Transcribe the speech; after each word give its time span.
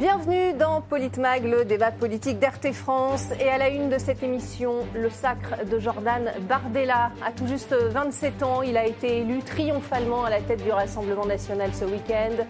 Bienvenue 0.00 0.54
dans 0.54 0.80
Politmag, 0.80 1.44
le 1.44 1.66
débat 1.66 1.90
politique 1.90 2.38
d'RT 2.38 2.72
France. 2.72 3.32
Et 3.38 3.50
à 3.50 3.58
la 3.58 3.68
une 3.68 3.90
de 3.90 3.98
cette 3.98 4.22
émission, 4.22 4.76
le 4.94 5.10
sacre 5.10 5.66
de 5.70 5.78
Jordan 5.78 6.32
Bardella. 6.48 7.12
À 7.22 7.32
tout 7.32 7.46
juste 7.46 7.74
27 7.74 8.42
ans, 8.42 8.62
il 8.62 8.78
a 8.78 8.86
été 8.86 9.18
élu 9.18 9.40
triomphalement 9.40 10.24
à 10.24 10.30
la 10.30 10.40
tête 10.40 10.64
du 10.64 10.72
Rassemblement 10.72 11.26
national 11.26 11.74
ce 11.74 11.84
week-end. 11.84 12.46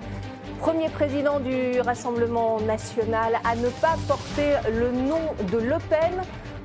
Premier 0.61 0.91
président 0.91 1.41
du 1.41 1.81
Rassemblement 1.81 2.61
national 2.61 3.41
à 3.43 3.57
ne 3.57 3.69
pas 3.69 3.97
porter 4.07 4.53
le 4.73 4.93
nom 4.93 5.35
de 5.51 5.59
Le 5.59 5.79
Pen. 5.89 6.23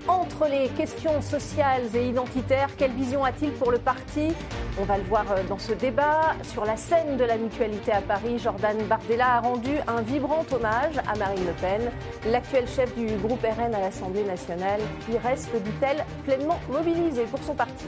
Entre 0.08 0.48
les 0.48 0.70
questions 0.70 1.20
sociales 1.20 1.96
et 1.96 2.10
identitaires, 2.10 2.70
quelle 2.78 2.92
vision 2.92 3.24
a-t-il 3.24 3.52
pour 3.54 3.72
le 3.72 3.80
parti? 3.80 4.34
On 4.80 4.84
va 4.84 5.00
le 5.00 5.04
voir 5.06 5.26
euh, 5.32 5.44
dans 5.50 5.58
ce 5.58 5.74
débat. 5.74 6.36
Sur 6.44 6.64
la 6.64 6.78
scène 6.78 7.18
de 7.18 7.24
la 7.24 7.38
mutualité 7.38 7.92
à 7.92 8.04
Paris, 8.04 8.38
Jordan 8.38 8.78
Bardella 8.88 9.38
a 9.38 9.40
rendu 9.40 9.72
un 9.88 10.02
vibrant 10.02 10.46
hommage 10.52 11.00
à 11.08 11.16
Marine 11.18 11.48
Le 11.48 11.54
Pen, 11.54 11.92
l'actuelle 12.28 12.68
chef 12.68 12.94
du 12.96 13.08
groupe 13.18 13.42
RN 13.42 13.74
à 13.74 13.80
l'Assemblée 13.80 14.24
nationale, 14.24 14.80
qui 15.08 15.18
reste, 15.18 15.50
dit-elle, 15.56 16.06
pleinement 16.24 16.60
mobilisée 16.70 17.26
pour 17.26 17.42
son 17.42 17.56
parti. 17.56 17.86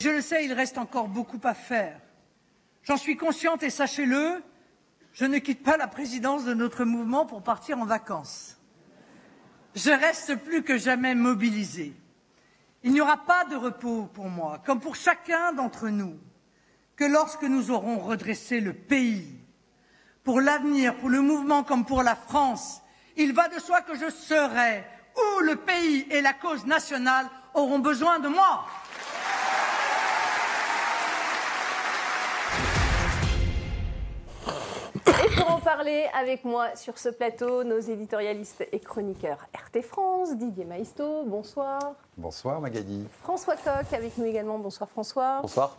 Je 0.00 0.08
le 0.08 0.22
sais, 0.22 0.46
il 0.46 0.54
reste 0.54 0.78
encore 0.78 1.08
beaucoup 1.08 1.40
à 1.44 1.52
faire. 1.52 2.00
J'en 2.84 2.96
suis 2.96 3.18
consciente 3.18 3.62
et 3.62 3.70
sachez-le, 3.70 4.42
je 5.12 5.26
ne 5.26 5.36
quitte 5.36 5.62
pas 5.62 5.76
la 5.76 5.88
présidence 5.88 6.46
de 6.46 6.54
notre 6.54 6.86
mouvement 6.86 7.26
pour 7.26 7.42
partir 7.42 7.78
en 7.78 7.84
vacances 7.84 8.51
je 9.74 9.90
reste 9.90 10.36
plus 10.36 10.62
que 10.62 10.78
jamais 10.78 11.14
mobilisé. 11.14 11.94
Il 12.82 12.92
n'y 12.92 13.00
aura 13.00 13.18
pas 13.18 13.44
de 13.44 13.56
repos 13.56 14.08
pour 14.12 14.28
moi, 14.28 14.60
comme 14.66 14.80
pour 14.80 14.96
chacun 14.96 15.52
d'entre 15.52 15.88
nous, 15.88 16.18
que 16.96 17.04
lorsque 17.04 17.44
nous 17.44 17.70
aurons 17.70 17.98
redressé 17.98 18.60
le 18.60 18.72
pays. 18.72 19.38
Pour 20.24 20.40
l'avenir, 20.40 20.96
pour 20.96 21.08
le 21.08 21.20
mouvement 21.20 21.64
comme 21.64 21.84
pour 21.84 22.02
la 22.02 22.16
France, 22.16 22.80
il 23.16 23.32
va 23.32 23.48
de 23.48 23.58
soi 23.58 23.82
que 23.82 23.96
je 23.96 24.10
serai 24.10 24.84
où 25.16 25.40
le 25.40 25.56
pays 25.56 26.06
et 26.10 26.20
la 26.20 26.32
cause 26.32 26.64
nationale 26.64 27.28
auront 27.54 27.78
besoin 27.78 28.18
de 28.18 28.28
moi. 28.28 28.64
Pour 35.42 35.54
en 35.56 35.58
parler 35.60 36.06
avec 36.18 36.44
moi 36.44 36.74
sur 36.76 36.98
ce 36.98 37.08
plateau, 37.08 37.64
nos 37.64 37.80
éditorialistes 37.80 38.64
et 38.70 38.78
chroniqueurs 38.78 39.38
RT 39.54 39.82
France, 39.82 40.36
Didier 40.36 40.64
Maisto, 40.64 41.24
bonsoir. 41.26 41.80
Bonsoir 42.16 42.60
Magali. 42.60 43.06
François 43.22 43.56
Coq 43.56 43.92
avec 43.92 44.16
nous 44.18 44.24
également, 44.26 44.58
bonsoir 44.58 44.88
François. 44.88 45.40
Bonsoir. 45.42 45.76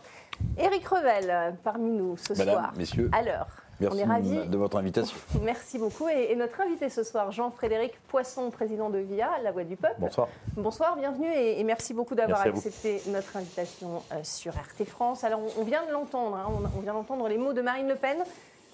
Éric 0.58 0.86
Revel 0.86 1.56
parmi 1.62 1.90
nous 1.90 2.16
ce 2.18 2.34
Madame, 2.34 2.54
soir. 2.54 2.72
messieurs. 2.76 3.10
À 3.12 3.22
l'heure. 3.22 3.46
Merci 3.80 3.96
On 3.96 4.00
est 4.00 4.04
ravis. 4.04 4.46
de 4.48 4.56
votre 4.56 4.76
invitation. 4.76 5.16
Merci 5.42 5.78
beaucoup. 5.78 6.08
Et, 6.08 6.30
et 6.30 6.36
notre 6.36 6.60
invité 6.60 6.88
ce 6.90 7.02
soir, 7.02 7.32
Jean-Frédéric 7.32 7.92
Poisson, 8.08 8.50
président 8.50 8.88
de 8.90 8.98
VIA, 8.98 9.30
La 9.42 9.50
Voix 9.50 9.64
du 9.64 9.76
Peuple. 9.76 9.96
Bonsoir. 9.98 10.28
Bonsoir, 10.56 10.96
bienvenue 10.96 11.32
et, 11.34 11.58
et 11.58 11.64
merci 11.64 11.92
beaucoup 11.94 12.14
d'avoir 12.14 12.42
accepté 12.42 13.02
notre 13.08 13.36
invitation 13.36 14.02
euh, 14.12 14.16
sur 14.22 14.52
RT 14.52 14.84
France. 14.86 15.24
Alors, 15.24 15.40
on, 15.40 15.62
on 15.62 15.64
vient 15.64 15.84
de 15.86 15.90
l'entendre, 15.92 16.36
hein, 16.36 16.46
on, 16.48 16.78
on 16.78 16.82
vient 16.82 16.92
d'entendre 16.94 17.26
les 17.28 17.38
mots 17.38 17.52
de 17.52 17.62
Marine 17.62 17.88
Le 17.88 17.96
Pen, 17.96 18.18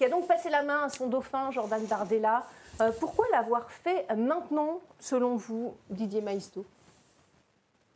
qui 0.01 0.05
a 0.05 0.09
donc 0.09 0.27
passé 0.27 0.49
la 0.49 0.63
main 0.63 0.85
à 0.85 0.89
son 0.89 1.09
dauphin, 1.09 1.51
Jordan 1.51 1.85
Bardella. 1.85 2.43
Euh, 2.81 2.91
pourquoi 2.99 3.23
l'avoir 3.31 3.69
fait 3.69 4.07
maintenant, 4.17 4.79
selon 4.99 5.35
vous, 5.35 5.75
Didier 5.91 6.21
Maisto? 6.21 6.65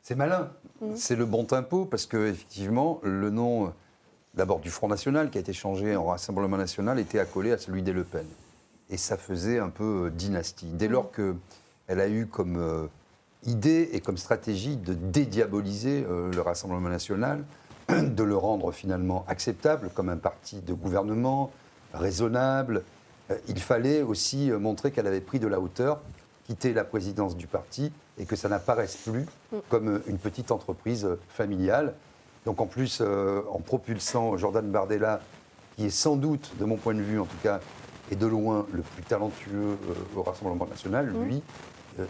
C'est 0.03 0.13
malin. 0.13 0.51
C'est 0.93 1.15
le 1.15 1.25
bon 1.25 1.45
tempo 1.45 1.85
parce 1.85 2.05
que 2.05 2.27
effectivement, 2.27 2.99
le 3.01 3.31
nom 3.31 3.65
euh, 3.65 3.69
d'abord 4.35 4.59
du 4.59 4.69
Front 4.69 4.87
National 4.87 5.31
qui 5.31 5.39
a 5.39 5.41
été 5.41 5.51
changé 5.51 5.95
en 5.95 6.05
Rassemblement 6.05 6.57
National 6.57 6.99
était 6.99 7.17
accolé 7.17 7.51
à 7.51 7.57
celui 7.57 7.81
des 7.81 7.91
Le 7.91 8.03
Pen. 8.03 8.27
Et 8.91 8.97
ça 8.97 9.17
faisait 9.17 9.57
un 9.57 9.69
peu 9.69 10.05
euh, 10.05 10.09
dynastie. 10.11 10.67
Dès 10.67 10.87
lors 10.87 11.11
qu'elle 11.11 11.99
a 11.99 12.07
eu 12.07 12.27
comme 12.27 12.57
euh, 12.57 12.85
idée 13.47 13.89
et 13.93 13.99
comme 13.99 14.17
stratégie 14.17 14.77
de 14.77 14.93
dédiaboliser 14.93 16.05
euh, 16.07 16.31
le 16.31 16.41
Rassemblement 16.41 16.87
National, 16.87 17.43
de 17.89 18.23
le 18.23 18.37
rendre 18.37 18.71
finalement 18.71 19.25
acceptable 19.27 19.89
comme 19.95 20.09
un 20.09 20.17
parti 20.17 20.61
de 20.61 20.73
gouvernement, 20.73 21.51
raisonnable, 21.95 22.83
euh, 23.31 23.37
il 23.47 23.59
fallait 23.59 24.01
aussi 24.01 24.51
euh, 24.51 24.59
montrer 24.59 24.91
qu'elle 24.91 25.07
avait 25.07 25.21
pris 25.21 25.39
de 25.39 25.47
la 25.47 25.59
hauteur, 25.59 26.01
quitter 26.45 26.73
la 26.73 26.83
présidence 26.83 27.35
du 27.35 27.47
parti 27.47 27.91
et 28.17 28.25
que 28.25 28.35
ça 28.35 28.49
n'apparaisse 28.49 28.95
plus 28.97 29.25
comme 29.69 29.89
euh, 29.89 30.03
une 30.07 30.17
petite 30.17 30.51
entreprise 30.51 31.07
familiale. 31.29 31.93
Donc 32.45 32.61
en 32.61 32.67
plus, 32.67 33.01
en 33.01 33.59
propulsant 33.59 34.37
Jordan 34.37 34.69
Bardella, 34.69 35.19
qui 35.75 35.85
est 35.87 35.89
sans 35.89 36.15
doute, 36.15 36.51
de 36.59 36.65
mon 36.65 36.77
point 36.77 36.93
de 36.93 37.01
vue 37.01 37.19
en 37.19 37.25
tout 37.25 37.37
cas, 37.41 37.59
et 38.11 38.15
de 38.15 38.25
loin 38.25 38.65
le 38.71 38.81
plus 38.81 39.03
talentueux 39.03 39.77
au 40.15 40.23
Rassemblement 40.23 40.67
national, 40.67 41.11
lui, 41.25 41.37
euh, 41.37 41.39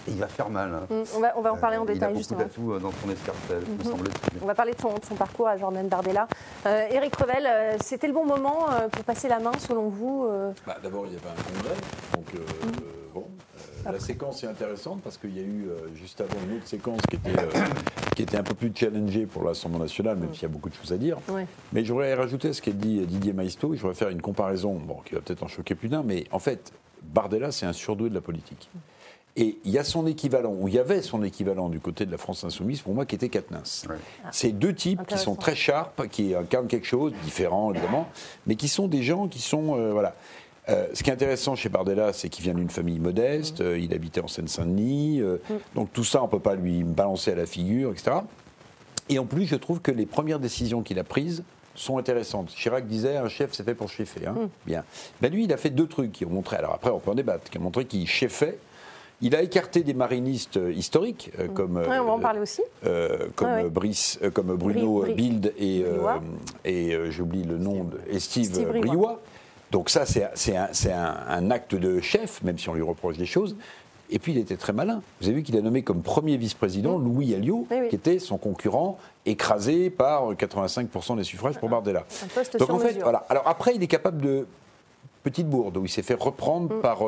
il 0.08 0.16
va 0.18 0.28
faire 0.28 0.50
mal. 0.50 0.74
hein. 0.74 0.88
Mm, 0.90 1.04
on 1.16 1.20
va, 1.20 1.34
on 1.38 1.42
va 1.42 1.54
en 1.54 1.58
parler 1.58 1.78
en 1.78 1.84
Euh, 1.84 1.94
détail 1.94 2.12
Il 2.12 2.16
a 2.16 2.18
justement. 2.18 2.40
beaucoup 2.40 2.72
d'atouts 2.72 2.74
euh, 2.74 2.80
dans 2.80 2.92
son 3.04 3.10
escarcelle, 3.10 3.64
me 3.78 3.84
semble-t-il. 3.84 4.40
On 4.42 4.46
va 4.46 4.56
parler 4.56 4.74
de 4.74 4.80
son, 4.82 4.94
de 4.94 5.06
son 5.06 5.16
parcours 5.16 5.48
à 5.48 5.58
Jordan 5.58 5.88
Bardella. 5.88 6.28
Euh, 6.66 6.88
Éric 6.92 7.16
Revel, 7.16 7.46
euh, 7.48 7.78
c'était 7.82 8.08
le 8.08 8.14
bon 8.14 8.26
moment 8.26 8.70
euh, 8.72 8.88
pour 8.90 9.04
passer 9.04 9.28
la 9.28 9.40
main, 9.40 9.52
selon 9.60 9.90
vous 9.90 10.26
euh, 10.30 10.52
Bah, 10.66 10.78
D'abord, 10.82 11.06
il 11.08 11.14
y 11.14 11.16
avait 11.18 11.28
un 11.28 11.54
congrès. 11.54 11.76
Donc, 12.14 12.26
euh, 12.34 12.38
Mm. 12.40 12.70
euh, 12.70 12.82
bon, 13.14 13.28
euh, 13.86 13.92
la 13.92 14.00
séquence 14.00 14.44
est 14.44 14.48
intéressante 14.48 15.02
parce 15.04 15.18
qu'il 15.18 15.36
y 15.36 15.40
a 15.40 15.44
eu 15.44 15.68
euh, 15.70 15.94
juste 15.96 16.20
avant 16.22 16.34
une 16.50 16.58
autre 16.58 16.68
séquence 16.68 17.02
qui 17.10 17.18
était, 17.18 17.40
euh, 17.40 17.50
qui 18.16 18.24
était 18.24 18.38
un 18.38 18.44
peu 18.44 18.56
plus 18.56 18.72
challengée 18.74 19.26
pour 19.28 19.44
l'Assemblée 19.44 19.80
nationale, 19.80 20.18
même 20.18 20.34
s'il 20.34 20.44
y 20.44 20.46
a 20.46 20.50
beaucoup 20.50 20.70
de 20.70 20.76
choses 20.76 20.92
à 20.92 20.98
dire. 20.98 21.18
Ouais. 21.30 21.46
Mais 21.74 21.86
j'aurais 21.86 22.14
rajouté 22.16 22.52
ce 22.54 22.62
qu'a 22.62 22.72
dit 22.72 23.06
Didier 23.06 23.34
Maisto. 23.34 23.74
Je 23.76 23.82
voudrais 23.82 23.94
faire 23.96 24.10
une 24.10 24.22
comparaison 24.22 24.74
bon, 24.74 24.98
qui 25.06 25.14
va 25.14 25.22
peut-être 25.22 25.44
en 25.44 25.48
choquer 25.48 25.76
plus 25.76 25.90
d'un, 25.90 26.02
mais 26.04 26.24
en 26.32 26.40
fait, 26.40 26.72
Bardella, 27.04 27.52
c'est 27.52 27.68
un 27.68 27.74
surdoué 27.74 28.10
de 28.10 28.16
la 28.16 28.22
politique. 28.22 28.70
Et 29.38 29.58
il 29.66 29.72
y 29.72 29.78
a 29.78 29.84
son 29.84 30.08
équivalent, 30.08 30.54
ou 30.58 30.70
il 30.70 30.76
y 30.76 30.80
avait 30.80 31.02
son 31.02 31.22
équivalent 31.22 31.68
du 31.68 31.82
côté 31.82 32.06
de 32.06 32.12
la 32.12 32.18
France 32.18 32.46
insoumise, 32.46 32.82
pour 32.82 32.94
moi, 32.94 33.06
qui 33.06 33.16
était 33.16 33.28
Quatennens. 33.28 33.86
Ouais. 33.90 33.96
C'est 34.32 34.52
deux 34.54 34.74
types 34.74 35.06
qui 35.06 35.18
sont 35.18 35.36
très 35.36 35.56
sharp, 35.56 36.08
qui 36.08 36.34
incarnent 36.34 36.68
quelque 36.68 36.88
chose, 36.88 37.12
différent 37.24 37.72
évidemment, 37.74 38.08
mais 38.48 38.56
qui 38.56 38.70
sont 38.70 38.88
des 38.88 39.04
gens 39.04 39.28
qui 39.28 39.40
sont. 39.42 39.78
euh, 39.78 39.92
voilà. 39.92 40.16
Euh, 40.68 40.88
ce 40.94 41.04
qui 41.04 41.10
est 41.12 41.14
intéressant 41.14 41.56
chez 41.56 41.70
Bardella, 41.70 42.12
c'est 42.14 42.28
qu'il 42.30 42.44
vient 42.44 42.56
d'une 42.56 42.70
famille 42.72 43.00
modeste, 43.00 43.62
euh, 43.62 43.78
il 43.78 43.94
habitait 43.94 44.22
en 44.22 44.28
Seine-Saint-Denis, 44.28 45.22
euh, 45.22 45.38
donc 45.76 45.94
tout 45.94 46.04
ça, 46.04 46.24
on 46.24 46.26
ne 46.26 46.32
peut 46.32 46.40
pas 46.40 46.56
lui 46.56 46.84
balancer 46.84 47.32
à 47.32 47.36
la 47.36 47.46
figure, 47.46 47.92
etc. 47.92 48.18
Et 49.10 49.20
en 49.20 49.26
plus, 49.26 49.46
je 49.46 49.56
trouve 49.58 49.80
que 49.82 49.92
les 49.92 50.08
premières 50.08 50.40
décisions 50.40 50.82
qu'il 50.82 50.98
a 50.98 51.04
prises 51.04 51.44
sont 51.76 52.00
intéressantes. 52.00 52.50
Chirac 52.56 52.88
disait 52.88 53.18
un 53.18 53.30
chef, 53.30 53.52
c'est 53.54 53.64
fait 53.64 53.76
pour 53.76 53.90
cheffer. 53.90 54.26
Hein 54.26 54.50
Bien. 54.66 54.84
Ben 55.22 55.32
lui, 55.32 55.44
il 55.44 55.54
a 55.54 55.58
fait 55.58 55.70
deux 55.70 55.86
trucs 55.88 56.12
qui 56.12 56.26
ont 56.26 56.32
montré, 56.32 56.56
alors 56.56 56.74
après, 56.74 56.90
on 56.90 57.00
peut 57.00 57.12
en 57.12 57.16
débattre, 57.16 57.50
qui 57.52 57.58
ont 57.60 57.62
montré 57.62 57.86
qu'il 57.86 58.08
cheffait. 58.08 58.58
Il 59.22 59.36
a 59.36 59.42
écarté 59.42 59.84
des 59.84 59.94
marinistes 59.94 60.58
euh, 60.58 60.74
historiques, 60.74 61.32
euh, 61.40 61.48
comme, 61.48 61.78
ouais, 61.78 62.00
on 62.00 62.06
va 62.06 62.12
en 62.12 62.18
euh, 62.20 62.22
parler 62.22 62.40
aussi. 62.42 62.62
euh, 62.86 63.28
comme, 63.36 63.48
Ouais, 63.48 63.64
ouais. 63.64 63.70
Brice, 63.70 64.20
euh, 64.24 64.30
comme 64.30 64.54
Bruno 64.56 65.02
Bri- 65.04 65.12
Bri- 65.12 65.16
Bild 65.16 65.54
et, 65.58 65.84
euh, 65.86 66.18
et 66.66 66.94
euh, 66.94 67.12
j'oublie 67.12 67.44
le 67.44 67.58
nom, 67.58 67.86
de, 67.86 67.98
et 68.10 68.20
Steve, 68.20 68.46
Steve. 68.46 68.68
Donc 69.72 69.90
ça, 69.90 70.06
c'est 70.06 70.24
un, 70.56 70.68
c'est 70.74 70.92
un- 70.94 71.18
un 71.28 71.52
acte 71.52 71.76
de 71.76 72.00
chef, 72.02 72.42
même 72.44 72.58
si 72.60 72.70
on 72.70 72.74
lui 72.74 72.82
reproche 72.82 73.18
des 73.18 73.26
choses. 73.26 73.56
Et 74.12 74.20
puis 74.20 74.34
il 74.34 74.38
était 74.38 74.58
très 74.58 74.72
malin. 74.74 75.02
Vous 75.20 75.28
avez 75.28 75.38
vu 75.38 75.44
qu'il 75.44 75.58
a 75.58 75.62
nommé 75.62 75.82
comme 75.82 76.02
premier 76.04 76.38
vice-président 76.38 76.98
Louis 77.00 77.34
Alliot, 77.34 77.66
Mm. 77.70 77.74
Oui, 77.74 77.78
oui. 77.84 77.90
qui 77.90 77.96
était 77.96 78.20
son 78.20 78.38
concurrent, 78.38 79.00
écrasé 79.26 79.90
par 79.90 80.34
85% 80.36 81.16
des 81.18 81.24
suffrages 81.24 81.58
pour 81.58 81.70
Bardella. 81.70 82.06
Un 82.24 82.28
poste 82.28 82.58
Donc 82.58 82.68
sur 82.68 82.76
en 82.76 82.80
fait, 82.80 82.90
mesure. 82.90 83.04
voilà. 83.04 83.26
Alors 83.30 83.48
après, 83.48 83.74
il 83.76 83.82
est 83.82 83.88
capable 83.88 84.22
de 84.22 84.46
petite 85.24 85.50
bourde 85.50 85.78
où 85.78 85.86
il 85.86 85.90
s'est 85.90 86.04
fait 86.04 86.14
reprendre 86.14 86.76
Mm. 86.76 86.82
par. 86.82 87.00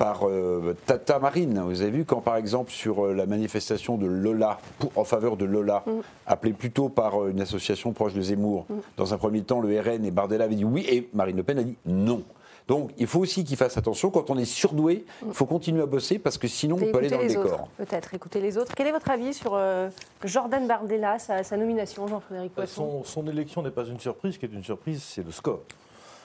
Par 0.00 0.26
euh, 0.26 0.74
Tata 0.86 1.18
Marine. 1.18 1.60
Vous 1.62 1.82
avez 1.82 1.90
vu 1.90 2.04
quand, 2.06 2.22
par 2.22 2.36
exemple, 2.36 2.72
sur 2.72 3.04
euh, 3.04 3.12
la 3.12 3.26
manifestation 3.26 3.98
de 3.98 4.06
Lola, 4.06 4.58
pour- 4.78 4.90
en 4.96 5.04
faveur 5.04 5.36
de 5.36 5.44
Lola, 5.44 5.84
Mm. 5.86 5.90
appelée 6.26 6.52
plutôt 6.54 6.88
par 6.88 7.22
euh, 7.22 7.28
une 7.30 7.40
association 7.42 7.92
proche 7.92 8.14
de 8.14 8.22
Zemmour, 8.22 8.64
dans 8.96 9.12
un 9.12 9.18
premier 9.18 9.42
temps, 9.42 9.60
le 9.60 9.78
RN 9.78 10.02
et 10.06 10.10
Bardella 10.10 10.44
avaient 10.44 10.54
dit 10.54 10.64
oui, 10.64 10.86
et 10.88 11.08
Marine 11.12 11.36
Le 11.36 11.42
Pen 11.42 11.58
a 11.58 11.62
dit 11.62 11.76
non. 11.84 12.22
Donc, 12.66 12.92
il 12.98 13.06
faut 13.06 13.18
aussi 13.18 13.44
qu'il 13.44 13.56
fasse 13.58 13.76
attention. 13.76 14.10
Quand 14.10 14.30
on 14.30 14.38
est 14.38 14.44
surdoué, 14.46 15.04
il 15.26 15.34
faut 15.34 15.44
continuer 15.44 15.82
à 15.82 15.86
bosser 15.86 16.18
parce 16.18 16.38
que 16.38 16.48
sinon, 16.48 16.78
Et 16.78 16.88
on 16.88 16.92
peut 16.92 16.98
aller 16.98 17.10
dans 17.10 17.16
le 17.18 17.24
les 17.24 17.28
décor. 17.28 17.44
autres, 17.44 17.68
peut-être, 17.76 18.14
écoutez 18.14 18.40
les 18.40 18.56
autres. 18.56 18.72
Quel 18.74 18.86
est 18.86 18.92
votre 18.92 19.10
avis 19.10 19.34
sur 19.34 19.52
euh, 19.54 19.88
Jordan 20.24 20.66
Bardella, 20.66 21.18
sa, 21.18 21.42
sa 21.42 21.56
nomination, 21.58 22.06
Jean-Frédéric 22.08 22.54
Poisson 22.54 23.02
Son, 23.04 23.22
son 23.22 23.28
élection 23.28 23.62
n'est 23.62 23.70
pas 23.72 23.84
une 23.84 23.98
surprise. 24.00 24.34
Ce 24.34 24.38
qui 24.38 24.46
est 24.46 24.52
une 24.52 24.62
surprise, 24.64 25.02
c'est 25.02 25.24
le 25.26 25.32
score. 25.32 25.60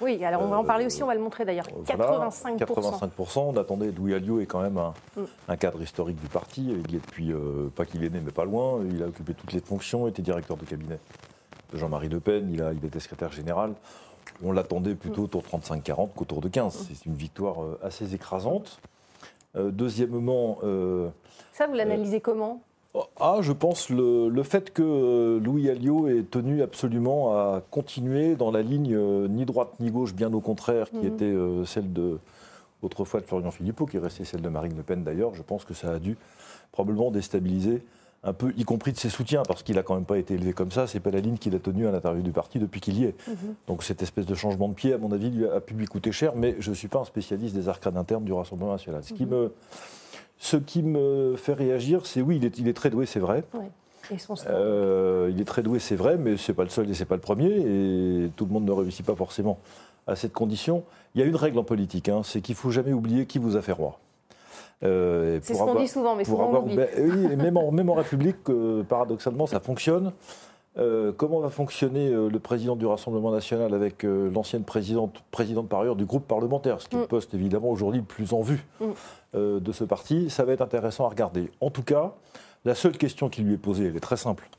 Oui, 0.01 0.23
alors 0.25 0.41
on 0.41 0.47
va 0.47 0.57
en 0.59 0.63
Euh, 0.63 0.67
parler 0.67 0.85
aussi, 0.85 1.01
on 1.03 1.07
va 1.07 1.15
le 1.15 1.21
montrer 1.21 1.45
d'ailleurs. 1.45 1.67
Voilà, 1.85 2.29
85%. 2.29 2.57
85%. 2.57 3.39
On 3.39 3.57
attendait 3.57 3.91
Louis 3.91 4.13
Alliot 4.13 4.39
est 4.41 4.45
quand 4.45 4.61
même 4.61 4.77
un, 4.77 4.93
Mm. 5.15 5.21
un 5.47 5.55
cadre 5.57 5.81
historique 5.81 6.19
du 6.19 6.27
parti. 6.27 6.65
Il 6.87 6.95
est 6.95 6.99
depuis, 6.99 7.31
euh, 7.31 7.69
pas 7.75 7.85
qu'il 7.85 8.03
est 8.03 8.09
né, 8.09 8.19
mais 8.23 8.31
pas 8.31 8.45
loin. 8.45 8.81
Il 8.89 9.01
a 9.03 9.07
occupé 9.07 9.33
toutes 9.33 9.53
les 9.53 9.61
fonctions, 9.61 10.07
était 10.07 10.21
directeur 10.21 10.57
de 10.57 10.65
cabinet 10.65 10.99
de 11.73 11.77
Jean-Marie 11.77 12.09
Le 12.09 12.19
Pen. 12.19 12.49
Il, 12.53 12.61
a, 12.61 12.73
il 12.73 12.83
était 12.85 12.99
secrétaire 12.99 13.31
général. 13.31 13.73
On 14.43 14.51
l'attendait 14.51 14.95
plutôt 14.95 15.23
autour 15.23 15.43
de 15.43 15.47
35-40 15.47 16.09
qu'autour 16.15 16.41
de 16.41 16.49
15. 16.49 16.87
C'est 16.93 17.05
une 17.05 17.15
victoire 17.15 17.63
euh, 17.63 17.79
assez 17.81 18.13
écrasante. 18.13 18.79
Euh, 19.55 19.71
deuxièmement, 19.71 20.57
euh, 20.63 21.07
Ça, 21.53 21.67
vous 21.67 21.73
l'analysez 21.73 22.19
comment? 22.19 22.59
Ah, 23.19 23.39
je 23.41 23.51
pense 23.51 23.89
le, 23.89 24.29
le 24.29 24.43
fait 24.43 24.71
que 24.71 24.81
euh, 24.81 25.39
Louis 25.39 25.69
Alliot 25.69 26.07
est 26.07 26.29
tenu 26.29 26.61
absolument 26.61 27.33
à 27.33 27.61
continuer 27.71 28.35
dans 28.35 28.51
la 28.51 28.61
ligne 28.61 28.95
euh, 28.95 29.27
ni 29.27 29.45
droite 29.45 29.73
ni 29.79 29.91
gauche, 29.91 30.13
bien 30.13 30.31
au 30.33 30.39
contraire, 30.39 30.89
qui 30.89 31.05
était 31.05 31.25
euh, 31.25 31.65
celle 31.65 31.91
de 31.91 32.19
autrefois 32.81 33.19
de 33.19 33.25
Florian 33.25 33.51
Philippot, 33.51 33.85
qui 33.85 33.97
est 33.97 33.99
restée 33.99 34.25
celle 34.25 34.41
de 34.41 34.49
Marine 34.49 34.75
Le 34.77 34.83
Pen 34.83 35.03
d'ailleurs. 35.03 35.33
Je 35.33 35.41
pense 35.41 35.65
que 35.65 35.73
ça 35.73 35.91
a 35.91 35.99
dû 35.99 36.17
probablement 36.71 37.09
déstabiliser 37.11 37.83
un 38.23 38.33
peu, 38.33 38.53
y 38.57 38.63
compris 38.63 38.91
de 38.91 38.97
ses 38.97 39.09
soutiens, 39.09 39.43
parce 39.47 39.63
qu'il 39.63 39.77
a 39.77 39.83
quand 39.83 39.95
même 39.95 40.05
pas 40.05 40.17
été 40.17 40.33
élevé 40.33 40.53
comme 40.53 40.71
ça. 40.71 40.87
C'est 40.87 40.99
pas 40.99 41.11
la 41.11 41.19
ligne 41.19 41.37
qu'il 41.37 41.55
a 41.55 41.59
tenue 41.59 41.87
à 41.87 41.91
l'intérieur 41.91 42.23
du 42.23 42.31
parti 42.31 42.59
depuis 42.59 42.81
qu'il 42.81 42.97
y 42.97 43.05
est. 43.05 43.15
Donc 43.67 43.83
cette 43.83 44.01
espèce 44.01 44.25
de 44.25 44.35
changement 44.35 44.67
de 44.67 44.73
pied, 44.73 44.93
à 44.93 44.97
mon 44.97 45.11
avis, 45.11 45.29
lui 45.29 45.47
a 45.47 45.59
pu 45.59 45.73
lui 45.73 45.85
coûter 45.85 46.11
cher. 46.11 46.33
Mais 46.35 46.55
je 46.59 46.71
suis 46.71 46.87
pas 46.87 46.99
un 46.99 47.05
spécialiste 47.05 47.55
des 47.55 47.67
arcades 47.69 47.97
internes 47.97 48.23
du 48.23 48.33
Rassemblement 48.33 48.71
national. 48.71 49.03
Ce 49.03 49.13
qui 49.13 49.25
me 49.25 49.51
ce 50.37 50.57
qui 50.57 50.83
me 50.83 51.35
fait 51.37 51.53
réagir, 51.53 52.05
c'est 52.05 52.21
oui, 52.21 52.37
il 52.37 52.45
est, 52.45 52.57
il 52.59 52.67
est 52.67 52.73
très 52.73 52.89
doué, 52.89 53.05
c'est 53.05 53.19
vrai. 53.19 53.43
Ouais. 53.53 53.69
Et 54.11 54.17
son 54.19 54.35
score. 54.35 54.51
Euh, 54.55 55.31
il 55.33 55.41
est 55.41 55.45
très 55.45 55.63
doué, 55.63 55.79
c'est 55.79 55.95
vrai, 55.95 56.17
mais 56.17 56.37
c'est 56.37 56.53
pas 56.53 56.63
le 56.63 56.69
seul 56.69 56.89
et 56.89 56.93
c'est 56.93 57.05
pas 57.05 57.15
le 57.15 57.21
premier. 57.21 57.47
Et 57.47 58.29
tout 58.35 58.45
le 58.45 58.51
monde 58.51 58.65
ne 58.65 58.71
réussit 58.71 59.03
pas 59.05 59.15
forcément 59.15 59.57
à 60.07 60.15
cette 60.15 60.33
condition. 60.33 60.83
Il 61.15 61.21
y 61.21 61.23
a 61.23 61.27
une 61.27 61.35
règle 61.35 61.57
en 61.57 61.63
politique, 61.63 62.09
hein, 62.09 62.21
c'est 62.23 62.41
qu'il 62.41 62.53
faut 62.55 62.69
jamais 62.69 62.93
oublier 62.93 63.25
qui 63.25 63.39
vous 63.39 63.55
a 63.55 63.61
fait 63.63 63.71
roi. 63.71 63.97
Euh, 64.83 65.39
C'est 65.41 65.53
ce 65.55 65.59
qu'on 65.59 65.73
dit 65.79 65.87
souvent, 65.87 66.15
mais 66.15 66.25
souvent 66.25 66.43
on 66.43 66.47
avoir- 66.49 66.63
oublie. 66.65 66.75
ben, 66.75 66.87
oui, 66.99 67.27
et 67.31 67.35
même 67.35 67.57
en, 67.57 67.71
même 67.71 67.89
en 67.89 67.93
République, 67.95 68.35
euh, 68.49 68.83
paradoxalement, 68.83 69.47
ça 69.47 69.59
fonctionne. 69.59 70.11
Euh, 70.77 71.13
comment 71.15 71.39
va 71.39 71.49
fonctionner 71.49 72.09
euh, 72.09 72.29
le 72.29 72.39
président 72.39 72.75
du 72.75 72.85
Rassemblement 72.85 73.31
national 73.31 73.73
avec 73.73 74.03
euh, 74.03 74.29
l'ancienne 74.29 74.63
présidente, 74.63 75.23
présidente 75.31 75.69
par 75.69 75.79
ailleurs 75.81 75.95
du 75.95 76.03
groupe 76.05 76.27
parlementaire, 76.27 76.81
ce 76.81 76.89
qui 76.89 76.95
est 76.95 76.99
le 76.99 77.05
Mm. 77.05 77.07
poste 77.07 77.33
évidemment 77.33 77.69
aujourd'hui 77.69 78.01
le 78.01 78.05
plus 78.05 78.33
en 78.33 78.41
vue 78.41 78.65
Mm. 78.81 79.59
de 79.59 79.71
ce 79.71 79.83
parti 79.85 80.29
Ça 80.29 80.43
va 80.43 80.51
être 80.53 80.61
intéressant 80.61 81.05
à 81.05 81.09
regarder. 81.09 81.49
En 81.61 81.69
tout 81.69 81.83
cas, 81.83 82.13
la 82.65 82.75
seule 82.75 82.97
question 82.97 83.29
qui 83.29 83.41
lui 83.41 83.53
est 83.53 83.57
posée, 83.57 83.87
elle 83.87 83.95
est 83.95 83.99
très 84.01 84.17
simple. 84.17 84.49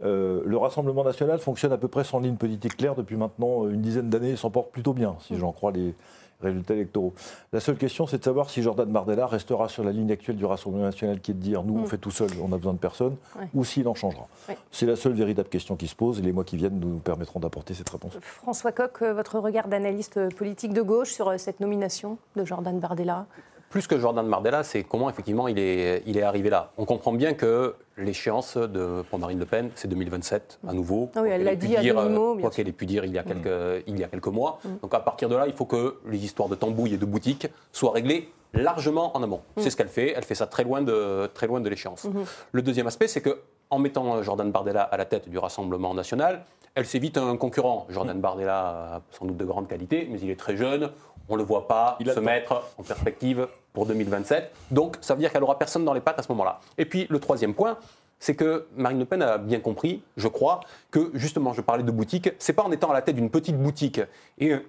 Le 0.00 0.56
Rassemblement 0.56 1.04
national 1.04 1.38
fonctionne 1.38 1.72
à 1.72 1.78
peu 1.78 1.88
près 1.88 2.04
sans 2.04 2.18
ligne 2.20 2.36
politique 2.36 2.76
claire 2.76 2.94
depuis 2.94 3.16
maintenant 3.16 3.66
une 3.68 3.80
dizaine 3.80 4.10
d'années 4.10 4.30
et 4.32 4.36
s'en 4.36 4.50
porte 4.50 4.70
plutôt 4.72 4.92
bien, 4.92 5.10
Mm. 5.12 5.16
si 5.20 5.36
j'en 5.38 5.52
crois 5.52 5.72
les 5.72 5.94
résultats 6.42 6.74
électoraux. 6.74 7.14
La 7.52 7.60
seule 7.60 7.76
question, 7.76 8.06
c'est 8.06 8.18
de 8.18 8.24
savoir 8.24 8.50
si 8.50 8.62
Jordan 8.62 8.88
Bardella 8.90 9.26
restera 9.26 9.68
sur 9.68 9.82
la 9.84 9.92
ligne 9.92 10.10
actuelle 10.12 10.36
du 10.36 10.44
Rassemblement 10.44 10.84
national 10.84 11.20
qui 11.20 11.30
est 11.30 11.34
de 11.34 11.40
dire 11.40 11.62
nous, 11.62 11.78
on 11.78 11.82
Mm. 11.82 11.86
fait 11.86 11.98
tout 11.98 12.10
seul, 12.10 12.28
on 12.42 12.52
a 12.52 12.56
besoin 12.56 12.72
de 12.74 12.78
personne, 12.78 13.16
Ouais. 13.38 13.48
ou 13.54 13.64
s'il 13.64 13.86
en 13.88 13.94
changera. 13.94 14.26
Ouais. 14.48 14.56
C'est 14.70 14.86
la 14.86 14.96
seule 14.96 15.12
véritable 15.14 15.48
question 15.48 15.76
qui 15.76 15.86
se 15.88 15.94
pose 15.96 16.18
et 16.18 16.22
les 16.22 16.32
mois 16.32 16.44
qui 16.44 16.56
viennent 16.56 16.78
nous 16.78 16.98
permettront 16.98 17.40
d'apporter 17.40 17.72
cette 17.74 17.88
réponse. 17.88 18.12
François 18.20 18.72
Coq, 18.72 19.02
euh, 19.02 19.14
votre 19.14 19.38
regard 19.38 19.68
d'analyste 19.68 20.34
politique 20.36 20.72
de 20.72 20.82
gauche 20.82 21.12
sur 21.12 21.28
euh, 21.28 21.38
cette 21.38 21.60
nomination 21.60 22.18
de 22.36 22.44
Jordan 22.44 22.78
Bardella? 22.80 23.26
Plus 23.70 23.86
que 23.86 23.98
Jordan 23.98 24.28
Bardella, 24.28 24.62
c'est 24.62 24.84
comment 24.84 25.10
effectivement 25.10 25.48
il 25.48 25.58
est, 25.58 26.02
il 26.06 26.16
est 26.16 26.22
arrivé 26.22 26.50
là. 26.50 26.70
On 26.78 26.84
comprend 26.84 27.12
bien 27.12 27.34
que 27.34 27.74
l'échéance 27.96 28.56
de, 28.56 29.02
pour 29.10 29.18
Marine 29.18 29.38
Le 29.38 29.46
Pen, 29.46 29.70
c'est 29.74 29.88
2027 29.88 30.60
à 30.66 30.72
nouveau. 30.72 31.10
Ah 31.14 31.22
oui, 31.22 31.30
elle 31.30 31.44
l'a 31.44 31.56
dit 31.56 31.76
à 31.76 31.80
dire, 31.80 31.94
Quoi 32.40 32.50
qu'elle 32.50 32.68
ait 32.68 32.72
pu 32.72 32.86
dire 32.86 33.04
il 33.04 33.12
y, 33.12 33.18
a 33.18 33.22
quelques, 33.22 33.84
il 33.86 33.98
y 33.98 34.04
a 34.04 34.08
quelques 34.08 34.28
mois. 34.28 34.60
Donc 34.82 34.94
à 34.94 35.00
partir 35.00 35.28
de 35.28 35.36
là, 35.36 35.46
il 35.46 35.52
faut 35.52 35.66
que 35.66 35.98
les 36.08 36.24
histoires 36.24 36.48
de 36.48 36.54
tambouille 36.54 36.94
et 36.94 36.98
de 36.98 37.06
boutiques 37.06 37.48
soient 37.72 37.92
réglées 37.92 38.30
largement 38.52 39.16
en 39.16 39.22
amont. 39.22 39.42
C'est 39.56 39.70
ce 39.70 39.76
qu'elle 39.76 39.88
fait. 39.88 40.14
Elle 40.16 40.24
fait 40.24 40.34
ça 40.34 40.46
très 40.46 40.64
loin 40.64 40.82
de, 40.82 41.26
très 41.34 41.46
loin 41.46 41.60
de 41.60 41.68
l'échéance. 41.68 42.06
Le 42.52 42.62
deuxième 42.62 42.86
aspect, 42.86 43.08
c'est 43.08 43.20
que 43.20 43.40
en 43.70 43.78
mettant 43.78 44.22
Jordan 44.22 44.50
Bardella 44.50 44.82
à 44.82 44.96
la 44.96 45.04
tête 45.04 45.28
du 45.28 45.38
Rassemblement 45.38 45.94
national, 45.94 46.44
elle 46.74 46.86
s'évite 46.86 47.18
un 47.18 47.36
concurrent. 47.36 47.86
Jordan 47.88 48.20
Bardella 48.20 48.58
a 48.58 49.02
sans 49.10 49.26
doute 49.26 49.36
de 49.36 49.44
grandes 49.44 49.68
qualités, 49.68 50.08
mais 50.10 50.18
il 50.20 50.30
est 50.30 50.38
très 50.38 50.56
jeune. 50.56 50.90
On 51.28 51.34
ne 51.34 51.38
le 51.38 51.44
voit 51.44 51.68
pas 51.68 51.96
Il 52.00 52.10
se 52.10 52.20
mettre 52.20 52.64
en 52.76 52.82
perspective 52.82 53.46
pour 53.72 53.86
2027. 53.86 54.52
Donc, 54.70 54.96
ça 55.00 55.14
veut 55.14 55.20
dire 55.20 55.32
qu'elle 55.32 55.42
aura 55.42 55.58
personne 55.58 55.84
dans 55.84 55.94
les 55.94 56.00
pattes 56.00 56.18
à 56.18 56.22
ce 56.22 56.28
moment-là. 56.32 56.60
Et 56.76 56.84
puis, 56.84 57.06
le 57.08 57.18
troisième 57.18 57.54
point, 57.54 57.78
c'est 58.18 58.34
que 58.34 58.66
Marine 58.76 58.98
Le 58.98 59.04
Pen 59.04 59.22
a 59.22 59.38
bien 59.38 59.60
compris, 59.60 60.02
je 60.16 60.28
crois, 60.28 60.60
que 60.90 61.10
justement, 61.14 61.52
je 61.52 61.60
parlais 61.60 61.82
de 61.82 61.90
boutique, 61.90 62.30
c'est 62.38 62.52
pas 62.52 62.62
en 62.62 62.72
étant 62.72 62.90
à 62.90 62.94
la 62.94 63.02
tête 63.02 63.16
d'une 63.16 63.30
petite 63.30 63.56
boutique 63.56 64.00
et 64.38 64.52
euh, 64.52 64.66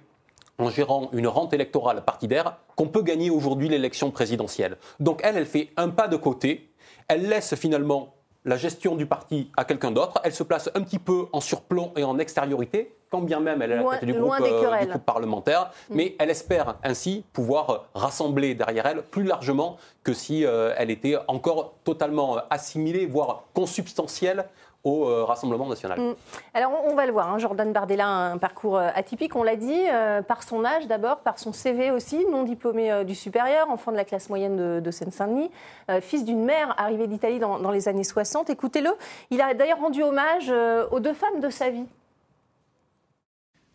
en 0.58 0.70
gérant 0.70 1.10
une 1.12 1.26
rente 1.26 1.52
électorale 1.52 2.04
partidaire 2.04 2.58
qu'on 2.76 2.88
peut 2.88 3.02
gagner 3.02 3.30
aujourd'hui 3.30 3.68
l'élection 3.68 4.10
présidentielle. 4.10 4.76
Donc 5.00 5.20
elle, 5.22 5.36
elle 5.36 5.46
fait 5.46 5.70
un 5.76 5.88
pas 5.88 6.08
de 6.08 6.16
côté, 6.16 6.70
elle 7.08 7.28
laisse 7.28 7.54
finalement 7.54 8.15
la 8.46 8.56
gestion 8.56 8.94
du 8.94 9.06
parti 9.06 9.50
à 9.56 9.64
quelqu'un 9.64 9.90
d'autre, 9.90 10.20
elle 10.24 10.32
se 10.32 10.44
place 10.44 10.70
un 10.74 10.82
petit 10.82 11.00
peu 11.00 11.26
en 11.32 11.40
surplomb 11.40 11.92
et 11.96 12.04
en 12.04 12.18
extériorité, 12.18 12.94
quand 13.10 13.20
bien 13.20 13.40
même 13.40 13.60
elle 13.60 13.72
est 13.72 13.74
à 13.74 13.82
la 13.82 13.98
tête 13.98 14.04
du 14.04 14.12
groupe, 14.14 14.34
euh, 14.40 14.80
du 14.80 14.86
groupe 14.86 15.04
parlementaire, 15.04 15.72
mais 15.90 16.14
elle 16.20 16.30
espère 16.30 16.76
ainsi 16.84 17.24
pouvoir 17.32 17.86
rassembler 17.94 18.54
derrière 18.54 18.86
elle 18.86 19.02
plus 19.02 19.24
largement 19.24 19.78
que 20.04 20.12
si 20.12 20.46
euh, 20.46 20.72
elle 20.78 20.90
était 20.90 21.16
encore 21.26 21.74
totalement 21.82 22.38
assimilée, 22.48 23.06
voire 23.06 23.42
consubstantielle 23.52 24.46
au 24.86 25.08
euh, 25.08 25.24
Rassemblement 25.24 25.68
national. 25.68 26.00
Mm. 26.00 26.14
Alors 26.54 26.72
on, 26.72 26.92
on 26.92 26.94
va 26.94 27.06
le 27.06 27.12
voir, 27.12 27.28
hein, 27.32 27.38
Jordan 27.38 27.72
Bardella 27.72 28.06
a 28.06 28.30
un 28.32 28.38
parcours 28.38 28.76
euh, 28.76 28.88
atypique, 28.94 29.34
on 29.34 29.42
l'a 29.42 29.56
dit, 29.56 29.82
euh, 29.90 30.22
par 30.22 30.44
son 30.44 30.64
âge 30.64 30.86
d'abord, 30.86 31.20
par 31.20 31.38
son 31.38 31.52
CV 31.52 31.90
aussi, 31.90 32.24
non 32.30 32.44
diplômé 32.44 32.92
euh, 32.92 33.04
du 33.04 33.14
supérieur, 33.16 33.68
enfant 33.68 33.90
de 33.90 33.96
la 33.96 34.04
classe 34.04 34.28
moyenne 34.28 34.56
de, 34.56 34.80
de 34.80 34.90
Seine-Saint-Denis, 34.92 35.50
euh, 35.90 36.00
fils 36.00 36.24
d'une 36.24 36.44
mère 36.44 36.72
arrivée 36.78 37.08
d'Italie 37.08 37.40
dans, 37.40 37.58
dans 37.58 37.72
les 37.72 37.88
années 37.88 38.04
60. 38.04 38.48
Écoutez-le, 38.48 38.90
il 39.30 39.40
a 39.40 39.54
d'ailleurs 39.54 39.80
rendu 39.80 40.02
hommage 40.04 40.46
euh, 40.50 40.86
aux 40.92 41.00
deux 41.00 41.14
femmes 41.14 41.40
de 41.40 41.50
sa 41.50 41.70
vie. 41.70 41.86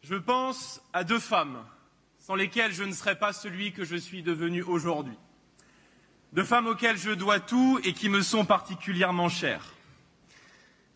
Je 0.01 0.15
pense 0.15 0.81
à 0.93 1.03
deux 1.03 1.19
femmes 1.19 1.57
sans 2.17 2.35
lesquelles 2.35 2.71
je 2.71 2.83
ne 2.83 2.93
serais 2.93 3.19
pas 3.19 3.33
celui 3.33 3.73
que 3.73 3.83
je 3.83 3.97
suis 3.97 4.23
devenu 4.23 4.63
aujourd'hui. 4.63 5.17
Deux 6.31 6.43
femmes 6.43 6.67
auxquelles 6.67 6.97
je 6.97 7.11
dois 7.11 7.41
tout 7.41 7.79
et 7.83 7.91
qui 7.91 8.07
me 8.07 8.21
sont 8.21 8.45
particulièrement 8.45 9.27
chères. 9.27 9.73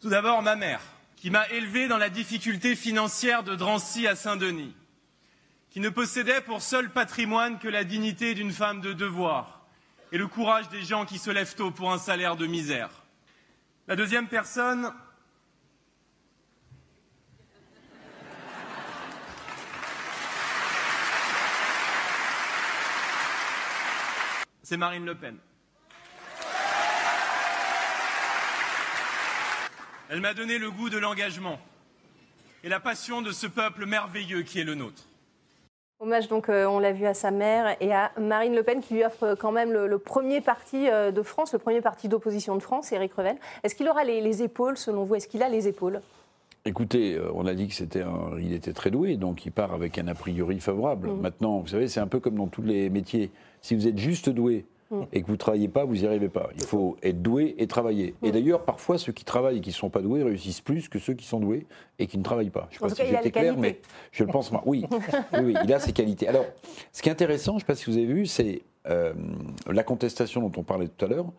Tout 0.06 0.12
d'abord 0.12 0.44
ma 0.44 0.56
mère, 0.56 0.82
qui 1.16 1.32
m'a 1.32 1.50
élevé 1.50 1.88
dans 1.88 1.98
la 1.98 2.12
difficulté 2.12 2.76
financière 2.76 3.42
de 3.42 3.56
Drancy 3.56 4.06
à 4.06 4.16
Saint-Denis, 4.16 4.76
qui 5.72 5.80
ne 5.80 5.90
possédait 5.90 6.42
pour 6.42 6.62
seul 6.62 6.92
patrimoine 6.92 7.58
que 7.58 7.68
la 7.68 7.84
dignité 7.84 8.36
d'une 8.36 8.52
femme 8.52 8.82
de 8.82 8.94
devoir 8.94 9.66
et 10.12 10.20
le 10.20 10.28
courage 10.28 10.70
des 10.70 10.84
gens 10.84 11.08
qui 11.08 11.18
se 11.18 11.32
lèvent 11.32 11.56
tôt 11.56 11.72
pour 11.72 11.92
un 11.92 11.98
salaire 11.98 12.36
de 12.36 12.46
misère. 12.46 12.92
La 13.88 13.96
deuxième 13.96 14.28
personne, 14.28 14.94
c'est 24.62 24.78
Marine 24.78 25.08
Le 25.08 25.16
Pen. 25.16 25.40
Elle 30.10 30.22
m'a 30.22 30.34
donné 30.34 30.58
le 30.58 30.70
goût 30.72 30.90
de 30.90 30.98
l'engagement 30.98 31.58
et 32.64 32.70
la 32.70 32.80
passion 32.80 33.22
de 33.22 33.32
ce 33.32 33.48
peuple 33.48 33.86
merveilleux 33.86 34.44
qui 34.44 34.60
est 34.60 34.64
le 34.64 34.76
nôtre. 34.76 35.04
Hommage 36.00 36.28
donc, 36.28 36.50
euh, 36.50 36.66
on 36.66 36.80
l'a 36.80 36.92
vu 36.92 37.06
à 37.06 37.14
sa 37.14 37.32
mère 37.32 37.76
et 37.80 37.94
à 37.94 38.12
Marine 38.20 38.54
Le 38.54 38.64
Pen 38.64 38.82
qui 38.82 38.96
lui 38.96 39.04
offre 39.06 39.24
euh, 39.24 39.36
quand 39.36 39.52
même 39.52 39.72
le, 39.72 39.88
le 39.88 39.98
premier 39.98 40.42
parti 40.42 40.90
euh, 40.90 41.12
de 41.12 41.22
France, 41.22 41.54
le 41.54 41.60
premier 41.60 41.82
parti 41.82 42.10
d'opposition 42.10 42.56
de 42.56 42.62
France, 42.62 42.92
Éric 42.92 43.14
Revel. 43.14 43.38
Est-ce 43.64 43.76
qu'il 43.76 43.88
aura 43.88 44.04
les, 44.04 44.20
les 44.22 44.44
épaules 44.44 44.78
selon 44.78 45.06
vous? 45.06 45.16
Est-ce 45.16 45.28
qu'il 45.28 45.42
a 45.42 45.50
les 45.50 45.68
épaules? 45.68 46.02
Écoutez, 46.66 47.20
on 47.34 47.46
a 47.46 47.54
dit 47.54 47.68
que 47.68 47.74
c'était 47.76 48.02
un- 48.02 48.38
il 48.40 48.52
était 48.52 48.74
très 48.74 48.90
doué, 48.92 49.16
donc 49.18 49.46
il 49.46 49.52
part 49.52 49.74
avec 49.74 49.98
un 50.00 50.08
a 50.08 50.16
priori 50.16 50.60
favorable. 50.60 51.12
Maintenant, 51.14 51.60
vous 51.60 51.68
savez, 51.68 51.88
c'est 51.88 52.00
un 52.00 52.08
peu 52.08 52.20
comme 52.20 52.36
dans 52.36 52.48
tous 52.48 52.64
les 52.64 52.90
métiers. 52.90 53.30
Si 53.62 53.76
vous 53.76 53.88
êtes 53.88 54.00
juste 54.00 54.30
doué 54.30 54.66
et 55.12 55.22
que 55.22 55.28
vous 55.28 55.34
ne 55.34 55.38
travaillez 55.38 55.68
pas, 55.68 55.84
vous 55.84 55.96
n'y 55.96 56.06
arrivez 56.06 56.30
pas. 56.30 56.50
Il 56.56 56.64
faut 56.64 56.96
être 57.02 57.22
doué 57.22 57.56
et 57.58 57.68
travailler. 57.68 58.14
Et 58.22 58.32
d'ailleurs, 58.32 58.64
parfois, 58.64 58.98
ceux 58.98 59.12
qui 59.12 59.26
travaillent 59.26 59.58
et 59.58 59.62
qui 59.62 59.70
ne 59.70 59.76
sont 59.76 59.90
pas 59.90 60.02
doués 60.02 60.24
réussissent 60.24 60.62
plus 60.62 60.88
que 60.90 61.00
ceux 61.00 61.14
qui 61.14 61.26
sont 61.26 61.40
doués 61.40 61.66
et 61.98 62.08
qui 62.08 62.18
ne 62.18 62.24
travaillent 62.24 62.52
pas. 62.52 62.68
Je 62.70 62.84
ne 62.84 62.90
sais 62.90 62.96
pas 62.96 63.04
si 63.04 63.12
j'étais 63.12 63.32
clair, 63.32 63.58
mais 63.58 63.80
je 64.12 64.24
le 64.24 64.32
pense. 64.32 64.52
moi. 64.52 64.62
Oui, 64.66 64.86
oui, 65.34 65.40
oui, 65.44 65.56
il 65.64 65.74
a 65.74 65.80
ses 65.80 65.92
qualités. 65.92 66.28
Alors, 66.28 66.46
ce 66.92 67.02
qui 67.02 67.10
est 67.10 67.12
intéressant, 67.12 67.54
je 67.54 67.56
ne 67.56 67.60
sais 67.62 67.66
pas 67.66 67.76
si 67.76 67.90
vous 67.90 67.98
avez 67.98 68.06
vu, 68.06 68.26
c'est 68.26 68.62
euh, 68.88 69.14
la 69.72 69.84
contestation 69.84 70.42
dont 70.42 70.52
on 70.58 70.64
parlait 70.64 70.88
tout 70.88 71.06
à 71.06 71.08
l'heure. 71.08 71.32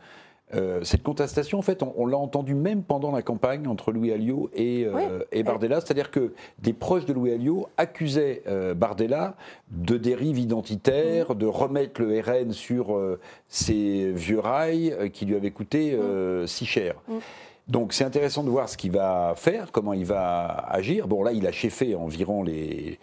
Euh, 0.55 0.85
cette 0.85 1.03
contestation, 1.03 1.59
en 1.59 1.62
fait, 1.62 1.83
on, 1.83 1.93
on 1.97 2.07
l'a 2.07 2.17
entendu 2.19 2.55
même 2.55 2.83
pendant 2.85 3.11
la 3.11 3.23
campagne 3.23 3.67
entre 3.67 3.91
Louis 3.91 4.12
Alliot 4.12 4.49
et, 4.55 4.85
euh, 4.87 4.93
Oui. 4.95 5.03
et 5.33 5.43
Bardella. 5.43 5.81
C'est-à-dire 5.81 6.11
que 6.12 6.35
des 6.61 6.73
proches 6.73 7.05
de 7.05 7.12
Louis 7.12 7.33
Alliot 7.33 7.67
accusaient 7.76 8.43
euh, 8.47 8.73
Bardella 8.73 9.35
de 9.73 9.97
dérive 9.97 10.38
identitaire, 10.38 11.35
de 11.35 11.47
remettre 11.47 12.00
le 12.00 12.21
RN 12.21 12.53
sur 12.53 12.97
ces 13.49 14.12
vieux 14.12 14.38
rails 14.38 15.11
qui 15.12 15.26
lui 15.26 15.35
avaient 15.35 15.50
coûté 15.50 15.93
euh, 15.95 16.47
si 16.47 16.65
cher. 16.65 16.95
Donc 17.67 17.93
c'est 17.93 18.05
intéressant 18.05 18.45
de 18.45 18.50
voir 18.50 18.69
ce 18.69 18.76
qu'il 18.76 18.93
va 18.93 19.35
faire, 19.37 19.73
comment 19.73 19.93
il 19.93 20.05
va 20.05 20.47
agir. 20.47 21.09
Bon 21.09 21.25
là, 21.25 21.33
il 21.33 21.45
a 21.49 21.53
cheffé 21.53 21.97
environ 21.97 22.45
les, 22.45 23.00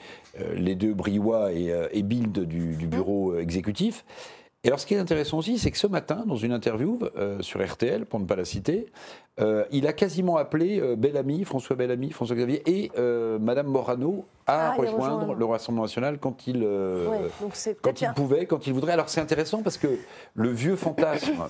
les 0.55 0.75
deux 0.75 0.93
Briouat 0.93 1.51
et, 1.51 1.73
et 1.91 2.01
Bild 2.01 2.31
du, 2.45 2.77
du 2.77 2.87
bureau 2.87 3.35
exécutif. 3.37 4.05
Et 4.65 4.69
alors 4.69 4.79
ce 4.79 4.85
qui 4.85 4.93
est 4.93 4.97
intéressant 4.97 5.39
aussi, 5.39 5.57
c'est 5.57 5.71
que 5.71 5.77
ce 5.77 5.87
matin, 5.87 6.23
dans 6.25 6.37
une 6.37 6.53
interview 6.53 6.97
euh, 7.17 7.41
sur 7.41 7.61
RTL, 7.61 8.05
pour 8.05 8.21
ne 8.21 8.25
pas 8.25 8.37
la 8.37 8.45
citer, 8.45 8.93
euh, 9.41 9.65
il 9.71 9.87
a 9.87 9.93
quasiment 9.93 10.37
appelé 10.37 10.79
euh, 10.79 10.95
Bellamy, 10.95 11.43
François 11.43 11.75
Bellamy, 11.75 12.11
François 12.11 12.37
Xavier 12.37 12.61
et 12.65 12.89
euh, 12.97 13.39
Madame 13.39 13.67
Morano 13.67 14.25
à 14.47 14.69
Ah, 14.69 14.75
rejoindre 14.75 15.33
le 15.33 15.43
Rassemblement 15.43 15.83
national 15.83 16.17
quand 16.17 16.47
il, 16.47 16.63
Ouais, 16.63 17.29
quand 17.81 18.01
il 18.01 18.13
pouvait, 18.13 18.45
quand 18.45 18.65
il 18.65 18.71
voudrait. 18.71 18.93
Alors 18.93 19.09
c'est 19.09 19.19
intéressant 19.19 19.63
parce 19.63 19.77
que 19.77 19.99
le 20.33 20.49
vieux 20.49 20.77
fantasme 20.77 21.43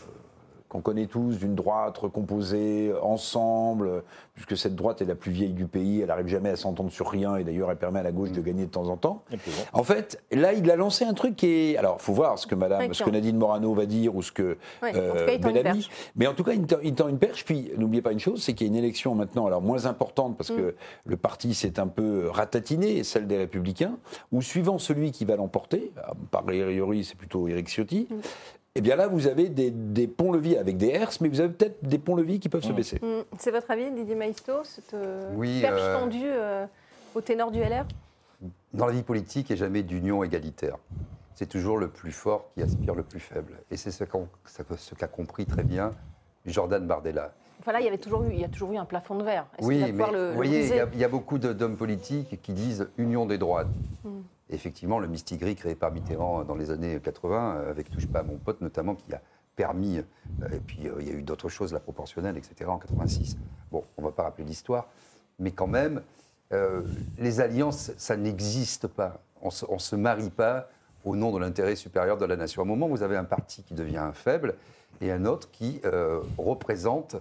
qu'on 0.73 0.81
connaît 0.81 1.05
tous, 1.05 1.37
d'une 1.37 1.53
droite 1.55 1.97
recomposée, 1.99 2.91
ensemble, 3.01 4.03
puisque 4.33 4.57
cette 4.57 4.75
droite 4.75 5.01
est 5.01 5.05
la 5.05 5.13
plus 5.15 5.31
vieille 5.31 5.53
du 5.53 5.67
pays, 5.67 6.01
elle 6.01 6.07
n'arrive 6.07 6.27
jamais 6.27 6.49
à 6.49 6.55
s'entendre 6.55 6.91
sur 6.91 7.07
rien, 7.09 7.35
et 7.37 7.43
d'ailleurs 7.43 7.69
elle 7.71 7.77
permet 7.77 7.99
à 7.99 8.03
la 8.03 8.11
gauche 8.11 8.31
de 8.31 8.41
gagner 8.41 8.65
de 8.65 8.71
temps 8.71 8.87
en 8.89 8.97
temps. 8.97 9.23
En 9.71 9.83
fait, 9.83 10.21
là, 10.31 10.51
il 10.53 10.69
a 10.71 10.75
lancé 10.75 11.05
un 11.05 11.13
truc 11.13 11.35
qui 11.35 11.47
est... 11.47 11.77
Alors, 11.77 12.01
faut 12.01 12.13
voir 12.13 12.39
ce 12.39 12.47
que, 12.47 12.55
madame, 12.55 12.93
ce 12.93 13.03
que 13.03 13.09
Nadine 13.11 13.37
Morano 13.37 13.73
va 13.73 13.85
dire, 13.85 14.15
ou 14.15 14.21
ce 14.23 14.31
que 14.31 14.57
Ouais, 14.81 14.91
en 14.91 14.95
euh, 14.95 15.25
cas, 15.37 15.37
Bellamy- 15.51 15.87
mais 16.15 16.25
en 16.27 16.33
tout 16.33 16.43
cas, 16.43 16.53
il 16.53 16.65
tend, 16.65 16.77
il 16.83 16.95
tend 16.95 17.07
une 17.07 17.19
perche. 17.19 17.45
Puis, 17.45 17.71
n'oubliez 17.77 18.01
pas 18.01 18.11
une 18.11 18.19
chose, 18.19 18.41
c'est 18.41 18.53
qu'il 18.53 18.65
y 18.67 18.69
a 18.69 18.73
une 18.73 18.79
élection 18.79 19.13
maintenant, 19.15 19.45
alors 19.45 19.61
moins 19.61 19.85
importante, 19.85 20.35
parce 20.37 20.49
Mm. 20.49 20.55
que 20.57 20.75
le 21.05 21.17
parti 21.17 21.53
s'est 21.53 21.79
un 21.79 21.87
peu 21.87 22.27
ratatiné, 22.29 23.03
celle 23.03 23.27
des 23.27 23.37
Républicains, 23.37 23.95
où 24.31 24.41
suivant 24.41 24.79
celui 24.79 25.11
qui 25.11 25.23
va 25.25 25.35
l'emporter, 25.35 25.91
par 26.31 26.43
priori, 26.43 27.03
c'est 27.03 27.15
plutôt 27.15 27.47
Éric 27.47 27.67
Ciotti, 27.69 28.07
Mm. 28.09 28.15
Et 28.75 28.81
bien 28.81 28.95
là, 28.95 29.07
vous 29.07 29.27
avez 29.27 29.49
des, 29.49 29.69
des 29.69 30.07
ponts-levis 30.07 30.57
avec 30.57 30.77
des 30.77 30.87
herses, 30.87 31.21
mais 31.21 31.29
vous 31.29 31.39
avez 31.39 31.53
peut-être 31.53 31.77
des 31.83 31.99
ponts-levis 31.99 32.39
qui 32.39 32.49
peuvent 32.49 32.63
se 32.63 32.71
baisser. 32.71 32.97
Mm. 33.03 33.23
C'est 33.37 33.51
votre 33.51 33.69
avis, 33.69 33.91
Didier 33.91 34.15
Maisto, 34.15 34.63
cette 34.63 34.95
euh, 34.95 35.31
Oui, 35.35 35.61
perche 35.61 35.79
euh, 35.79 35.99
tendue 35.99 36.23
euh, 36.23 36.65
au 37.13 37.21
ténor 37.21 37.51
du 37.51 37.59
LR 37.59 37.85
Dans 38.73 38.87
la 38.87 38.93
vie 38.93 39.03
politique, 39.03 39.51
il 39.51 39.53
n'y 39.55 39.61
a 39.61 39.65
jamais 39.65 39.83
d'union 39.83 40.23
égalitaire. 40.23 40.77
C'est 41.35 41.45
toujours 41.47 41.77
le 41.77 41.87
plus 41.87 42.11
fort 42.11 42.49
qui 42.55 42.63
aspire 42.63 42.95
le 42.95 43.03
plus 43.03 43.19
faible. 43.19 43.59
Et 43.69 43.77
c'est 43.77 43.91
ce 43.91 44.03
qu'a 44.03 45.07
compris 45.07 45.45
très 45.45 45.63
bien 45.63 45.91
Jordan 46.47 46.85
Bardella. 46.87 47.31
Voilà, 47.63 47.79
il 47.79 47.85
y 47.85 47.87
avait 47.87 47.99
toujours 47.99 48.23
eu, 48.23 48.31
il 48.33 48.39
y 48.39 48.43
a 48.43 48.49
toujours 48.49 48.73
eu 48.73 48.77
un 48.77 48.85
plafond 48.85 49.15
de 49.15 49.23
verre. 49.23 49.45
Oui, 49.61 49.91
mais 49.93 50.11
le, 50.11 50.29
vous 50.29 50.35
voyez, 50.35 50.67
il 50.67 50.75
y, 50.75 50.79
a- 50.79 50.89
il 50.91 50.99
y 50.99 51.03
a 51.03 51.07
beaucoup 51.07 51.37
d'hommes 51.37 51.77
politiques 51.77 52.41
qui 52.41 52.53
disent 52.53 52.89
union 52.97 53.27
des 53.27 53.37
droites. 53.37 53.67
Hmm. 54.03 54.21
Effectivement, 54.53 54.99
le 54.99 55.07
mistigris 55.07 55.55
créé 55.55 55.75
par 55.75 55.91
Mitterrand 55.91 56.43
dans 56.43 56.55
les 56.55 56.71
années 56.71 56.99
80, 57.01 57.55
euh, 57.55 57.69
avec 57.69 57.89
Touche 57.89 58.07
pas 58.07 58.19
à 58.19 58.23
mon 58.23 58.37
pote 58.37 58.61
notamment, 58.61 58.95
qui 58.95 59.13
a 59.13 59.21
permis, 59.55 59.97
euh, 59.97 60.47
et 60.51 60.59
puis 60.59 60.87
euh, 60.87 60.95
il 60.99 61.07
y 61.07 61.11
a 61.11 61.13
eu 61.13 61.21
d'autres 61.21 61.49
choses, 61.49 61.73
la 61.73 61.79
proportionnelle, 61.79 62.37
etc., 62.37 62.69
en 62.69 62.77
86. 62.77 63.37
Bon, 63.71 63.83
on 63.97 64.01
ne 64.01 64.07
va 64.07 64.13
pas 64.13 64.23
rappeler 64.23 64.45
l'histoire, 64.45 64.87
mais 65.39 65.51
quand 65.51 65.67
même, 65.67 66.01
euh, 66.51 66.81
les 67.17 67.39
alliances, 67.41 67.91
ça 67.97 68.15
n'existe 68.15 68.87
pas. 68.87 69.19
On 69.41 69.47
ne 69.47 69.79
se, 69.79 69.95
marie 69.95 70.29
pas 70.29 70.69
au 71.03 71.15
nom 71.15 71.31
de 71.31 71.39
l'intérêt 71.39 71.75
supérieur 71.75 72.17
de 72.17 72.25
la 72.25 72.35
nation. 72.35 72.61
À 72.61 72.65
un 72.65 72.67
moment, 72.67 72.87
vous 72.87 73.03
avez 73.03 73.17
un 73.17 73.23
parti 73.23 73.63
qui 73.63 73.73
devient 73.73 74.09
faible 74.13 74.55
et 75.01 75.11
un 75.11 75.25
autre 75.25 75.49
qui 75.51 75.81
euh, 75.85 76.21
représente 76.37 77.15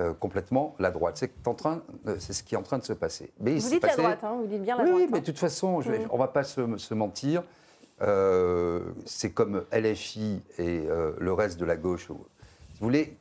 euh, 0.00 0.12
complètement 0.14 0.74
la 0.78 0.90
droite. 0.90 1.16
C'est 1.18 1.46
en 1.46 1.54
train, 1.54 1.82
euh, 2.08 2.16
c'est 2.18 2.32
ce 2.32 2.42
qui 2.42 2.54
est 2.54 2.58
en 2.58 2.62
train 2.62 2.78
de 2.78 2.84
se 2.84 2.92
passer. 2.92 3.32
Mais 3.40 3.52
il 3.54 3.60
Vous 3.62 3.68
dites 3.70 3.82
la 3.82 3.88
passé- 3.88 4.02
droite, 4.02 4.24
hein, 4.24 4.36
vous 4.40 4.46
dites 4.46 4.62
bien 4.62 4.76
la 4.76 4.82
oui, 4.84 4.90
droite. 4.90 5.02
oui, 5.04 5.08
mais 5.12 5.18
hein. 5.18 5.20
de 5.20 5.26
toute 5.26 5.38
façon, 5.38 5.80
je 5.80 5.92
Mhm. 5.92 6.06
on 6.10 6.14
ne 6.14 6.18
va 6.18 6.28
pas 6.28 6.42
se, 6.44 6.76
se 6.78 6.94
mentir. 6.94 7.42
Euh, 8.02 8.80
c'est 9.06 9.30
comme 9.30 9.64
LFI 9.70 10.42
et 10.58 10.84
euh, 10.88 11.12
le 11.18 11.32
reste 11.32 11.60
de 11.60 11.64
la 11.64 11.76
gauche. 11.76 12.02
Si 12.06 12.08
vous 12.08 12.26
voulez, 12.80 13.16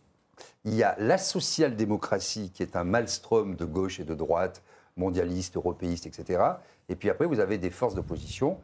il 0.65 0.73
y 0.73 0.81
a 0.83 0.95
la 0.97 1.17
social-démocratie 1.19 2.51
qui 2.51 2.63
est 2.63 2.75
un 2.75 2.83
maelstrom 2.83 3.55
de 3.55 3.65
gauche 3.65 3.99
et 3.99 4.03
de 4.03 4.15
droite, 4.15 4.63
mondialiste, 4.97 5.57
européiste, 5.57 6.07
etc. 6.07 6.43
Et 6.89 6.95
puis 6.95 7.09
après, 7.09 7.25
vous 7.27 7.39
avez 7.39 7.57
des 7.59 7.69
forces 7.69 7.93
d'opposition, 7.95 8.57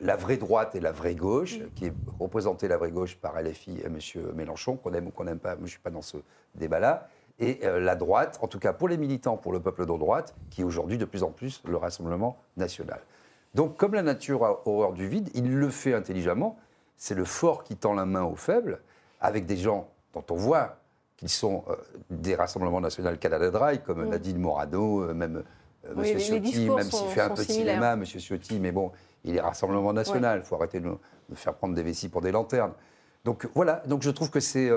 la 0.00 0.14
vraie 0.14 0.36
droite 0.36 0.76
et 0.76 0.80
la 0.80 0.92
vraie 0.92 1.16
gauche, 1.16 1.58
qui 1.74 1.86
est 1.86 1.92
représentée 2.20 2.68
la 2.68 2.76
vraie 2.76 2.92
gauche 2.92 3.16
par 3.16 3.36
LFI 3.40 3.80
et 3.80 3.86
M. 3.86 3.98
Mélenchon, 4.34 4.76
qu'on 4.76 4.92
aime 4.94 5.08
ou 5.08 5.10
qu'on 5.10 5.24
n'aime 5.24 5.40
pas, 5.40 5.56
je 5.56 5.62
ne 5.62 5.66
suis 5.66 5.80
pas 5.80 5.90
dans 5.90 6.02
ce 6.02 6.18
débat-là. 6.54 7.08
Et 7.42 7.58
euh, 7.64 7.78
la 7.80 7.96
droite, 7.96 8.38
en 8.40 8.48
tout 8.48 8.58
cas 8.58 8.72
pour 8.72 8.88
les 8.88 8.96
militants, 8.96 9.36
pour 9.36 9.52
le 9.52 9.60
peuple 9.60 9.82
de 9.82 9.98
droite, 9.98 10.34
qui 10.48 10.62
est 10.62 10.64
aujourd'hui 10.64 10.96
de 10.96 11.04
plus 11.04 11.22
en 11.22 11.30
plus 11.30 11.60
le 11.66 11.76
Rassemblement 11.76 12.38
national. 12.56 13.00
Donc, 13.54 13.76
comme 13.76 13.94
la 13.94 14.02
nature 14.02 14.44
a 14.44 14.62
horreur 14.66 14.92
du 14.92 15.06
vide, 15.08 15.28
il 15.34 15.54
le 15.54 15.68
fait 15.68 15.92
intelligemment. 15.92 16.58
C'est 16.96 17.14
le 17.14 17.24
fort 17.24 17.64
qui 17.64 17.76
tend 17.76 17.92
la 17.92 18.06
main 18.06 18.22
aux 18.22 18.36
faibles, 18.36 18.80
avec 19.20 19.44
des 19.44 19.56
gens 19.56 19.88
dont 20.14 20.24
on 20.30 20.36
voit 20.36 20.76
qu'ils 21.16 21.28
sont 21.28 21.64
euh, 21.68 21.76
des 22.10 22.34
rassemblements 22.34 22.80
nationaux 22.80 23.14
Canada 23.16 23.50
Dry, 23.50 23.82
comme 23.82 24.08
Nadine 24.08 24.38
Morano, 24.38 25.02
euh, 25.02 25.14
même 25.14 25.42
euh, 25.86 25.92
Oui, 25.96 26.10
M. 26.10 26.18
Ciotti, 26.18 26.70
même 26.70 26.90
s'il 26.90 27.08
fait 27.08 27.20
un 27.20 27.30
peu 27.30 27.44
de 27.44 27.50
cinéma, 27.50 27.92
M. 27.92 28.04
Ciotti, 28.04 28.58
mais 28.58 28.72
bon, 28.72 28.90
il 29.24 29.36
est 29.36 29.40
Rassemblement 29.40 29.92
national. 29.92 30.40
Il 30.42 30.44
faut 30.44 30.56
arrêter 30.56 30.80
de 30.80 30.86
nous 30.86 30.98
de 31.28 31.34
faire 31.34 31.54
prendre 31.54 31.74
des 31.74 31.82
vessies 31.82 32.08
pour 32.08 32.20
des 32.20 32.32
lanternes. 32.32 32.72
Donc 33.24 33.48
voilà, 33.54 33.82
donc 33.86 34.02
je 34.02 34.10
trouve 34.10 34.30
que 34.30 34.40
c'est 34.40 34.70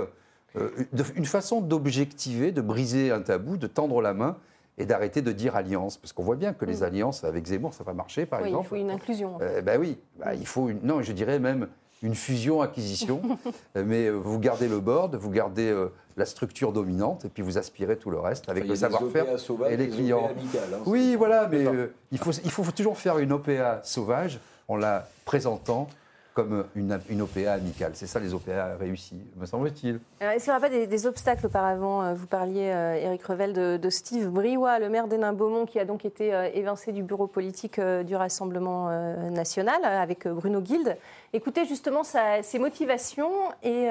une 1.16 1.26
façon 1.26 1.62
d'objectiver, 1.62 2.52
de 2.52 2.62
briser 2.62 3.12
un 3.12 3.22
tabou, 3.22 3.58
de 3.58 3.68
tendre 3.68 4.02
la 4.02 4.14
main 4.14 4.38
et 4.78 4.86
d'arrêter 4.86 5.22
de 5.22 5.32
dire 5.32 5.56
alliance. 5.56 5.98
Parce 5.98 6.14
qu'on 6.14 6.24
voit 6.24 6.36
bien 6.36 6.54
que 6.54 6.66
les 6.66 6.84
alliances 6.84 7.24
avec 7.24 7.46
Zemmour, 7.46 7.74
ça 7.74 7.84
va 7.84 7.94
marcher, 7.94 8.26
par 8.26 8.42
Mm. 8.42 8.44
Oui, 8.44 8.52
il 8.60 8.66
faut 8.66 8.76
une 8.76 8.92
inclusion. 8.92 9.36
en 9.36 9.40
fait. 9.40 9.46
Euh, 9.46 9.62
ben 9.62 9.80
oui, 9.80 9.98
bah, 10.20 10.34
il 10.36 10.46
faut 10.46 10.70
une, 10.70 10.80
non, 10.84 11.02
je 11.02 11.12
dirais 11.14 11.40
même 11.40 11.68
une 12.04 12.16
fusion-acquisition. 12.16 13.22
Euh, 13.78 13.84
mais 13.86 14.06
euh, 14.08 14.12
vous 14.12 14.40
gardez 14.40 14.70
le 14.70 14.80
board, 14.80 15.16
vous 15.16 15.30
gardez 15.32 15.70
euh, 15.70 15.92
la 16.16 16.26
structure 16.26 16.72
dominante 16.72 17.26
et 17.26 17.30
puis 17.30 17.44
vous 17.44 17.58
aspirez 17.58 17.98
tout 17.98 18.10
le 18.10 18.20
reste 18.20 18.48
avec 18.48 18.64
Enfin, 18.64 18.70
le 18.72 18.76
savoir-faire 18.78 19.26
et 19.70 19.76
les 19.76 19.90
clients. 19.90 20.30
Amicales, 20.30 20.62
hein, 20.74 20.84
oui, 20.86 21.16
voilà, 21.18 21.50
mais 21.50 21.66
euh, 21.68 21.88
faut, 22.18 22.32
il 22.32 22.52
faut 22.52 22.64
toujours 22.72 22.98
faire 22.98 23.18
une 23.20 23.34
OPA 23.34 23.82
sauvage 23.84 24.40
en 24.70 24.78
la 24.78 25.10
présentant 25.26 25.90
comme 26.36 26.66
une, 26.76 27.22
OPA 27.22 27.54
amicale. 27.54 27.94
C'est 27.96 28.08
ça 28.08 28.20
les 28.20 28.34
OPA 28.34 28.76
réussis, 28.76 29.22
me 29.38 29.46
semble-t-il. 29.46 30.02
Est-ce 30.20 30.44
qu'il 30.44 30.52
n'y 30.54 30.58
aura 30.58 30.60
pas 30.60 30.70
des, 30.70 31.08
obstacles 31.08 31.46
auparavant 31.46 32.04
Euh, 32.04 32.14
Vous 32.14 32.28
parliez, 32.28 32.72
euh, 32.72 32.96
Éric 32.96 33.24
Revel, 33.24 33.54
de, 33.54 33.90
Steve 33.90 34.28
Briouat, 34.28 34.80
le 34.80 34.90
maire 34.90 35.08
d'Hénin-Beaumont, 35.08 35.66
qui 35.66 35.80
a 35.80 35.86
donc 35.86 36.04
été 36.04 36.34
euh, 36.34 36.50
évincé 36.54 36.92
du 36.92 37.04
bureau 37.04 37.28
politique 37.28 37.80
euh, 37.80 38.04
du 38.04 38.18
Rassemblement 38.18 38.90
national 39.32 39.86
avec 39.86 40.28
Bruno 40.28 40.60
Guilde. 40.60 40.98
Écoutez 41.32 41.66
justement 41.66 42.04
sa- 42.04 42.44
ses 42.44 42.60
motivations 42.60 43.32
et 43.64 43.88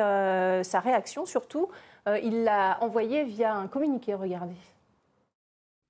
sa 0.63 0.81
réaction 0.81 1.25
surtout. 1.25 1.69
Il 2.23 2.45
l'a 2.45 2.77
envoyé 2.83 3.25
via 3.25 3.55
un 3.55 3.67
communiqué, 3.67 4.15
regardez. 4.15 4.55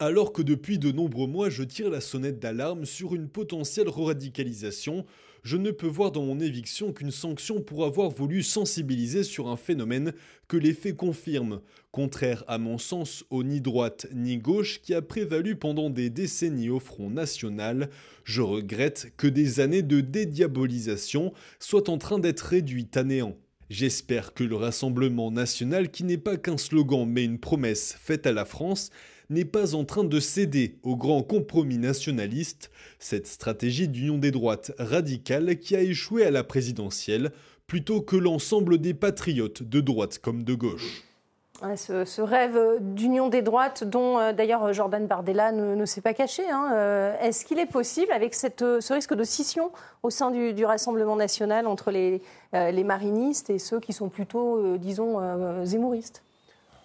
Alors 0.01 0.33
que 0.33 0.43
depuis 0.43 0.81
de 0.81 0.91
nombreux 0.91 1.29
mois 1.29 1.51
je 1.51 1.63
tire 1.63 1.89
la 1.89 2.01
sonnette 2.01 2.41
d'alarme 2.41 2.85
sur 2.85 3.15
une 3.15 3.29
potentielle 3.29 3.89
radicalisation, 3.89 5.07
je 5.45 5.57
ne 5.57 5.71
peux 5.71 5.87
voir 5.87 6.11
dans 6.11 6.25
mon 6.25 6.41
éviction 6.41 6.93
qu'une 6.93 7.13
sanction 7.13 7.61
pour 7.61 7.85
avoir 7.85 8.11
voulu 8.11 8.43
sensibiliser 8.43 9.23
sur 9.23 9.47
un 9.47 9.57
phénomène 9.57 10.13
que 10.49 10.57
les 10.57 10.75
faits 10.75 10.97
confirment, 10.97 11.61
contraire 11.93 12.43
à 12.49 12.59
mon 12.59 12.77
sens 12.77 13.25
au 13.31 13.45
ni 13.45 13.61
droite 13.61 14.09
ni 14.13 14.37
gauche 14.37 14.81
qui 14.83 14.95
a 14.95 15.03
prévalu 15.03 15.55
pendant 15.55 15.91
des 15.91 16.11
décennies 16.11 16.71
au 16.71 16.81
Front 16.81 17.11
National. 17.11 17.89
Je 18.25 18.43
regrette 18.43 19.13
que 19.17 19.29
des 19.29 19.61
années 19.61 19.83
de 19.83 20.01
dédiabolisation 20.01 21.33
soient 21.61 21.89
en 21.89 21.99
train 21.99 22.19
d'être 22.19 22.41
réduites 22.41 22.97
à 22.97 23.05
néant. 23.05 23.37
J'espère 23.71 24.35
que 24.35 24.45
le 24.45 24.57
Rassemblement 24.57 25.31
national, 25.31 25.91
qui 25.91 26.03
n'est 26.03 26.19
pas 26.19 26.37
qu'un 26.37 26.59
slogan 26.59 27.07
mais 27.09 27.25
une 27.25 27.39
promesse 27.39 27.97
faite 28.01 28.27
à 28.27 28.33
la 28.33 28.45
France, 28.45 28.91
n'est 29.31 29.45
pas 29.45 29.75
en 29.75 29.85
train 29.85 30.05
de 30.05 30.21
céder 30.21 30.79
au 30.83 30.97
grand 30.97 31.23
compromis 31.23 31.79
nationaliste, 31.79 32.71
cette 32.99 33.27
stratégie 33.27 33.89
d'union 33.89 34.19
des 34.19 34.31
droites 34.31 34.73
radicales 34.79 35.59
qui 35.59 35.77
a 35.77 35.83
échoué 35.83 36.25
à 36.25 36.31
la 36.31 36.45
présidentielle, 36.45 37.33
plutôt 37.67 38.03
que 38.03 38.17
l'ensemble 38.17 38.79
des 38.79 38.95
patriotes 38.95 39.63
de 39.63 39.81
droite 39.81 40.19
comme 40.19 40.43
de 40.43 40.55
gauche. 40.55 41.05
Ce, 41.77 42.21
rêve 42.21 42.59
d'union 42.81 43.29
des 43.29 43.41
droites, 43.41 43.85
dont 43.85 44.19
euh, 44.19 44.33
d'ailleurs 44.33 44.73
Jordan 44.73 45.07
Bardella 45.07 45.51
ne, 45.53 45.85
s'est 45.87 46.03
pas 46.03 46.13
caché, 46.13 46.43
hein, 46.51 46.73
euh, 46.75 47.17
est-ce 47.21 47.45
qu'il 47.45 47.59
est 47.59 47.67
possible, 47.67 48.13
avec 48.13 48.37
euh, 48.61 48.81
ce 48.81 48.93
risque 48.93 49.15
de 49.15 49.25
scission 49.25 49.71
au 50.03 50.11
sein 50.11 50.31
du, 50.31 50.65
Rassemblement 50.65 51.17
national 51.17 51.67
entre 51.67 51.91
les, 51.91 52.21
les 52.53 52.85
marinistes 52.85 53.51
et 53.51 53.59
ceux 53.59 53.81
qui 53.81 53.93
sont 53.93 54.09
plutôt, 54.09 54.77
disons, 54.77 55.21
zémouristes? 55.65 56.23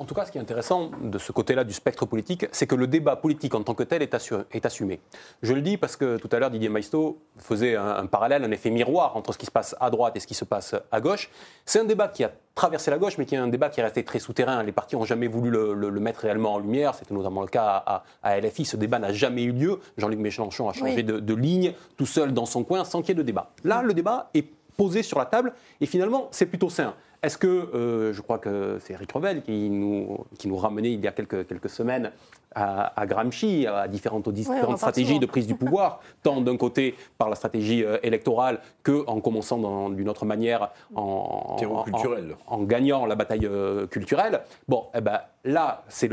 En 0.01 0.05
tout 0.05 0.13
cas, 0.15 0.25
ce 0.25 0.31
qui 0.31 0.37
est 0.37 0.41
intéressant 0.41 0.91
de 1.01 1.17
ce 1.17 1.33
côté-là 1.33 1.65
du 1.65 1.73
spectre 1.73 2.05
politique, 2.05 2.45
c'est 2.53 2.65
que 2.65 2.75
le 2.75 2.87
débat 2.87 3.17
politique 3.17 3.53
en 3.53 3.63
tant 3.63 3.73
que 3.73 3.83
tel 3.83 4.01
est, 4.01 4.13
assu- 4.13 4.45
est 4.53 4.65
assumé. 4.65 5.01
Je 5.41 5.53
le 5.53 5.59
dis 5.61 5.75
parce 5.75 5.97
que 5.97 6.15
tout 6.15 6.29
à 6.31 6.39
l'heure, 6.39 6.49
Didier 6.51 6.69
Maisto 6.69 7.19
faisait 7.37 7.75
un, 7.75 7.85
un 7.97 8.05
parallèle, 8.05 8.45
un 8.45 8.51
effet 8.51 8.69
miroir 8.69 9.17
entre 9.17 9.33
ce 9.33 9.37
qui 9.37 9.45
se 9.45 9.51
passe 9.51 9.75
à 9.77 9.89
droite 9.89 10.15
et 10.15 10.21
ce 10.21 10.25
qui 10.27 10.35
se 10.35 10.45
passe 10.45 10.73
à 10.89 11.01
gauche. 11.01 11.29
C'est 11.65 11.79
un 11.81 11.83
débat 11.83 12.07
qui 12.07 12.23
a 12.23 12.31
traversé 12.55 12.89
la 12.91 12.97
gauche, 12.97 13.17
mais 13.17 13.25
qui 13.25 13.35
est 13.35 13.39
un 13.39 13.49
débat 13.49 13.67
qui 13.67 13.81
est 13.81 13.83
resté 13.83 14.05
très 14.05 14.19
souterrain. 14.19 14.63
Les 14.63 14.71
partis 14.71 14.95
n'ont 14.95 15.03
jamais 15.03 15.27
voulu 15.27 15.49
le, 15.49 15.73
le- 15.73 15.89
le 15.89 15.99
mettre 15.99 16.21
réellement 16.21 16.53
en 16.53 16.59
lumière. 16.59 16.95
C'était 16.95 17.13
notamment 17.13 17.41
le 17.41 17.47
cas 17.49 17.83
à, 17.85 18.03
à 18.23 18.39
LFI. 18.39 18.63
Ce 18.63 18.77
débat 18.77 18.99
n'a 18.99 19.11
jamais 19.11 19.43
eu 19.43 19.51
lieu. 19.51 19.79
Jean-Luc 19.97 20.19
Mélenchon 20.19 20.69
a 20.69 20.73
changé 20.73 20.95
Oui. 20.95 21.03
de, 21.03 21.19
de 21.19 21.33
ligne 21.33 21.73
tout 21.97 22.05
seul 22.05 22.33
dans 22.33 22.45
son 22.45 22.63
coin 22.63 22.85
sans 22.85 23.01
qu'il 23.01 23.09
y 23.09 23.11
ait 23.11 23.15
de 23.15 23.23
débat. 23.23 23.51
Là, 23.65 23.81
le 23.81 23.93
débat 23.93 24.29
est 24.33 24.45
posé 24.77 25.03
sur 25.03 25.19
la 25.19 25.25
table 25.25 25.51
et 25.81 25.85
finalement, 25.85 26.29
c'est 26.31 26.45
plutôt 26.45 26.69
sain. 26.69 26.93
Est-ce 27.21 27.37
que, 27.37 27.47
euh, 27.47 28.13
je 28.13 28.21
crois 28.21 28.37
que 28.37 28.77
c'est 28.81 28.93
Eric 28.93 29.11
Revel 29.11 29.41
qui 29.41 29.69
nous, 29.69 30.19
qui 30.37 30.47
nous 30.47 30.55
ramenait 30.55 30.93
il 30.93 31.03
y 31.03 31.07
a 31.07 31.11
quelques, 31.11 31.45
quelques 31.47 31.69
semaines 31.69 32.11
à, 32.55 32.99
à 32.99 33.05
Gramsci, 33.05 33.67
à 33.67 33.87
différentes, 33.89 34.27
aux 34.29 34.77
stratégies 34.77 35.19
de 35.19 35.25
prise 35.25 35.45
du 35.45 35.55
pouvoir, 35.63 35.99
tant 36.23 36.39
d'un 36.39 36.55
côté 36.55 36.95
par 37.17 37.29
la 37.29 37.35
stratégie 37.35 37.83
euh, 37.83 37.97
électorale 38.03 38.59
que 38.83 39.03
en 39.07 39.19
commençant 39.19 39.89
d'une 39.89 40.07
autre 40.07 40.25
manière 40.25 40.69
en, 40.95 41.57
Terreau 41.59 41.77
en- 41.77 41.83
culturel. 41.83 42.35
en 42.47 42.63
gagnant 42.63 43.05
la 43.05 43.15
bataille 43.15 43.45
euh, 43.45 43.85
culturelle. 43.85 44.41
Bon, 44.69 44.85
eh 44.95 45.01
ben, 45.01 45.19
là, 45.43 45.83
c'est 45.89 46.09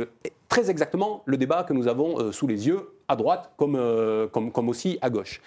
très 0.48 0.70
exactement 0.70 1.22
le 1.24 1.36
débat 1.36 1.62
que 1.62 1.72
nous 1.72 1.86
avons 1.86 2.18
euh, 2.18 2.32
sous 2.32 2.48
les 2.48 2.66
yeux, 2.66 2.90
à 3.08 3.14
droite 3.14 3.52
comme, 3.56 3.76
euh, 3.76 4.26
comme, 4.26 4.50
comme 4.50 4.68
aussi 4.68 4.98
à 5.00 5.08
gauche. 5.10 5.40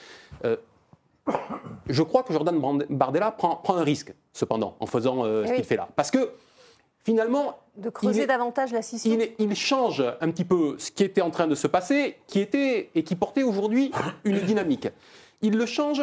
Euh, 0.45 0.55
je 1.87 2.03
crois 2.03 2.23
que 2.23 2.33
Jordan 2.33 2.59
Bardella 2.89 3.31
prend, 3.31 3.55
prend 3.57 3.75
un 3.77 3.83
risque, 3.83 4.13
cependant, 4.33 4.75
en 4.79 4.85
faisant 4.85 5.25
euh, 5.25 5.45
ce 5.45 5.49
Oui. 5.49 5.55
qu'il 5.57 5.65
fait 5.65 5.75
là. 5.75 5.87
Parce 5.95 6.11
que, 6.11 6.31
finalement, 7.03 7.57
De 7.77 7.89
creuser 7.89 8.23
est- 8.23 8.27
davantage 8.27 8.71
la 8.71 8.81
scission. 8.81 9.11
il, 9.13 9.21
est- 9.21 9.35
il 9.39 9.55
change 9.55 10.03
un 10.21 10.29
petit 10.31 10.45
peu 10.45 10.75
ce 10.77 10.91
qui 10.91 11.03
était 11.03 11.21
en 11.21 11.31
train 11.31 11.47
de 11.47 11.55
se 11.55 11.67
passer, 11.67 12.17
qui 12.27 12.39
était 12.39 12.89
et 12.95 13.03
qui 13.03 13.15
portait 13.15 13.43
aujourd'hui 13.43 13.91
une 14.23 14.39
dynamique. 14.39 14.87
Il 15.41 15.57
le 15.57 15.65
change 15.65 16.01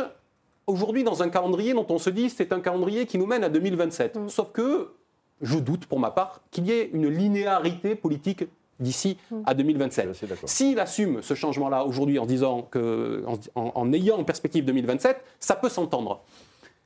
aujourd'hui 0.66 1.04
dans 1.04 1.22
un 1.22 1.28
calendrier 1.28 1.74
dont 1.74 1.86
on 1.90 1.98
se 1.98 2.10
dit 2.10 2.30
c'est 2.30 2.52
un 2.52 2.60
calendrier 2.60 3.06
qui 3.06 3.18
nous 3.18 3.26
mène 3.26 3.44
à 3.44 3.48
2027. 3.48 4.16
Mm. 4.16 4.28
Sauf 4.28 4.50
que 4.52 4.92
je 5.42 5.58
doute 5.58 5.86
pour 5.86 6.00
ma 6.00 6.10
part 6.10 6.40
qu'il 6.50 6.66
y 6.66 6.72
ait 6.72 6.90
une 6.92 7.08
linéarité 7.08 7.94
politique 7.94 8.44
d'ici 8.80 9.16
Mm. 9.30 9.36
à 9.46 9.50
Je 9.52 9.56
2027. 9.58 10.04
suis 10.04 10.10
assez 10.10 10.26
d'accord. 10.26 10.48
S'il 10.48 10.78
assume 10.80 11.22
ce 11.22 11.34
changement-là 11.34 11.84
aujourd'hui 11.84 12.18
en 12.18 12.26
disant 12.26 12.62
que, 12.62 13.24
en, 13.26 13.34
en- 13.60 13.72
en 13.74 13.92
ayant 13.92 14.16
en 14.18 14.24
perspective 14.24 14.64
2027, 14.64 15.18
ça 15.40 15.56
peut 15.56 15.68
s'entendre. 15.68 16.22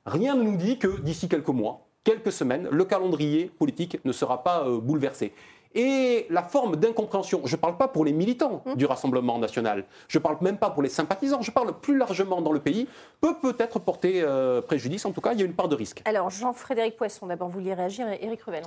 Rien 0.06 0.34
ne 0.34 0.42
nous 0.42 0.56
dit 0.56 0.78
que 0.78 1.00
d'ici 1.00 1.28
quelques 1.28 1.48
mois, 1.48 1.86
quelques 2.04 2.32
semaines, 2.32 2.68
le 2.70 2.84
calendrier 2.84 3.46
politique 3.58 3.98
ne 4.04 4.12
sera 4.12 4.42
pas 4.42 4.64
euh, 4.66 4.80
bouleversé. 4.80 5.32
Et 5.74 6.26
la 6.30 6.42
forme 6.42 6.74
d'incompréhension, 6.74 7.42
je 7.44 7.54
ne 7.54 7.60
parle 7.60 7.76
pas 7.76 7.86
pour 7.86 8.04
les 8.04 8.12
militants 8.12 8.64
du 8.74 8.86
Rassemblement 8.86 9.38
national, 9.38 9.84
je 10.08 10.18
ne 10.18 10.22
parle 10.22 10.38
même 10.40 10.58
pas 10.58 10.70
pour 10.70 10.82
les 10.82 10.88
sympathisants, 10.88 11.42
je 11.42 11.52
parle 11.52 11.78
plus 11.78 11.96
largement 11.96 12.42
dans 12.42 12.50
le 12.50 12.58
pays, 12.58 12.88
peut 13.20 13.36
peut-être 13.40 13.78
porter 13.78 14.20
euh, 14.22 14.60
préjudice, 14.60 15.04
en 15.04 15.12
tout 15.12 15.20
cas 15.20 15.32
il 15.32 15.38
y 15.38 15.42
a 15.42 15.46
une 15.46 15.54
part 15.54 15.68
de 15.68 15.76
risque. 15.76 16.02
Alors, 16.06 16.28
Jean-Frédéric 16.28 16.96
Poisson, 16.96 17.26
d'abord, 17.28 17.48
vous 17.48 17.60
vouliez 17.60 17.74
réagir, 17.74 18.08
et 18.08 18.24
Éric 18.24 18.42
Revel. 18.42 18.64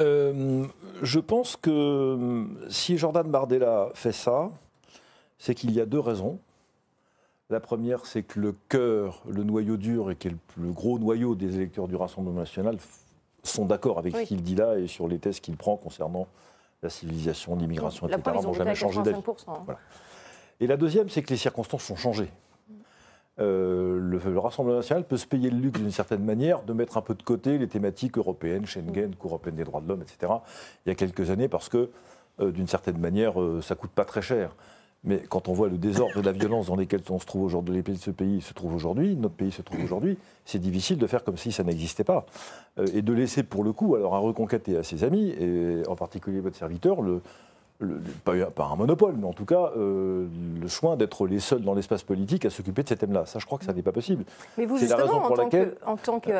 Euh, 0.00 0.64
je 1.02 1.20
pense 1.20 1.56
que 1.56 1.70
euh, 1.70 2.44
si 2.70 2.96
Jordan 2.96 3.30
Bardella 3.30 3.90
fait 3.94 4.12
ça, 4.12 4.50
c'est 5.38 5.54
qu'il 5.54 5.72
y 5.72 5.80
a 5.80 5.86
deux 5.86 6.00
raisons. 6.00 6.38
La 7.50 7.60
première, 7.60 8.06
c'est 8.06 8.22
que 8.22 8.40
le 8.40 8.54
cœur, 8.70 9.22
le 9.28 9.44
noyau 9.44 9.76
dur, 9.76 10.10
et 10.10 10.16
qui 10.16 10.28
est 10.28 10.30
le 10.30 10.38
plus 10.54 10.70
gros 10.70 10.98
noyau 10.98 11.34
des 11.34 11.56
électeurs 11.56 11.88
du 11.88 11.96
Rassemblement 11.96 12.40
national, 12.40 12.78
sont 13.42 13.64
d'accord 13.66 13.98
avec 13.98 14.14
Oui. 14.14 14.22
ce 14.22 14.28
qu'il 14.28 14.42
dit 14.42 14.54
là 14.54 14.78
et 14.78 14.86
sur 14.86 15.08
les 15.08 15.18
thèses 15.18 15.40
qu'il 15.40 15.56
prend 15.56 15.76
concernant 15.76 16.26
la 16.82 16.90
civilisation, 16.90 17.54
l'immigration, 17.56 18.08
etc. 18.08 18.22
ils 18.34 18.38
ont 18.38 18.42
n'ont 18.42 18.52
jamais 18.54 18.74
changé 18.74 19.02
d'avis. 19.02 19.18
85%. 19.20 19.44
hein. 19.48 19.62
Voilà. 19.64 19.80
Et 20.60 20.66
la 20.66 20.76
deuxième, 20.76 21.08
c'est 21.08 21.22
que 21.22 21.30
les 21.30 21.36
circonstances 21.36 21.88
ont 21.90 21.96
changé. 21.96 22.28
Euh, 23.40 23.98
le, 23.98 24.18
le 24.18 24.38
Rassemblement 24.38 24.76
national 24.76 25.04
peut 25.04 25.16
se 25.16 25.26
payer 25.26 25.48
le 25.50 25.56
luxe 25.58 25.80
d'une 25.80 25.90
certaine 25.90 26.22
manière 26.24 26.62
de 26.62 26.72
mettre 26.72 26.98
un 26.98 27.00
peu 27.00 27.14
de 27.14 27.22
côté 27.22 27.56
les 27.58 27.66
thématiques 27.66 28.18
européennes, 28.18 28.66
Schengen, 28.66 29.14
Cour 29.16 29.30
européenne 29.32 29.56
des 29.56 29.64
droits 29.64 29.80
de 29.80 29.88
l'homme, 29.88 30.02
etc. 30.02 30.32
Il 30.84 30.90
y 30.90 30.92
a 30.92 30.94
quelques 30.94 31.30
années 31.30 31.48
parce 31.48 31.68
que, 31.68 31.90
euh, 32.40 32.50
d'une 32.52 32.66
certaine 32.66 32.98
manière, 32.98 33.40
euh, 33.40 33.62
ça 33.62 33.74
coûte 33.74 33.90
pas 33.90 34.04
très 34.04 34.20
cher. 34.22 34.54
Mais 35.04 35.18
quand 35.28 35.48
on 35.48 35.52
voit 35.52 35.68
le 35.68 35.78
désordre 35.78 36.16
et 36.18 36.22
la 36.22 36.30
violence 36.30 36.66
dans 36.68 36.76
lesquels 36.76 37.00
on 37.10 37.18
se 37.18 37.26
trouve 37.26 37.42
aujourd'hui, 37.42 37.74
les 37.74 37.82
pays 37.82 37.96
de 37.96 38.00
ce 38.00 38.12
pays 38.12 38.40
se 38.40 38.54
trouvent 38.54 38.74
aujourd'hui, 38.74 39.16
notre 39.16 39.34
pays 39.34 39.50
se 39.50 39.60
trouve 39.62 39.82
aujourd'hui, 39.82 40.16
c'est 40.44 40.60
difficile 40.60 40.96
de 40.96 41.06
faire 41.08 41.24
comme 41.24 41.36
si 41.36 41.50
ça 41.50 41.64
n'existait 41.64 42.04
pas. 42.04 42.24
Euh, 42.78 42.86
et 42.94 43.02
de 43.02 43.12
laisser 43.12 43.42
pour 43.42 43.64
le 43.64 43.72
coup, 43.72 43.96
alors 43.96 44.14
à 44.14 44.18
Reconquête 44.18 44.68
et 44.68 44.76
à 44.76 44.84
ses 44.84 45.02
amis, 45.02 45.30
et 45.30 45.82
en 45.88 45.96
particulier 45.96 46.38
votre 46.38 46.56
serviteur, 46.56 47.02
le, 47.02 47.20
le- 47.80 47.94
le- 47.96 48.00
pas, 48.24 48.46
pas 48.52 48.66
un 48.66 48.76
monopole, 48.76 49.16
mais 49.18 49.26
en 49.26 49.32
tout 49.32 49.44
cas 49.44 49.72
euh, 49.76 50.28
le 50.60 50.68
soin 50.68 50.96
d'être 50.96 51.26
les 51.26 51.40
seuls 51.40 51.62
dans 51.62 51.74
l'espace 51.74 52.04
politique 52.04 52.44
à 52.44 52.50
s'occuper 52.50 52.84
de 52.84 52.88
ces 52.88 52.96
thèmes-là. 52.96 53.26
Ça, 53.26 53.40
je 53.40 53.46
crois 53.46 53.58
que 53.58 53.64
ça 53.64 53.72
n'est 53.72 53.82
pas 53.82 53.90
possible. 53.90 54.24
Mais 54.56 54.66
vous, 54.66 54.74
la 54.76 54.80
justement, 54.82 54.98
raison 55.02 55.20
en 55.20 55.30
tant, 55.34 55.48
que, 55.48 55.74
en 55.84 55.96
tant 55.96 56.20
que 56.20 56.30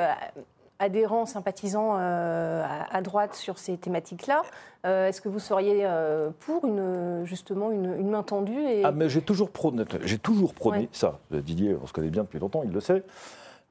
euh, 0.83 0.85
adhérent, 0.85 1.27
sympathisant 1.27 1.97
euh, 1.99 2.65
à, 2.91 3.03
droite 3.03 3.35
sur 3.35 3.59
ces 3.59 3.77
thématiques-là, 3.77 4.43
euh, 4.85 5.09
est-ce 5.09 5.21
que 5.21 5.29
vous 5.29 5.39
seriez 5.39 5.83
euh, 5.85 6.31
pour 6.41 6.67
une, 6.67 7.23
justement 7.25 7.71
une, 7.71 7.95
une 7.99 8.11
main 8.11 8.23
tendue 8.23 8.61
et... 8.61 8.85
Ah, 8.85 8.93
mais 8.93 9.09
j'ai 9.09 9.23
toujours 9.23 9.51
prôné, 9.51 9.85
j'ai 10.05 10.19
toujours 10.19 10.55
prôné 10.55 10.79
Ouais. 10.79 10.89
ça. 10.93 11.19
Didier, 11.31 11.77
on 11.81 11.87
se 11.87 11.93
connaît 11.93 12.11
bien 12.11 12.23
depuis 12.23 12.39
longtemps, 12.39 12.63
il 12.65 12.71
le 12.73 12.81
sait. 12.81 13.03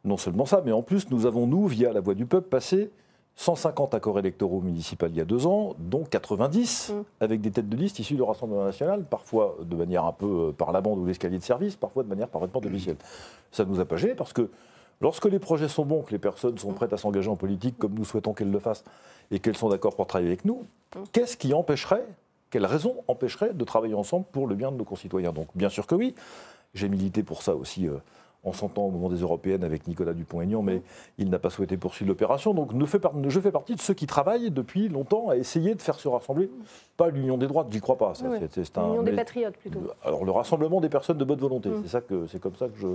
Non 0.03 0.17
seulement 0.17 0.45
ça, 0.45 0.61
mais 0.65 0.71
en 0.71 0.81
plus, 0.81 1.09
nous 1.11 1.25
avons, 1.25 1.45
nous, 1.47 1.67
via 1.67 1.91
la 1.93 1.99
Voix 1.99 2.15
du 2.15 2.25
Peuple, 2.25 2.47
passé 2.47 2.91
150 3.35 3.93
accords 3.93 4.19
électoraux 4.19 4.59
municipaux 4.61 5.07
il 5.07 5.15
y 5.15 5.21
a 5.21 5.25
deux 5.25 5.47
ans, 5.47 5.73
dont 5.79 6.03
90 6.03 6.91
Mm. 6.93 7.03
avec 7.21 7.41
des 7.41 7.49
têtes 7.51 7.69
de 7.69 7.77
liste 7.77 7.97
issues 7.99 8.15
du 8.15 8.21
Rassemblement 8.21 8.65
national, 8.65 9.03
parfois 9.03 9.55
de 9.63 9.75
manière 9.75 10.05
un 10.05 10.11
peu 10.11 10.53
par 10.57 10.71
la 10.71 10.81
bande 10.81 10.99
ou 10.99 11.05
l'escalier 11.05 11.37
de 11.37 11.43
service, 11.43 11.75
parfois 11.75 12.03
de 12.03 12.09
manière 12.09 12.27
parfaitement 12.27 12.61
officielle. 12.65 12.97
Ça 13.51 13.63
nous 13.65 13.79
a 13.79 13.85
pas 13.85 13.97
gêné 13.97 14.15
parce 14.15 14.33
que 14.33 14.49
lorsque 15.01 15.25
les 15.25 15.39
projets 15.39 15.67
sont 15.67 15.85
bons, 15.85 16.03
que 16.03 16.11
les 16.11 16.19
personnes 16.19 16.57
sont 16.57 16.73
prêtes 16.73 16.93
à 16.93 16.97
s'engager 16.97 17.29
en 17.29 17.35
politique 17.35 17.77
comme 17.77 17.93
nous 17.93 18.05
souhaitons 18.05 18.33
qu'elles 18.33 18.51
le 18.51 18.59
fassent 18.59 18.83
et 19.31 19.39
qu'elles 19.39 19.57
sont 19.57 19.69
d'accord 19.69 19.95
pour 19.95 20.07
travailler 20.07 20.29
avec 20.29 20.45
nous, 20.45 20.65
qu'est-ce 21.11 21.35
qui 21.35 21.53
empêcherait, 21.53 22.05
quelle 22.49 22.65
raison 22.65 22.95
empêcherait 23.07 23.53
de 23.53 23.63
travailler 23.65 23.95
ensemble 23.95 24.25
pour 24.31 24.47
le 24.47 24.55
bien 24.55 24.71
de 24.71 24.77
nos 24.77 24.85
concitoyens? 24.85 25.33
Donc 25.33 25.47
bien 25.55 25.69
sûr 25.69 25.87
que 25.87 25.95
oui, 25.95 26.15
j'ai 26.73 26.87
milité 26.87 27.23
pour 27.23 27.41
ça 27.41 27.55
aussi. 27.55 27.87
euh, 27.87 27.97
en 28.43 28.53
son 28.53 28.69
temps 28.69 28.83
au 28.85 28.89
moment 28.89 29.07
des 29.09 29.17
européennes 29.21 29.63
avec 29.63 29.87
Nicolas 29.87 30.13
Dupont-Aignan, 30.13 30.63
mais 30.63 30.81
il 31.19 31.29
n'a 31.29 31.37
pas 31.37 31.51
souhaité 31.51 31.77
poursuivre 31.77 32.09
l'opération. 32.09 32.53
Donc 32.55 32.73
ne 32.73 32.85
fais 32.87 32.97
par- 32.97 33.13
je 33.29 33.39
fais 33.39 33.51
partie 33.51 33.75
de 33.75 33.79
ceux 33.81 33.93
qui 33.93 34.07
travaillent 34.07 34.49
depuis 34.49 34.89
longtemps 34.89 35.29
à 35.29 35.35
essayer 35.37 35.75
de 35.75 35.81
faire 35.81 35.99
se 35.99 36.07
rassembler, 36.07 36.49
pas 36.97 37.09
l'union 37.09 37.37
des 37.37 37.45
droites, 37.47 37.67
j'y 37.69 37.81
crois 37.81 37.97
pas. 37.99 38.13
Oui, 38.23 38.27
un- 38.75 38.87
L'Union 38.87 39.03
des 39.03 39.11
patriotes, 39.13 39.57
plutôt. 39.57 39.81
alors 40.03 40.25
le 40.25 40.31
rassemblement 40.31 40.81
des 40.81 40.89
personnes 40.89 41.17
de 41.19 41.23
bonne 41.25 41.39
volonté, 41.39 41.69
Mm. 41.69 41.81
c'est 41.83 41.89
ça 41.89 42.01
que 42.01 42.25
c'est 42.27 42.39
comme 42.39 42.55
ça 42.55 42.67
que 42.67 42.77
je, 42.79 42.87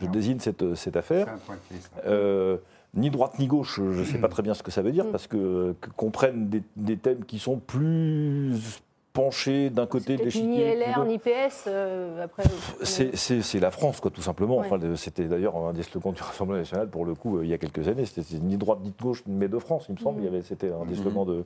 je 0.00 0.06
désigne 0.08 0.40
cette, 0.40 0.74
cette 0.74 0.96
affaire. 0.96 1.26
C'est 1.28 1.34
un 1.34 1.38
point 1.38 1.56
clé, 1.68 1.76
ça. 1.80 2.08
Euh, 2.08 2.56
ni 2.94 3.10
droite 3.10 3.38
ni 3.38 3.46
gauche, 3.46 3.76
je 3.76 4.00
ne 4.00 4.04
sais 4.04 4.18
pas 4.18 4.26
très 4.28 4.42
bien 4.42 4.54
ce 4.54 4.64
que 4.64 4.72
ça 4.72 4.82
veut 4.82 4.90
dire, 4.90 5.04
Mm. 5.04 5.10
parce 5.12 5.28
que 5.28 5.76
que- 5.80 5.90
qu'on 5.90 6.10
prenne 6.10 6.48
des, 6.48 6.62
des 6.74 6.96
thèmes 6.96 7.24
qui 7.24 7.38
sont 7.38 7.58
plus 7.58 8.80
d'un 9.70 9.86
côté 9.86 10.16
de 10.16 10.24
l'échiquier. 10.24 10.46
Ni 10.48 10.60
LR, 10.62 11.04
ni 11.04 11.18
PS, 11.18 11.64
euh, 11.66 12.24
après... 12.24 12.42
c'est 12.82 13.14
c'est- 13.16 13.60
la 13.60 13.70
France, 13.70 14.00
quoi, 14.00 14.10
tout 14.10 14.22
simplement. 14.22 14.56
Ouais. 14.58 14.66
Enfin, 14.66 14.78
c'était 14.96 15.24
d'ailleurs 15.24 15.56
un 15.56 15.72
des 15.72 15.82
slogans 15.82 16.12
du 16.12 16.22
Rassemblement 16.22 16.58
national, 16.58 16.88
pour 16.88 17.04
le 17.04 17.14
coup, 17.14 17.38
euh, 17.38 17.44
il 17.44 17.50
y 17.50 17.54
a 17.54 17.58
quelques 17.58 17.86
années. 17.88 18.06
C'était 18.06 18.38
ni 18.38 18.56
droite 18.56 18.78
ni 18.82 18.90
de 18.90 19.02
gauche, 19.02 19.22
mais 19.26 19.48
de 19.48 19.58
France, 19.58 19.86
il 19.88 19.94
me 19.94 20.00
semble. 20.00 20.26
Avait- 20.26 20.42
C'était 20.42 20.72
un 20.72 20.84
des 20.86 20.94
slogans 20.96 21.26
de, 21.26 21.44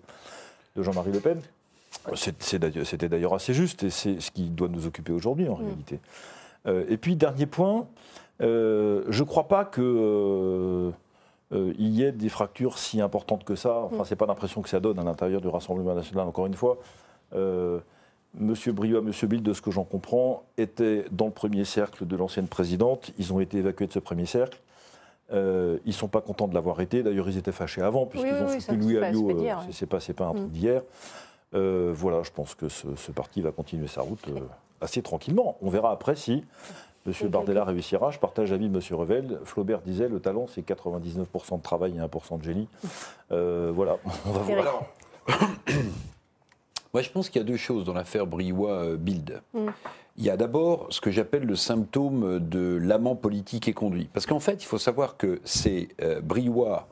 de 0.77 0.83
Jean-Marie 0.83 1.13
Le 1.13 1.21
Pen. 1.21 1.41
C'était 2.15 3.09
d'ailleurs 3.09 3.35
assez 3.35 3.55
juste, 3.55 3.83
et 3.83 3.91
c'est 3.91 4.21
ce 4.21 4.31
qui 4.31 4.51
doit 4.51 4.69
nous 4.69 4.87
occuper 4.87 5.13
aujourd'hui, 5.13 5.49
en 5.49 5.57
Mhm. 5.57 5.65
réalité. 5.65 5.99
Euh, 6.67 6.85
et 6.89 6.97
puis, 6.97 7.17
dernier 7.17 7.47
point, 7.47 7.87
euh, 8.41 9.05
je 9.09 9.23
ne 9.23 9.29
crois 9.29 9.49
pas 9.49 9.65
que. 9.65 9.81
euh, 9.83 10.91
euh, 11.53 11.73
il 11.79 11.91
y 11.91 12.03
ait 12.03 12.11
des 12.11 12.31
fractures 12.31 12.79
si 12.79 13.01
importantes 13.01 13.45
que 13.45 13.55
ça. 13.55 13.77
Enfin, 13.85 13.99
Mhm. 13.99 14.05
c'est 14.07 14.17
pas 14.17 14.27
l'impression 14.27 14.63
que 14.63 14.69
ça 14.69 14.81
donne 14.81 14.99
à 14.99 15.05
l'intérieur 15.05 15.41
du 15.41 15.49
Rassemblement 15.49 15.95
national. 15.95 16.27
Encore 16.27 16.47
une 16.47 16.55
fois, 16.55 16.79
euh, 16.81 17.14
Monsieur 18.37 18.73
Briot, 18.73 19.01
Monsieur 19.01 19.29
Bill, 19.29 19.43
de 19.43 19.53
ce 19.53 19.63
que 19.63 19.71
j'en 19.71 19.85
comprends, 19.85 20.43
étaient 20.59 21.05
dans 21.13 21.27
le 21.27 21.31
premier 21.31 21.65
cercle 21.65 22.05
de 22.07 22.17
l'ancienne 22.17 22.49
présidente. 22.49 23.13
Ils 23.19 23.33
ont 23.33 23.39
été 23.41 23.59
évacués 23.59 23.87
de 23.87 23.93
ce 23.93 24.01
premier 24.01 24.27
cercle. 24.27 24.59
Euh, 25.33 25.79
ils 25.87 25.93
sont 25.95 26.09
pas 26.09 26.21
contents 26.21 26.49
de 26.49 26.55
l'avoir 26.55 26.81
été. 26.81 27.03
D'ailleurs, 27.03 27.29
ils 27.29 27.39
étaient 27.39 27.53
fâchés 27.53 27.81
avant, 27.81 28.07
puisqu'ils 28.07 28.33
oui, 28.35 28.41
ont 28.43 28.49
oui, 28.51 28.61
soutenu 28.61 28.79
Louis 28.95 28.99
Alliot. 28.99 29.29
c'est 29.71 29.87
pas 29.87 29.97
euh, 29.97 29.99
ouais. 29.99 30.05
c'est 30.05 30.13
pas, 30.15 30.25
un 30.27 30.33
Mm. 30.33 30.37
truc 30.37 30.51
d'hier. 30.51 30.83
Euh, 31.55 31.93
voilà, 31.95 32.23
je 32.25 32.31
pense 32.33 32.55
que 32.57 32.69
ce, 32.69 32.89
ce 32.97 33.13
parti 33.13 33.41
va 33.41 33.53
continuer 33.53 33.87
sa 33.87 34.03
route 34.03 34.27
euh, 34.29 34.41
assez 34.81 35.01
tranquillement. 35.01 35.57
On 35.63 35.71
verra 35.71 35.93
après 35.93 36.17
si 36.17 36.45
M. 37.07 37.29
Bardella 37.29 37.65
réussira. 37.65 38.11
Je 38.11 38.19
partage 38.19 38.51
l'avis 38.51 38.69
de 38.69 38.77
M. 38.77 38.99
Revel. 38.99 39.39
Flaubert 39.45 39.81
disait 39.81 40.09
le 40.09 40.19
talent, 40.19 40.47
c'est 40.53 40.67
99% 40.67 41.59
de 41.59 41.63
travail 41.63 41.95
et 41.97 42.01
1% 42.01 42.39
de 42.39 42.43
génie. 42.45 42.69
Euh, 43.31 43.71
voilà, 43.73 43.99
on 44.27 44.31
va 44.33 44.41
voir. 44.41 44.85
Moi, 46.95 47.03
je 47.03 47.11
pense 47.11 47.29
qu'il 47.29 47.43
y 47.43 47.45
a 47.45 47.47
deux 47.47 47.57
choses 47.57 47.85
dans 47.85 47.93
l'affaire 47.93 48.25
Briouat-Bild. 48.25 49.43
Mm. 49.53 49.67
Il 50.17 50.25
y 50.25 50.31
a 50.31 50.37
d'abord 50.37 50.87
ce 50.91 51.01
que 51.01 51.11
j'appelle 51.11 51.43
le 51.43 51.57
symptôme 51.57 52.39
de 52.39 52.79
l'amant 52.81 53.17
politique 53.17 53.67
et 53.67 53.73
conduit. 53.73 54.09
Parce 54.13 54.27
qu'en 54.27 54.39
fait, 54.39 54.63
il 54.63 54.67
faut 54.67 54.79
savoir 54.79 55.17
que 55.17 55.41
c'est 55.43 55.89
euh, 56.01 56.21
Briouat 56.21 56.87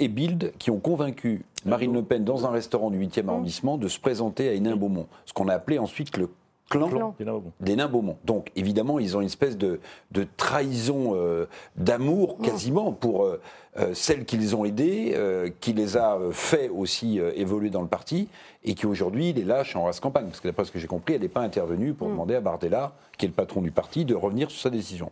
et 0.00 0.08
Bild 0.08 0.52
qui 0.58 0.70
ont 0.70 0.78
convaincu 0.78 1.46
Marine 1.64 1.94
Le 1.94 2.02
Pen 2.02 2.24
dans 2.24 2.44
un 2.44 2.50
restaurant 2.50 2.90
du 2.90 3.00
8e 3.00 3.26
arrondissement 3.28 3.78
de 3.78 3.88
se 3.88 3.98
présenter 3.98 4.50
à 4.50 4.52
Hénin-Beaumont. 4.52 5.06
Ce 5.24 5.32
qu'on 5.32 5.48
a 5.48 5.54
appelé 5.54 5.78
ensuite 5.78 6.18
le 6.18 6.28
clan, 6.68 7.14
des 7.60 7.76
nains 7.76 7.88
Beaumont. 7.88 8.16
Donc, 8.24 8.50
évidemment, 8.56 8.98
ils 8.98 9.16
ont 9.16 9.20
une 9.20 9.26
espèce 9.26 9.56
de, 9.56 9.80
de 10.10 10.26
trahison 10.36 11.12
euh, 11.14 11.46
d'amour 11.76 12.38
quasiment 12.38 12.92
pour 12.92 13.24
euh, 13.24 13.40
euh, 13.78 13.94
celle 13.94 14.24
qu'ils 14.24 14.54
ont 14.54 14.64
aidée, 14.64 15.12
euh, 15.14 15.50
qui 15.60 15.72
les 15.72 15.96
a 15.96 16.18
fait 16.32 16.68
aussi 16.68 17.18
euh, 17.20 17.32
évoluer 17.36 17.70
dans 17.70 17.82
le 17.82 17.88
parti, 17.88 18.28
et 18.64 18.74
qui 18.74 18.86
aujourd'hui 18.86 19.32
les 19.32 19.44
lâche 19.44 19.76
en 19.76 19.84
race 19.84 20.00
campagne. 20.00 20.26
Parce 20.26 20.40
que 20.40 20.48
d'après 20.48 20.64
ce 20.64 20.72
que 20.72 20.78
j'ai 20.78 20.88
compris, 20.88 21.14
elle 21.14 21.22
n'est 21.22 21.28
pas 21.28 21.40
intervenue 21.42 21.94
pour 21.94 22.08
demander 22.08 22.34
à 22.34 22.40
Bardella, 22.40 22.92
qui 23.16 23.26
est 23.26 23.28
le 23.28 23.34
patron 23.34 23.62
du 23.62 23.70
parti, 23.70 24.04
de 24.04 24.14
revenir 24.14 24.50
sur 24.50 24.60
sa 24.60 24.70
décision. 24.70 25.10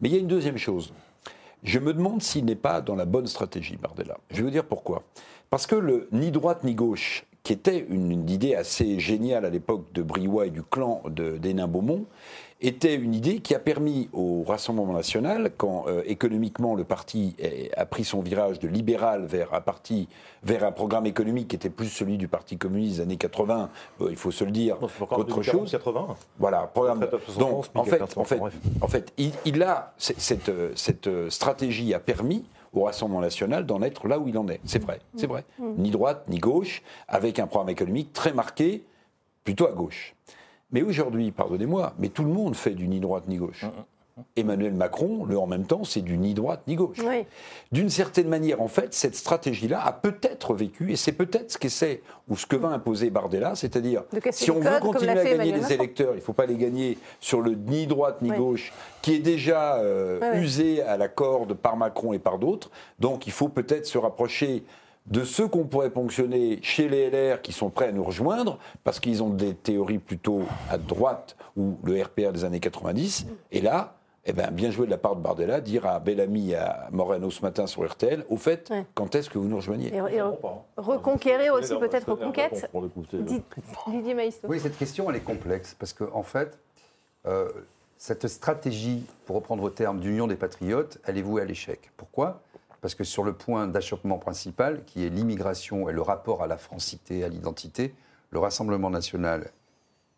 Mais 0.00 0.08
il 0.08 0.12
y 0.12 0.16
a 0.16 0.20
une 0.20 0.26
deuxième 0.26 0.58
chose. 0.58 0.92
Je 1.62 1.78
me 1.78 1.92
demande 1.92 2.22
s'il 2.22 2.44
n'est 2.44 2.54
pas 2.54 2.80
dans 2.80 2.94
la 2.94 3.04
bonne 3.04 3.26
stratégie, 3.26 3.76
Bardella. 3.76 4.16
Je 4.30 4.36
vais 4.36 4.42
vous 4.42 4.50
dire 4.50 4.64
pourquoi. 4.64 5.02
Parce 5.50 5.66
que 5.66 5.74
le 5.74 6.08
ni 6.12 6.30
droite 6.30 6.62
ni 6.62 6.74
gauche, 6.74 7.24
qui 7.48 7.54
était 7.54 7.86
une, 7.88 8.10
une 8.12 8.28
idée 8.28 8.54
assez 8.54 9.00
géniale 9.00 9.46
à 9.46 9.48
l'époque 9.48 9.90
de 9.94 10.02
Briouat 10.02 10.48
et 10.48 10.50
du 10.50 10.62
clan 10.62 11.00
de- 11.08 11.38
des 11.38 11.54
nains 11.54 11.66
Beaumont, 11.66 12.04
était 12.60 12.94
une 12.94 13.14
idée 13.14 13.38
qui 13.38 13.54
a 13.54 13.58
permis 13.58 14.10
au 14.12 14.42
Rassemblement 14.42 14.92
national, 14.92 15.50
quand 15.56 15.84
euh, 15.88 16.02
économiquement 16.04 16.74
le 16.74 16.84
parti 16.84 17.34
a 17.74 17.86
pris 17.86 18.04
son 18.04 18.20
virage 18.20 18.58
de 18.58 18.68
libéral 18.68 19.24
vers 19.24 19.54
un 19.54 19.62
parti, 19.62 20.08
vers 20.42 20.62
un 20.62 20.72
programme 20.72 21.06
économique 21.06 21.48
qui 21.48 21.56
était 21.56 21.70
plus 21.70 21.86
celui 21.88 22.18
du 22.18 22.28
Parti 22.28 22.58
communiste 22.58 22.96
des 22.96 23.00
années 23.02 23.16
80, 23.16 23.70
euh, 24.02 24.08
il 24.10 24.16
faut 24.16 24.30
se 24.30 24.44
le 24.44 24.50
dire, 24.50 24.76
2040, 24.78 25.42
chose. 25.44 25.70
80. 25.70 26.16
Voilà, 26.38 26.66
programme. 26.66 27.00
Retraite 27.00 27.22
à 27.22 27.32
60 27.32 27.38
Donc, 27.40 27.64
en 27.74 27.84
fait, 27.84 28.02
en 28.02 28.24
fait, 28.24 28.36
500, 28.36 28.40
bref. 28.42 28.54
en 28.82 28.88
fait, 28.88 29.12
il, 29.16 29.30
il 29.46 29.62
a 29.62 29.94
cette, 29.96 30.50
euh, 30.50 30.72
cette 30.74 31.08
stratégie 31.30 31.94
a 31.94 31.98
permis 32.00 32.44
au 32.78 32.84
Rassemblement 32.84 33.20
national 33.20 33.66
d'en 33.66 33.82
être 33.82 34.08
là 34.08 34.18
où 34.18 34.28
il 34.28 34.38
en 34.38 34.48
est. 34.48 34.60
C'est 34.64 34.82
vrai, 34.82 35.00
c'est 35.16 35.26
vrai. 35.26 35.44
Ni 35.76 35.90
droite, 35.90 36.24
ni 36.28 36.38
gauche, 36.38 36.82
avec 37.06 37.38
un 37.38 37.46
programme 37.46 37.70
économique 37.70 38.12
très 38.12 38.32
marqué, 38.32 38.84
plutôt 39.44 39.66
à 39.66 39.72
gauche. 39.72 40.14
Mais 40.70 40.82
aujourd'hui, 40.82 41.30
pardonnez-moi, 41.30 41.94
mais 41.98 42.08
tout 42.08 42.24
le 42.24 42.30
monde 42.30 42.54
fait 42.54 42.72
du 42.74 42.88
ni 42.88 43.00
droite 43.00 43.24
ni 43.28 43.36
gauche. 43.36 43.64
Emmanuel 44.36 44.74
Macron, 44.74 45.24
le 45.24 45.38
en 45.38 45.46
même 45.46 45.64
temps, 45.66 45.84
c'est 45.84 46.00
du 46.00 46.18
ni 46.18 46.34
droite 46.34 46.62
ni 46.66 46.74
gauche. 46.74 46.98
Oui. 47.04 47.24
D'une 47.72 47.90
certaine 47.90 48.28
manière, 48.28 48.60
en 48.60 48.68
fait, 48.68 48.94
cette 48.94 49.14
stratégie-là 49.14 49.84
a 49.84 49.92
peut-être 49.92 50.54
vécu, 50.54 50.92
et 50.92 50.96
c'est 50.96 51.12
peut-être 51.12 51.52
ce 51.52 51.58
qu'essaie 51.58 52.02
ou 52.28 52.36
ce 52.36 52.46
que 52.46 52.56
va 52.56 52.68
imposer 52.68 53.10
Bardella, 53.10 53.54
c'est-à-dire 53.54 54.04
si 54.30 54.46
les 54.46 54.50
on 54.50 54.60
veut 54.60 54.80
continuer 54.80 55.12
à 55.18 55.24
gagner 55.24 55.52
Macron. 55.52 55.68
électeurs, 55.68 56.12
il 56.12 56.16
ne 56.16 56.20
faut 56.22 56.32
pas 56.32 56.46
les 56.46 56.56
gagner 56.56 56.98
sur 57.20 57.40
le 57.40 57.52
ni 57.54 57.86
droite 57.86 58.22
ni 58.22 58.30
Oui. 58.30 58.36
gauche, 58.36 58.72
qui 59.02 59.14
est 59.14 59.18
déjà 59.20 59.76
euh, 59.76 60.34
usé 60.40 60.82
à 60.82 60.96
la 60.96 61.08
corde 61.08 61.54
par 61.54 61.76
Macron 61.76 62.12
et 62.12 62.18
par 62.18 62.38
d'autres. 62.38 62.70
Donc 62.98 63.26
il 63.26 63.32
faut 63.32 63.48
peut-être 63.48 63.86
se 63.86 63.98
rapprocher 63.98 64.64
de 65.06 65.24
ceux 65.24 65.48
qu'on 65.48 65.64
pourrait 65.64 65.90
ponctionner 65.90 66.58
chez 66.62 66.88
les 66.88 67.08
LR 67.10 67.40
qui 67.40 67.52
sont 67.52 67.70
prêts 67.70 67.88
à 67.88 67.92
nous 67.92 68.04
rejoindre, 68.04 68.58
parce 68.84 69.00
qu'ils 69.00 69.22
ont 69.22 69.30
des 69.30 69.54
théories 69.54 69.98
plutôt 69.98 70.42
à 70.70 70.76
droite 70.76 71.36
ou 71.56 71.78
le 71.84 72.02
RPR 72.02 72.32
des 72.32 72.44
années 72.44 72.60
90. 72.60 73.26
Et 73.52 73.62
là, 73.62 73.94
eh 74.28 74.32
ben, 74.34 74.50
bien 74.50 74.70
joué 74.70 74.84
de 74.84 74.90
la 74.90 74.98
part 74.98 75.16
de 75.16 75.22
Bardella, 75.22 75.60
dire 75.62 75.86
à 75.86 75.98
Bellamy 76.00 76.50
et 76.50 76.56
à 76.56 76.88
Moreno 76.92 77.30
ce 77.30 77.40
matin 77.40 77.66
sur 77.66 77.88
RTL, 77.88 78.26
au 78.28 78.36
fait, 78.36 78.68
Ouais. 78.70 78.84
quand 78.94 79.14
est-ce 79.14 79.30
que 79.30 79.38
vous 79.38 79.48
nous 79.48 79.56
rejoignez? 79.56 79.88
Et, 79.88 79.96
et 80.16 80.20
hein. 80.20 80.34
reconquérir 80.76 81.54
aussi 81.54 81.74
peut-être 81.78 82.10
reconquête. 82.10 82.70
Didier 83.86 84.12
Maïsto. 84.14 84.46
Oui, 84.46 84.60
cette 84.60 84.76
question, 84.76 85.08
elle 85.08 85.16
est 85.16 85.20
complexe, 85.20 85.74
parce 85.78 85.94
qu'en 85.94 86.10
en 86.12 86.22
fait, 86.22 86.58
euh, 87.26 87.48
cette 87.96 88.28
stratégie, 88.28 89.06
pour 89.24 89.36
reprendre 89.36 89.62
au 89.62 89.70
terme 89.70 89.98
d'union 89.98 90.26
des 90.26 90.36
patriotes, 90.36 90.98
elle 91.06 91.16
est 91.16 91.22
vouée 91.22 91.40
à 91.40 91.46
l'échec. 91.46 91.90
Pourquoi? 91.96 92.42
Parce 92.82 92.94
que 92.94 93.04
sur 93.04 93.24
le 93.24 93.32
point 93.32 93.66
d'achoppement 93.66 94.18
principal, 94.18 94.84
qui 94.84 95.06
est 95.06 95.08
l'immigration 95.08 95.88
et 95.88 95.92
le 95.92 96.02
rapport 96.02 96.42
à 96.42 96.46
la 96.46 96.58
francité, 96.58 97.24
à 97.24 97.28
l'identité, 97.28 97.94
le 98.30 98.38
Rassemblement 98.38 98.90
national 98.90 99.50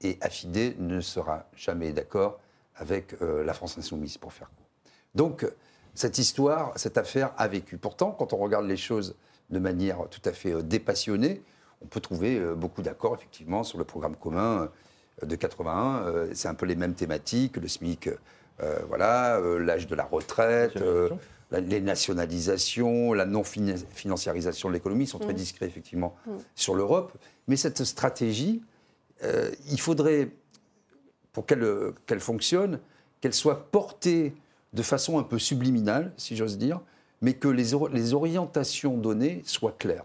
et 0.02 0.18
affidé 0.20 0.74
ne 0.80 1.00
sera 1.00 1.44
jamais 1.54 1.92
d'accord 1.92 2.40
avec 2.80 3.14
euh, 3.22 3.44
la 3.44 3.54
France 3.54 3.78
insoumise, 3.78 4.18
pour 4.18 4.32
faire 4.32 4.48
court. 4.48 4.66
Donc, 5.14 5.46
cette 5.94 6.18
histoire, 6.18 6.72
cette 6.76 6.98
affaire 6.98 7.32
a 7.36 7.46
vécu. 7.46 7.76
Pourtant, 7.76 8.10
quand 8.10 8.32
on 8.32 8.38
regarde 8.38 8.66
les 8.66 8.76
choses 8.76 9.14
de 9.50 9.58
manière 9.58 9.98
tout 10.10 10.22
à 10.24 10.32
fait 10.32 10.52
euh, 10.52 10.62
dépassionnée, 10.62 11.42
on 11.82 11.86
peut 11.86 12.00
trouver 12.00 12.38
euh, 12.38 12.54
beaucoup 12.54 12.82
d'accords, 12.82 13.14
effectivement, 13.14 13.62
sur 13.64 13.78
le 13.78 13.84
programme 13.84 14.16
commun 14.16 14.68
de 15.22 15.36
81. 15.36 16.06
Euh, 16.06 16.30
C'est 16.34 16.48
un 16.48 16.54
peu 16.54 16.66
les 16.66 16.76
mêmes 16.76 16.94
thématiques, 16.94 17.56
le 17.58 17.68
SMIC, 17.68 18.08
euh, 18.62 18.78
voilà, 18.88 19.36
euh, 19.36 19.58
l'âge 19.58 19.86
de 19.86 19.94
la 19.94 20.04
retraite, 20.04 20.76
euh, 20.76 21.08
la- 21.50 21.60
les 21.60 21.80
nationalisations, 21.80 23.12
la 23.12 23.26
non-financiarisation 23.26 24.68
de 24.68 24.74
l'économie 24.74 25.06
sont 25.06 25.18
très 25.18 25.34
discrets, 25.34 25.66
effectivement, 25.66 26.14
sur 26.54 26.74
l'Europe. 26.74 27.12
Mais 27.48 27.56
cette 27.56 27.84
stratégie, 27.84 28.62
il 29.70 29.80
faudrait, 29.80 30.30
pour 31.32 31.46
qu'elle 31.46 31.62
euh, 31.62 31.92
qu'elle 32.06 32.20
fonctionne, 32.20 32.78
qu'elle 33.20 33.34
soit 33.34 33.70
portée 33.70 34.34
de 34.72 34.82
façon 34.82 35.18
un 35.18 35.22
peu 35.24 35.38
subliminale, 35.38 36.12
si 36.16 36.36
j'ose 36.36 36.56
dire, 36.58 36.80
mais 37.22 37.34
que 37.34 37.48
les, 37.48 37.74
or- 37.74 37.88
les 37.88 38.14
orientations 38.14 38.96
données 38.96 39.42
soient 39.44 39.74
claires. 39.78 40.04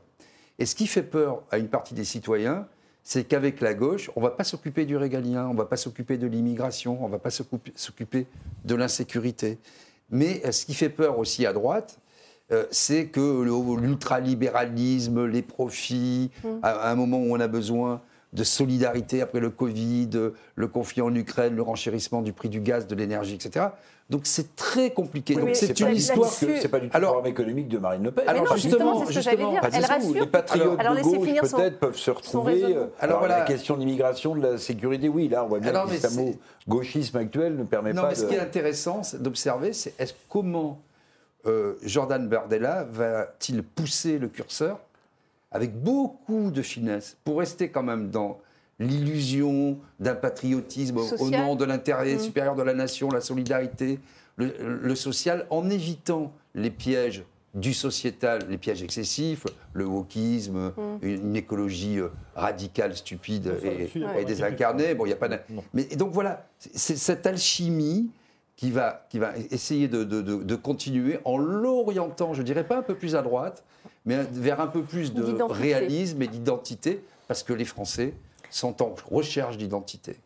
Et 0.60 0.66
ce 0.66 0.76
qui 0.76 0.88
fait 0.88 1.04
peur 1.04 1.44
à 1.52 1.58
une 1.58 1.68
partie 1.68 1.94
des 1.94 2.04
citoyens, 2.06 2.68
c'est 3.04 3.24
qu'avec 3.26 3.62
la 3.62 3.74
gauche, 3.76 4.10
on 4.16 4.20
ne 4.22 4.26
va 4.26 4.32
pas 4.32 4.44
s'occuper 4.44 4.86
du 4.86 4.98
régalien, 4.98 5.48
on 5.48 5.54
ne 5.54 5.58
va 5.58 5.66
pas 5.66 5.78
s'occuper 5.78 6.18
de 6.18 6.26
l'immigration, 6.28 6.98
on 7.04 7.08
ne 7.08 7.12
va 7.12 7.20
pas 7.20 7.30
s'occuper- 7.30 8.26
de 8.66 8.76
l'insécurité. 8.76 9.60
Mais 10.10 10.42
euh, 10.46 10.52
ce 10.52 10.66
qui 10.66 10.74
fait 10.74 10.90
peur 10.90 11.20
aussi 11.20 11.46
à 11.46 11.54
droite, 11.54 12.00
euh, 12.52 12.66
c'est 12.72 13.08
que 13.08 13.20
le- 13.44 13.80
l'ultralibéralisme, 13.82 15.26
les 15.26 15.42
profits, 15.42 16.32
à, 16.64 16.72
à 16.72 16.92
un 16.92 16.96
moment 16.96 17.18
où 17.20 17.34
on 17.36 17.40
a 17.40 17.48
besoin 17.48 18.02
de 18.36 18.43
solidarité 18.43 19.21
après 19.21 19.39
le 19.39 19.50
Covid, 19.50 20.10
le 20.56 20.67
conflit 20.67 21.02
en 21.02 21.13
Ukraine, 21.15 21.56
le 21.56 21.62
renchérissement 21.62 22.21
du 22.21 22.34
prix 22.34 22.50
du 22.50 22.60
gaz, 22.60 22.86
de 22.86 22.95
l'énergie, 22.95 23.36
etc. 23.36 23.67
Donc 24.10 24.21
c'est 24.26 24.56
très 24.56 24.91
compliqué. 24.91 25.34
Oui, 25.34 25.39
Donc 25.39 25.50
mais 25.50 25.56
c'est 25.56 25.80
une 25.80 25.95
histoire 25.95 26.30
C'est 26.30 26.67
pas 26.67 26.80
du 26.80 26.89
tout 26.89 26.95
Alors- 26.95 27.10
le 27.10 27.13
programme 27.15 27.32
économique 27.32 27.67
de 27.69 27.80
Marine 27.80 28.04
Le 28.04 28.12
Pen. 28.12 28.28
Alors, 28.28 28.43
Mais 28.43 28.50
non, 28.52 28.56
justement, 28.56 29.00
c'est 29.00 29.12
ce 29.13 29.17
que 29.17 29.21
j'allais 29.24 29.38
justement, 29.38 29.52
dire. 29.54 29.62
Pas 29.62 29.69
Elle 29.74 29.86
rassure. 29.86 30.13
Les 30.13 30.28
patriotes 30.28 30.80
Alors, 30.80 30.95
de 30.95 31.02
gauche, 31.02 31.52
peut-être, 31.56 31.80
peuvent 31.80 31.95
se 31.98 32.12
retrouver. 32.12 32.63
euh, 32.63 32.67
Alors, 32.69 32.89
Alors, 33.00 33.19
voilà. 33.19 33.39
la 33.39 33.45
question 33.45 33.74
de 33.76 33.80
l'immigration, 33.80 34.36
de 34.36 34.41
la 34.41 34.58
sécurité, 34.60 35.10
oui, 35.10 35.28
là, 35.28 35.43
on 35.43 35.48
voit 35.48 35.60
bien 35.60 35.69
Alors, 35.71 35.86
que 35.86 35.89
mais 35.89 35.95
l'islamo-gauchisme 35.95 37.17
actuel 37.17 37.56
ne 37.56 37.63
permet 37.63 37.93
Non, 37.93 38.04
pas 38.04 38.10
mais 38.10 38.15
ce 38.15 38.24
de... 38.26 38.28
qui 38.30 38.36
est 38.36 38.39
intéressant 38.39 39.02
d'observer, 39.19 39.74
c'est 39.74 40.00
est-ce 40.00 40.13
comment 40.30 40.80
euh, 41.48 41.74
Jordan 41.84 42.28
Bardella 42.28 42.86
va-t-il 42.91 43.63
pousser 43.63 44.19
le 44.19 44.28
curseur 44.28 44.80
avec 45.56 45.74
beaucoup 45.82 46.52
de 46.52 46.62
finesse 46.62 47.15
pour 47.24 47.39
rester 47.39 47.70
quand 47.70 47.82
même 47.84 48.10
dans 48.10 48.39
l'illusion 48.78 49.78
d'un 50.02 50.15
patriotisme 50.15 50.98
au- 50.98 51.30
nom 51.30 51.56
de 51.56 51.63
l'intérêt 51.65 52.15
Mm. 52.15 52.20
supérieur 52.20 52.56
de 52.56 52.62
la 52.63 52.74
nation, 52.74 53.10
la 53.10 53.22
solidarité, 53.22 54.00
le, 54.36 54.54
le 54.82 54.96
social, 54.96 55.48
en 55.50 55.70
évitant 55.70 56.34
les 56.56 56.70
pièges 56.72 57.24
du 57.54 57.74
sociétal, 57.74 58.41
les 58.50 58.58
pièges 58.58 58.84
excessifs, 58.84 59.46
le 59.72 59.86
wokisme, 59.86 60.74
une, 61.02 61.10
une 61.28 61.36
écologie 61.38 62.00
euh, 62.00 62.10
radicale, 62.36 62.98
stupide 62.98 63.54
et, 63.63 63.84
suffit, 63.86 64.02
et 64.02 64.06
ouais. 64.06 64.26
désincarnée. 64.26 64.94
Bon, 64.94 65.06
il 65.06 65.08
n'y 65.08 65.13
a 65.13 65.15
pas. 65.15 65.30
Mais 65.74 65.88
et 65.89 65.96
donc 65.96 66.12
voilà, 66.12 66.46
c'est- 66.60 66.78
c'est 66.78 66.98
cette 66.98 67.26
alchimie 67.26 68.10
qui 68.56 68.72
va, 68.72 69.06
qui 69.10 69.20
va 69.20 69.34
essayer 69.52 69.88
de, 69.88 70.04
de- 70.04 70.22
de- 70.22 70.44
de 70.44 70.56
continuer 70.56 71.20
en 71.26 71.38
l'orientant, 71.38 72.34
je 72.34 72.41
dirais 72.41 72.63
pas 72.65 72.78
un 72.78 72.82
peu 72.82 72.96
plus 72.96 73.15
à 73.15 73.22
droite, 73.22 73.63
mais 74.06 74.24
vers 74.32 74.62
un 74.62 74.68
peu 74.68 74.82
plus 74.84 75.13
de 75.13 75.24
réalisme 75.44 76.22
et 76.22 76.28
d'identité, 76.28 77.04
parce 77.28 77.44
que 77.44 77.54
les 77.54 77.65
Français 77.65 78.13
sont 78.50 78.82
en 78.82 78.96
recherche 79.12 79.58
d'identité. 79.58 80.18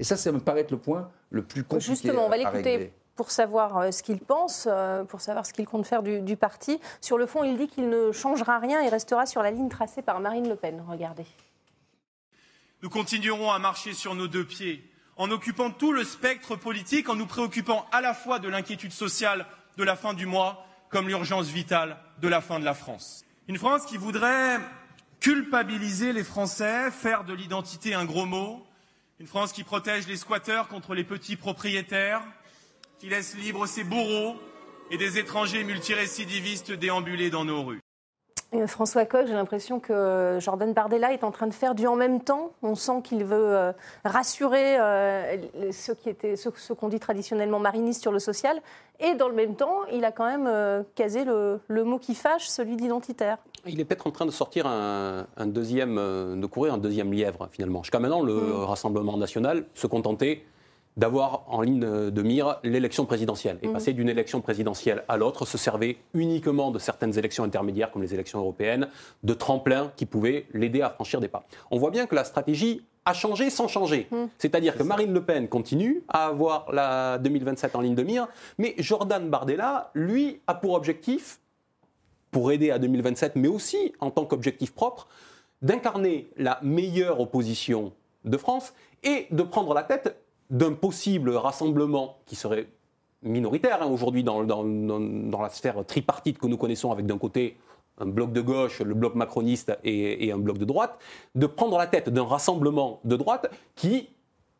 Et 0.00 0.04
ça, 0.04 0.16
ça 0.16 0.32
me 0.32 0.38
paraît 0.40 0.60
être 0.60 0.70
le 0.70 0.78
point 0.78 1.10
le 1.30 1.42
plus 1.42 1.64
compliqué 1.64 1.92
Justement, 1.92 2.26
on 2.26 2.28
va 2.30 2.36
l'écouter 2.38 2.92
pour 3.16 3.30
savoir 3.30 3.78
euh, 3.78 3.90
ce 3.90 4.02
qu'il 4.02 4.18
pense, 4.20 4.68
euh, 4.70 5.02
pour 5.04 5.20
savoir 5.22 5.44
ce 5.46 5.52
qu'il 5.52 5.66
compte 5.66 5.86
faire 5.86 6.02
du, 6.02 6.20
du 6.20 6.36
parti. 6.36 6.78
Sur 7.00 7.16
le 7.18 7.26
fond, 7.26 7.44
il 7.44 7.56
dit 7.56 7.66
qu'il 7.66 7.88
ne 7.88 8.12
changera 8.12 8.58
rien 8.58 8.82
et 8.82 8.88
restera 8.90 9.24
sur 9.26 9.42
la 9.42 9.50
ligne 9.50 9.68
tracée 9.70 10.02
par 10.02 10.20
Marine 10.20 10.48
Le 10.48 10.54
Pen. 10.56 10.82
Regardez. 10.88 11.24
Nous 12.82 12.90
continuerons 12.90 13.50
à 13.50 13.58
marcher 13.58 13.94
sur 13.94 14.14
nos 14.14 14.28
deux 14.28 14.44
pieds, 14.44 14.84
en 15.16 15.30
occupant 15.30 15.70
tout 15.70 15.92
le 15.92 16.04
spectre 16.04 16.56
politique, 16.56 17.08
en 17.08 17.14
nous 17.14 17.26
préoccupant 17.26 17.86
à 17.92 18.00
la 18.00 18.14
fois 18.14 18.38
de 18.38 18.48
l'inquiétude 18.48 18.92
sociale 18.92 19.46
de 19.76 19.84
la 19.84 19.96
fin 19.96 20.14
du 20.14 20.26
mois, 20.26 20.66
comme 20.90 21.08
l'urgence 21.08 21.48
vitale 21.48 21.98
de 22.20 22.28
la 22.28 22.40
fin 22.40 22.60
de 22.60 22.64
la 22.64 22.74
France. 22.74 23.24
Une 23.48 23.58
France 23.58 23.86
qui 23.86 23.96
voudrait 23.96 24.58
culpabiliser 25.20 26.12
les 26.12 26.24
Français, 26.24 26.90
faire 26.90 27.24
de 27.24 27.32
l'identité 27.32 27.94
un 27.94 28.04
gros 28.04 28.26
mot. 28.26 28.66
Une 29.18 29.26
France 29.26 29.52
qui 29.52 29.64
protège 29.64 30.06
les 30.06 30.16
squatteurs 30.16 30.68
contre 30.68 30.94
les 30.94 31.04
petits 31.04 31.36
propriétaires, 31.36 32.22
qui 32.98 33.08
laisse 33.08 33.34
libres 33.36 33.66
ses 33.66 33.84
bourreaux 33.84 34.40
et 34.90 34.98
des 34.98 35.18
étrangers 35.18 35.64
multirécidivistes 35.64 36.72
déambuler 36.72 37.30
dans 37.30 37.44
nos 37.44 37.64
rues. 37.64 37.80
Euh, 38.54 38.66
François 38.66 39.04
Coq, 39.04 39.26
j'ai 39.26 39.34
l'impression 39.34 39.80
que 39.80 40.38
Jordan 40.40 40.72
Bardella 40.72 41.12
est 41.12 41.24
en 41.24 41.32
train 41.32 41.48
de 41.48 41.54
faire 41.54 41.74
du 41.74 41.86
en 41.86 41.96
même 41.96 42.20
temps. 42.20 42.52
On 42.62 42.74
sent 42.76 43.02
qu'il 43.02 43.24
veut 43.24 43.56
euh, 43.56 43.72
rassurer 44.04 44.78
euh, 44.78 45.36
ceux 45.72 45.94
qui 45.94 46.08
étaient, 46.08 46.36
ceux, 46.36 46.52
qu'on 46.74 46.88
dit 46.88 47.00
traditionnellement 47.00 47.58
marinistes 47.58 48.02
sur 48.02 48.12
le 48.12 48.20
social, 48.20 48.60
et 49.00 49.14
dans 49.14 49.28
le 49.28 49.34
même 49.34 49.56
temps, 49.56 49.84
il 49.92 50.04
a 50.04 50.12
quand 50.12 50.26
même 50.26 50.46
euh, 50.46 50.82
casé 50.94 51.24
le, 51.24 51.60
le 51.66 51.84
mot 51.84 51.98
qui 51.98 52.14
fâche, 52.14 52.46
celui 52.46 52.76
d'identitaire. 52.76 53.38
Il 53.66 53.80
est 53.80 53.84
peut-être 53.84 54.06
en 54.06 54.12
train 54.12 54.26
de 54.26 54.30
sortir 54.30 54.66
un, 54.66 55.26
un 55.36 55.46
deuxième, 55.46 55.98
euh, 55.98 56.36
de 56.36 56.46
courir 56.46 56.72
un 56.74 56.78
deuxième 56.78 57.12
lièvre 57.12 57.48
finalement. 57.50 57.82
Jusqu'à 57.82 57.98
maintenant, 57.98 58.22
le 58.22 58.34
Mm. 58.34 58.64
Rassemblement 58.64 59.16
national 59.16 59.64
se 59.74 59.86
contentait 59.86 60.44
d'avoir 60.96 61.44
en 61.48 61.60
ligne 61.60 61.80
de 61.80 62.22
mire 62.22 62.58
l'élection 62.62 63.04
présidentielle. 63.04 63.58
Et 63.62 63.68
passer 63.68 63.92
d'une 63.92 64.08
élection 64.08 64.40
présidentielle 64.40 65.04
à 65.08 65.16
l'autre 65.16 65.44
se 65.44 65.58
servait 65.58 65.98
uniquement 66.14 66.70
de 66.70 66.78
certaines 66.78 67.18
élections 67.18 67.44
intermédiaires, 67.44 67.90
comme 67.90 68.02
les 68.02 68.14
élections 68.14 68.38
européennes, 68.38 68.88
de 69.22 69.34
tremplin 69.34 69.92
qui 69.96 70.06
pouvaient 70.06 70.46
l'aider 70.52 70.82
à 70.82 70.90
franchir 70.90 71.20
des 71.20 71.28
pas. 71.28 71.44
On 71.70 71.78
voit 71.78 71.90
bien 71.90 72.06
que 72.06 72.14
la 72.14 72.24
stratégie 72.24 72.82
a 73.04 73.12
changé 73.12 73.50
sans 73.50 73.68
changer. 73.68 74.08
Mm. 74.10 74.24
C'est-à-dire 74.38 74.76
que 74.76 74.82
Marine 74.82 75.12
Le 75.12 75.22
Pen 75.22 75.48
continue 75.48 76.02
à 76.08 76.26
avoir 76.26 76.72
la 76.72 77.18
2027 77.18 77.76
en 77.76 77.80
ligne 77.80 77.94
de 77.94 78.02
mire, 78.02 78.26
mais 78.58 78.74
Jordan 78.78 79.28
Bardella, 79.30 79.90
lui, 79.94 80.40
a 80.46 80.54
pour 80.54 80.74
objectif 80.74 81.40
pour 82.30 82.52
aider 82.52 82.70
à 82.70 82.78
2027, 82.78 83.36
mais 83.36 83.48
aussi 83.48 83.94
en 84.00 84.10
tant 84.10 84.24
qu'objectif 84.24 84.74
propre, 84.74 85.06
d'incarner 85.62 86.28
la 86.36 86.58
meilleure 86.62 87.20
opposition 87.20 87.92
de 88.24 88.36
France 88.36 88.74
et 89.04 89.26
de 89.30 89.42
prendre 89.42 89.72
la 89.72 89.84
tête 89.84 90.16
d'un 90.50 90.72
possible 90.72 91.30
rassemblement 91.30 92.18
qui 92.26 92.36
serait 92.36 92.66
minoritaire 93.22 93.82
hein, 93.82 93.86
aujourd'hui 93.86 94.22
dans, 94.22 94.44
dans- 94.44 94.64
dans- 94.64 95.00
dans 95.00 95.42
la 95.42 95.48
sphère 95.48 95.84
tripartite 95.86 96.38
que 96.38 96.46
nous 96.46 96.56
connaissons 96.56 96.92
avec 96.92 97.06
d'un 97.06 97.18
côté 97.18 97.56
un 97.98 98.06
bloc 98.06 98.32
de 98.32 98.42
gauche, 98.42 98.80
le 98.82 98.94
bloc 98.94 99.14
macroniste 99.14 99.76
et, 99.82 100.26
et 100.26 100.32
un 100.32 100.38
bloc 100.38 100.58
de 100.58 100.64
droite, 100.66 100.98
de 101.34 101.46
prendre 101.46 101.78
la 101.78 101.86
tête 101.86 102.10
d'un 102.10 102.24
rassemblement 102.24 103.00
de 103.04 103.16
droite 103.16 103.50
qui 103.74 104.08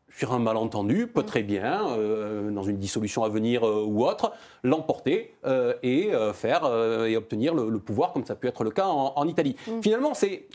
sur 0.08 0.32
un 0.32 0.38
malentendu, 0.38 1.06
peut 1.08 1.20
Mm. 1.20 1.26
très 1.26 1.42
bien, 1.42 1.86
euh, 1.90 2.50
dans 2.50 2.62
une 2.62 2.78
dissolution 2.78 3.22
à 3.24 3.28
venir 3.28 3.64
euh, 3.68 3.84
ou 3.84 4.06
autre, 4.06 4.32
l'emporter 4.62 5.34
euh, 5.44 5.74
et 5.82 6.10
faire 6.32 6.64
et 7.06 7.16
obtenir 7.18 7.54
le, 7.54 7.68
le 7.68 7.78
pouvoir, 7.78 8.14
comme 8.14 8.24
ça 8.24 8.32
a 8.32 8.36
pu 8.36 8.46
être 8.48 8.64
le 8.64 8.70
cas 8.70 8.86
en, 8.86 9.12
en 9.14 9.28
Italie. 9.28 9.54
Mm. 9.68 9.82
Finalement, 9.82 10.14
c'est 10.14 10.46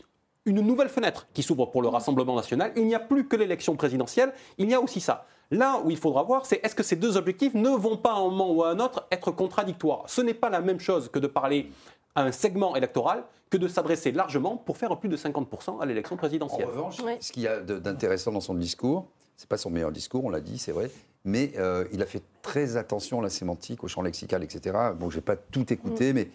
une 0.46 0.60
nouvelle 0.60 0.88
fenêtre 0.88 1.26
qui 1.34 1.42
s'ouvre 1.42 1.66
pour 1.66 1.82
le 1.82 1.88
Rassemblement 1.88 2.34
national. 2.36 2.72
Il 2.76 2.86
n'y 2.86 2.94
a 2.94 3.00
plus 3.00 3.26
que 3.28 3.36
l'élection 3.36 3.76
présidentielle, 3.76 4.32
il 4.58 4.68
y 4.70 4.74
a 4.74 4.80
aussi 4.80 5.00
ça. 5.00 5.26
Là 5.50 5.80
où 5.84 5.90
il 5.90 5.96
faudra 5.98 6.22
voir, 6.22 6.46
c'est 6.46 6.60
est-ce 6.64 6.74
que 6.74 6.82
ces 6.82 6.96
deux 6.96 7.16
objectifs 7.16 7.54
ne 7.54 7.68
vont 7.68 7.96
pas 7.96 8.12
à 8.12 8.16
un 8.16 8.22
moment 8.30 8.50
ou 8.52 8.62
à 8.64 8.70
un 8.70 8.78
autre 8.80 9.06
être 9.10 9.30
contradictoires 9.30 10.04
Ce 10.06 10.20
n'est 10.22 10.34
pas 10.34 10.48
la 10.50 10.60
même 10.60 10.80
chose 10.80 11.08
que 11.10 11.18
de 11.18 11.26
parler 11.26 11.70
à 12.14 12.22
un 12.22 12.32
segment 12.32 12.74
électoral 12.74 13.24
que 13.50 13.56
de 13.58 13.68
s'adresser 13.68 14.12
largement 14.12 14.56
pour 14.56 14.78
faire 14.78 14.96
plus 14.98 15.08
de 15.10 15.16
50% 15.16 15.80
à 15.80 15.86
l'élection 15.86 16.14
En 16.14 16.18
présidentielle. 16.18 16.66
revanche, 16.66 17.00
Oui. 17.04 17.12
ce 17.20 17.32
qu'il 17.32 17.42
y 17.42 17.48
a 17.48 17.60
d'intéressant 17.60 18.32
dans 18.32 18.40
son 18.40 18.54
discours, 18.54 19.06
c'est 19.36 19.48
pas 19.48 19.58
son 19.58 19.70
meilleur 19.70 19.92
discours, 19.92 20.24
on 20.24 20.30
l'a 20.30 20.40
dit, 20.40 20.58
c'est 20.58 20.72
vrai, 20.72 20.90
mais 21.24 21.52
euh, 21.58 21.84
il 21.92 22.00
a 22.02 22.06
fait 22.06 22.22
très 22.40 22.76
attention 22.78 23.20
à 23.20 23.22
la 23.22 23.28
sémantique, 23.30 23.84
au 23.84 23.88
champ 23.88 24.00
lexical, 24.02 24.42
etc. 24.42 24.76
Bon, 24.98 25.10
j'ai 25.10 25.20
pas 25.20 25.36
tout 25.36 25.70
écouté, 25.72 26.12
mais 26.14 26.28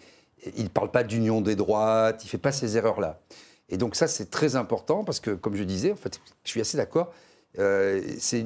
il 0.56 0.64
ne 0.64 0.68
parle 0.68 0.90
pas 0.92 1.02
d'union 1.02 1.40
des 1.40 1.56
droites, 1.56 2.24
il 2.24 2.28
fait 2.28 2.38
pas 2.38 2.52
ces 2.52 2.76
erreurs-là. 2.76 3.18
Et 3.68 3.76
donc 3.76 3.94
ça, 3.94 4.06
c'est 4.06 4.30
très 4.30 4.56
important 4.56 5.04
parce 5.04 5.20
que, 5.20 5.30
comme 5.30 5.56
je 5.56 5.64
disais, 5.64 5.92
en 5.92 5.96
fait, 5.96 6.20
je 6.44 6.50
suis 6.50 6.60
assez 6.60 6.76
d'accord. 6.76 7.12
euh, 7.58 8.02
c'est 8.18 8.40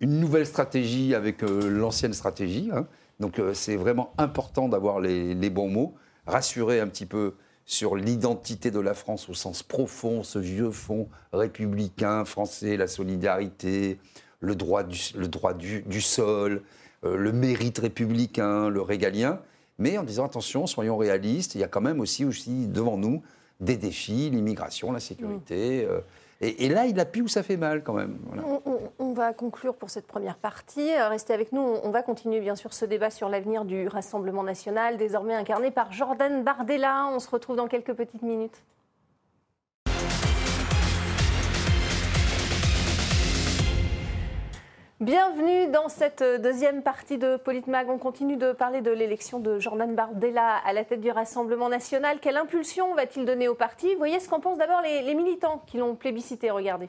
une, 0.00 0.20
nouvelle 0.20 0.46
stratégie 0.46 1.14
avec 1.14 1.42
euh, 1.42 1.68
l'ancienne 1.68 2.12
stratégie. 2.12 2.70
hein. 2.72 2.86
Donc 3.20 3.38
euh, 3.38 3.54
c'est 3.54 3.76
vraiment 3.76 4.12
important 4.18 4.68
d'avoir 4.68 5.00
les, 5.00 5.50
bons 5.50 5.68
mots, 5.68 5.94
rassurer 6.26 6.80
un 6.80 6.88
petit 6.88 7.06
peu 7.06 7.34
sur 7.64 7.96
l'identité 7.96 8.70
de 8.70 8.80
la 8.80 8.92
France 8.92 9.28
au 9.30 9.34
sens 9.34 9.62
profond, 9.62 10.22
ce 10.22 10.38
vieux 10.38 10.70
fond 10.70 11.08
républicain 11.32 12.24
français, 12.26 12.76
la 12.76 12.86
solidarité, 12.86 13.98
le 14.40 14.54
droit 14.54 14.82
du, 14.84 16.00
sol, 16.02 16.62
le 17.02 17.32
mérite 17.32 17.78
républicain, 17.78 18.68
le 18.68 18.82
régalien, 18.82 19.40
mais 19.78 19.96
en 19.96 20.02
disant 20.02 20.26
attention, 20.26 20.66
soyons 20.66 20.98
réalistes, 20.98 21.54
il 21.54 21.62
y 21.62 21.64
a 21.64 21.68
quand 21.68 21.80
même 21.80 22.00
aussi 22.00 22.26
devant 22.66 22.98
nous 22.98 23.22
des 23.60 23.76
défis, 23.76 24.30
l'immigration, 24.30 24.92
la 24.92 25.00
sécurité. 25.00 25.86
euh, 25.88 26.00
et, 26.40 26.66
et 26.66 26.68
là, 26.68 26.86
il 26.86 26.98
appuie 27.00 27.22
où 27.22 27.28
ça 27.28 27.42
fait 27.42 27.56
mal 27.56 27.82
quand 27.84 27.92
même. 27.94 28.18
Voilà. 28.26 28.42
On, 28.46 28.60
on- 28.66 28.80
on 28.98 29.12
va 29.12 29.32
conclure 29.32 29.74
pour 29.76 29.88
cette 29.90 30.06
première 30.06 30.36
partie. 30.36 30.92
Euh, 30.92 31.08
Restez 31.08 31.32
avec 31.32 31.52
nous. 31.52 31.60
On 31.60 31.80
on 31.84 31.90
va 31.90 32.02
continuer 32.02 32.40
bien 32.40 32.56
sûr 32.56 32.74
ce 32.74 32.84
débat 32.84 33.10
sur 33.10 33.28
l'avenir 33.28 33.64
du 33.64 33.86
Rassemblement 33.86 34.42
national, 34.42 34.96
désormais 34.96 35.34
incarné 35.34 35.70
par 35.70 35.92
Jordan 35.92 36.42
Bardella. 36.42 37.06
On 37.12 37.20
se 37.20 37.30
retrouve 37.30 37.56
dans 37.56 37.68
quelques 37.68 37.94
petites 37.94 38.22
minutes. 38.22 38.62
Bienvenue 45.04 45.70
dans 45.70 45.90
cette 45.90 46.24
deuxième 46.40 46.82
partie 46.82 47.18
de 47.18 47.36
Politmag. 47.36 47.90
On 47.90 47.98
continue 47.98 48.38
de 48.38 48.52
parler 48.52 48.80
de 48.80 48.90
l'élection 48.90 49.38
de 49.38 49.58
Jordan 49.58 49.94
Bardella 49.94 50.56
à 50.64 50.72
la 50.72 50.82
tête 50.82 51.02
du 51.02 51.10
Rassemblement 51.10 51.68
national. 51.68 52.20
Quelle 52.22 52.38
impulsion 52.38 52.94
va-t-il 52.94 53.26
donner 53.26 53.46
au 53.46 53.54
parti? 53.54 53.94
Voyez 53.96 54.18
ce 54.18 54.30
qu'en 54.30 54.40
pensent 54.40 54.56
d'abord 54.56 54.80
les, 54.80 55.02
les 55.02 55.14
militants 55.14 55.62
qui 55.66 55.76
l'ont 55.76 55.94
plébiscité. 55.94 56.50
Regardez. 56.50 56.88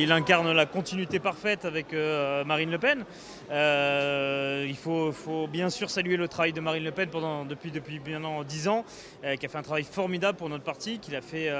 Il 0.00 0.12
incarne 0.12 0.50
la 0.52 0.64
continuité 0.64 1.18
parfaite 1.18 1.66
avec 1.66 1.92
euh, 1.92 2.42
Marine 2.44 2.70
Le 2.70 2.78
Pen. 2.78 3.04
Euh, 3.50 4.64
il 4.66 4.76
faut, 4.76 5.12
faut 5.12 5.46
bien 5.46 5.68
sûr 5.68 5.90
saluer 5.90 6.16
le 6.16 6.26
travail 6.26 6.54
de 6.54 6.60
Marine 6.62 6.84
Le 6.84 6.90
Pen 6.90 7.10
pendant, 7.10 7.44
depuis, 7.44 7.70
depuis 7.70 8.00
maintenant 8.00 8.42
10 8.42 8.68
ans, 8.68 8.86
euh, 9.24 9.36
qui 9.36 9.44
a 9.44 9.50
fait 9.50 9.58
un 9.58 9.62
travail 9.62 9.84
formidable 9.84 10.38
pour 10.38 10.48
notre 10.48 10.64
parti, 10.64 11.00
qui 11.00 11.10
l'a 11.10 11.20
fait 11.20 11.50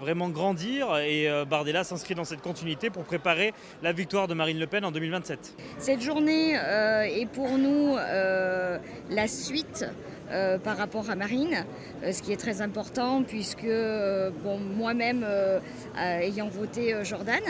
vraiment 0.00 0.30
grandir. 0.30 0.96
Et 0.96 1.28
Bardella 1.48 1.84
s'inscrit 1.84 2.14
dans 2.14 2.24
cette 2.24 2.40
continuité 2.40 2.88
pour 2.88 3.04
préparer 3.04 3.52
la 3.82 3.92
victoire 3.92 4.28
de 4.28 4.34
Marine 4.34 4.58
Le 4.58 4.66
Pen 4.66 4.82
en 4.86 4.92
2027. 4.92 5.54
Cette 5.76 6.00
journée 6.00 6.54
est 6.54 7.28
pour 7.30 7.58
nous 7.58 7.96
la 7.96 9.28
suite 9.28 9.84
euh, 10.30 10.58
par 10.58 10.76
rapport 10.76 11.10
à 11.10 11.16
Marine, 11.16 11.64
euh, 12.04 12.12
ce 12.12 12.22
qui 12.22 12.32
est 12.32 12.36
très 12.36 12.60
important 12.62 13.24
puisque 13.24 13.64
euh, 13.64 14.30
moi-même, 14.76 15.26
ayant 15.96 16.48
voté 16.48 16.94
Jordan, 17.04 17.42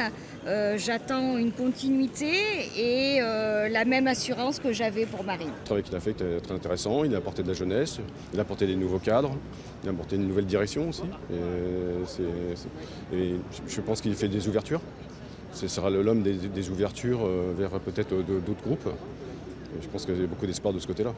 j'attends 0.77 1.37
une 1.37 1.53
continuité 1.53 2.33
et 2.77 3.21
la 3.21 3.85
même 3.85 4.07
assurance 4.07 4.59
que 4.59 4.73
j'avais 4.73 5.07
pour 5.07 5.25
Marine. 5.25 5.49
Le 5.61 5.65
travail 5.65 5.83
qu'il 5.83 5.95
a 5.95 6.01
fait 6.01 6.11
était 6.13 6.41
très 6.41 6.55
intéressant. 6.55 7.05
Il 7.05 7.15
a 7.15 7.19
apporté 7.19 7.43
de 7.43 7.49
la 7.49 7.55
jeunesse, 7.55 8.01
il 8.33 8.39
a 8.39 8.43
apporté 8.43 8.67
des 8.67 8.77
nouveaux 8.77 8.99
cadres, 8.99 9.33
il 9.83 9.89
a 9.89 9.93
apporté 9.93 10.17
une 10.17 10.27
nouvelle 10.27 10.47
direction 10.47 10.89
aussi. 10.89 11.05
Et, 13.13 13.35
je- 13.69 13.81
pense 13.81 14.01
qu'il 14.01 14.15
fait 14.15 14.29
des 14.29 14.49
ouvertures. 14.49 14.81
Ce 15.53 15.69
sera 15.69 15.91
l'homme 15.91 16.23
des, 16.23 16.71
ouvertures 16.71 17.27
vers 17.57 17.71
peut-être 17.81 18.15
d'autres 18.15 18.63
groupes. 18.63 18.89
Je 19.81 19.89
pense 19.89 20.07
qu'il 20.07 20.21
y 20.21 20.25
a 20.25 20.27
beaucoup 20.27 20.47
d'espoir 20.47 20.75
de 20.75 20.79
ce 20.79 20.87
côté-là. 20.87 21.13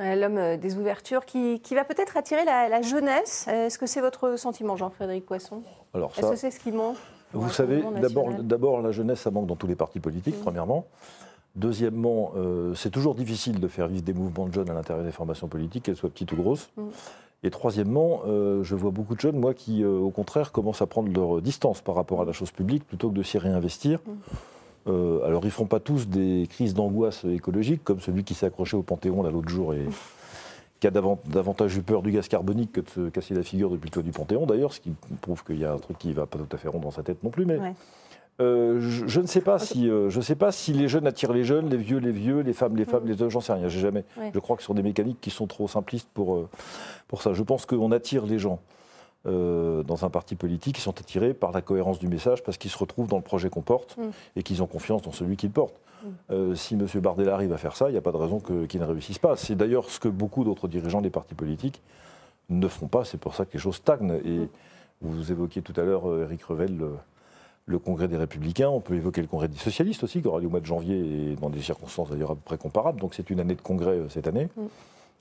Euh, 0.00 0.16
L'homme 0.16 0.38
euh, 0.38 0.56
des 0.56 0.76
ouvertures 0.76 1.24
qui, 1.24 1.60
qui 1.60 1.74
va 1.74 1.84
peut-être 1.84 2.16
attirer 2.16 2.44
la, 2.44 2.68
la 2.68 2.82
jeunesse. 2.82 3.46
Euh, 3.48 3.66
Est-ce 3.66 3.78
que 3.78 3.86
c'est 3.86 4.00
votre 4.00 4.36
sentiment, 4.38 4.76
Jean-Frédéric 4.76 5.26
Poisson? 5.26 5.62
Alors 5.94 6.12
Est-ce 6.16 6.30
que 6.30 6.36
c'est 6.36 6.50
ce 6.50 6.60
qui 6.60 6.72
manque 6.72 6.96
vous 7.32 7.48
savez, 7.50 7.80
d'abord, 8.42 8.82
la 8.82 8.90
jeunesse, 8.90 9.20
ça 9.20 9.30
manque 9.30 9.46
dans 9.46 9.54
tous 9.54 9.68
les 9.68 9.76
partis 9.76 10.00
politiques, 10.00 10.36
Mm. 10.38 10.42
premièrement. 10.42 10.86
Deuxièmement, 11.54 12.32
euh, 12.36 12.74
c'est 12.74 12.90
toujours 12.90 13.14
difficile 13.14 13.60
de 13.60 13.68
faire 13.68 13.88
vivre 13.88 14.02
des 14.02 14.12
mouvements 14.14 14.46
de 14.46 14.52
jeunes 14.52 14.70
à 14.70 14.74
l'intérieur 14.74 15.04
des 15.04 15.12
formations 15.12 15.46
politiques, 15.48 15.84
qu'elles 15.84 15.96
soient 15.96 16.10
petites 16.10 16.32
ou 16.32 16.36
grosses. 16.36 16.70
Mm. 16.76 16.82
Et 17.42 17.50
troisièmement, 17.50 18.22
euh, 18.26 18.62
je 18.64 18.74
vois 18.74 18.90
beaucoup 18.90 19.14
de 19.14 19.20
jeunes, 19.20 19.38
moi, 19.38 19.54
qui, 19.54 19.82
euh, 19.82 19.98
au 19.98 20.10
contraire, 20.10 20.52
commencent 20.52 20.82
à 20.82 20.86
prendre 20.86 21.12
leur 21.12 21.40
distance 21.40 21.80
par 21.80 21.94
rapport 21.94 22.20
à 22.20 22.24
la 22.24 22.32
chose 22.32 22.50
publique 22.50 22.84
plutôt 22.86 23.08
que 23.10 23.14
de 23.14 23.22
s'y 23.22 23.38
réinvestir. 23.38 24.00
Mm. 24.06 24.10
Euh, 24.86 25.22
alors, 25.26 25.42
ils 25.42 25.46
ne 25.48 25.50
feront 25.52 25.66
pas 25.66 25.80
tous 25.80 26.08
des 26.08 26.46
crises 26.48 26.74
d'angoisse 26.74 27.24
écologique, 27.24 27.82
comme 27.84 28.00
celui 28.00 28.24
qui 28.24 28.34
s'est 28.34 28.46
accroché 28.46 28.76
au 28.76 28.82
Panthéon 28.82 29.22
là, 29.22 29.30
l'autre 29.30 29.48
jour 29.50 29.74
et 29.74 29.86
qui 30.80 30.86
a 30.86 30.90
davant- 30.90 31.18
davantage 31.26 31.76
eu 31.76 31.82
peur 31.82 32.00
du 32.00 32.10
gaz 32.10 32.26
carbonique 32.28 32.72
que 32.72 32.80
de 32.80 32.88
se 32.88 33.08
casser 33.10 33.34
la 33.34 33.42
figure 33.42 33.68
depuis 33.70 33.86
le 33.88 33.90
toit 33.90 34.02
du 34.02 34.12
Panthéon, 34.12 34.46
d'ailleurs, 34.46 34.72
ce 34.72 34.80
qui 34.80 34.92
prouve 35.20 35.44
qu'il 35.44 35.58
y 35.58 35.64
a 35.66 35.72
un 35.72 35.78
truc 35.78 35.98
qui 35.98 36.08
ne 36.08 36.14
va 36.14 36.26
pas 36.26 36.38
tout 36.38 36.48
à 36.50 36.56
fait 36.56 36.68
rond 36.68 36.78
dans 36.78 36.90
sa 36.90 37.02
tête 37.02 37.22
non 37.22 37.28
plus. 37.30 37.44
Mais 37.44 37.58
Ouais. 37.58 37.74
euh, 38.40 38.80
je, 38.80 39.06
je 39.06 39.20
ne 39.20 39.26
sais 39.26 39.42
pas 39.42 39.58
si, 39.58 39.90
euh, 39.90 40.08
je 40.08 40.20
sais 40.22 40.34
pas 40.36 40.50
si 40.52 40.72
les 40.72 40.88
jeunes 40.88 41.06
attirent 41.06 41.34
les 41.34 41.44
jeunes, 41.44 41.68
les 41.68 41.76
vieux 41.76 41.98
les 41.98 42.10
vieux, 42.12 42.40
les 42.40 42.54
femmes 42.54 42.76
les 42.76 42.86
femmes, 42.86 43.04
les 43.06 43.20
hommes, 43.20 43.28
j'en 43.28 43.42
sais 43.42 43.52
rien, 43.52 43.68
j'ai 43.68 43.80
jamais. 43.80 44.04
Ouais. 44.18 44.30
Je 44.32 44.38
crois 44.38 44.56
que 44.56 44.62
ce 44.62 44.66
sont 44.68 44.74
des 44.74 44.82
mécaniques 44.82 45.20
qui 45.20 45.28
sont 45.28 45.46
trop 45.46 45.68
simplistes 45.68 46.08
pour, 46.14 46.48
pour 47.08 47.20
ça. 47.20 47.34
Je 47.34 47.42
pense 47.42 47.66
qu'on 47.66 47.92
attire 47.92 48.24
les 48.24 48.38
gens 48.38 48.58
euh, 49.26 49.82
dans 49.82 50.04
un 50.04 50.10
parti 50.10 50.34
politique, 50.34 50.78
ils 50.78 50.82
sont 50.82 50.98
attirés 50.98 51.34
par 51.34 51.52
la 51.52 51.60
cohérence 51.60 51.98
du 51.98 52.08
message 52.08 52.42
parce 52.42 52.56
qu'ils 52.56 52.70
se 52.70 52.78
retrouvent 52.78 53.08
dans 53.08 53.16
le 53.18 53.22
projet 53.22 53.50
qu'on 53.50 53.62
porte 53.62 53.96
Mm. 53.98 54.02
et 54.36 54.42
qu'ils 54.42 54.62
ont 54.62 54.66
confiance 54.66 55.02
dans 55.02 55.12
celui 55.12 55.36
qu'ils 55.36 55.50
portent. 55.50 55.78
Mm. 56.02 56.08
Euh, 56.30 56.54
si 56.54 56.74
M. 56.74 56.86
Bardella 57.02 57.34
arrive 57.34 57.52
à 57.52 57.58
faire 57.58 57.76
ça, 57.76 57.88
il 57.88 57.92
n'y 57.92 57.98
a 57.98 58.02
pas 58.02 58.12
de 58.12 58.16
raison 58.16 58.40
qu'il 58.40 58.80
ne 58.80 58.86
réussisse 58.86 59.18
pas. 59.18 59.36
C'est 59.36 59.54
d'ailleurs 59.56 59.90
ce 59.90 60.00
que 60.00 60.08
beaucoup 60.08 60.44
d'autres 60.44 60.68
dirigeants 60.68 61.02
des 61.02 61.10
partis 61.10 61.34
politiques 61.34 61.82
ne 62.48 62.66
font 62.66 62.86
pas. 62.88 63.04
C'est 63.04 63.18
pour 63.18 63.34
ça 63.34 63.44
que 63.44 63.52
les 63.52 63.58
choses 63.58 63.76
stagnent. 63.76 64.20
Et 64.24 64.38
Mm. 64.38 64.48
vous 65.02 65.32
évoquiez 65.32 65.62
tout 65.62 65.74
à 65.78 65.82
l'heure, 65.84 66.08
euh, 66.10 66.24
Éric 66.24 66.42
Revel, 66.44 66.76
le, 66.76 66.92
le 67.66 67.78
congrès 67.78 68.08
des 68.08 68.16
Républicains. 68.16 68.68
On 68.70 68.80
peut 68.80 68.94
évoquer 68.94 69.20
le 69.20 69.26
congrès 69.28 69.48
des 69.48 69.58
socialistes 69.58 70.02
aussi, 70.02 70.22
qui 70.22 70.28
aura 70.28 70.40
lieu 70.40 70.46
au 70.46 70.50
mois 70.50 70.60
de 70.60 70.66
janvier 70.66 70.98
et 71.32 71.36
dans 71.36 71.50
des 71.50 71.60
circonstances 71.60 72.08
d'ailleurs 72.10 72.30
à 72.32 72.34
peu 72.34 72.40
près 72.44 72.58
comparables. 72.58 73.00
Donc 73.00 73.14
c'est 73.14 73.28
une 73.30 73.38
année 73.40 73.54
de 73.54 73.60
congrès 73.62 73.92
euh, 73.98 74.08
cette 74.08 74.26
année. 74.26 74.48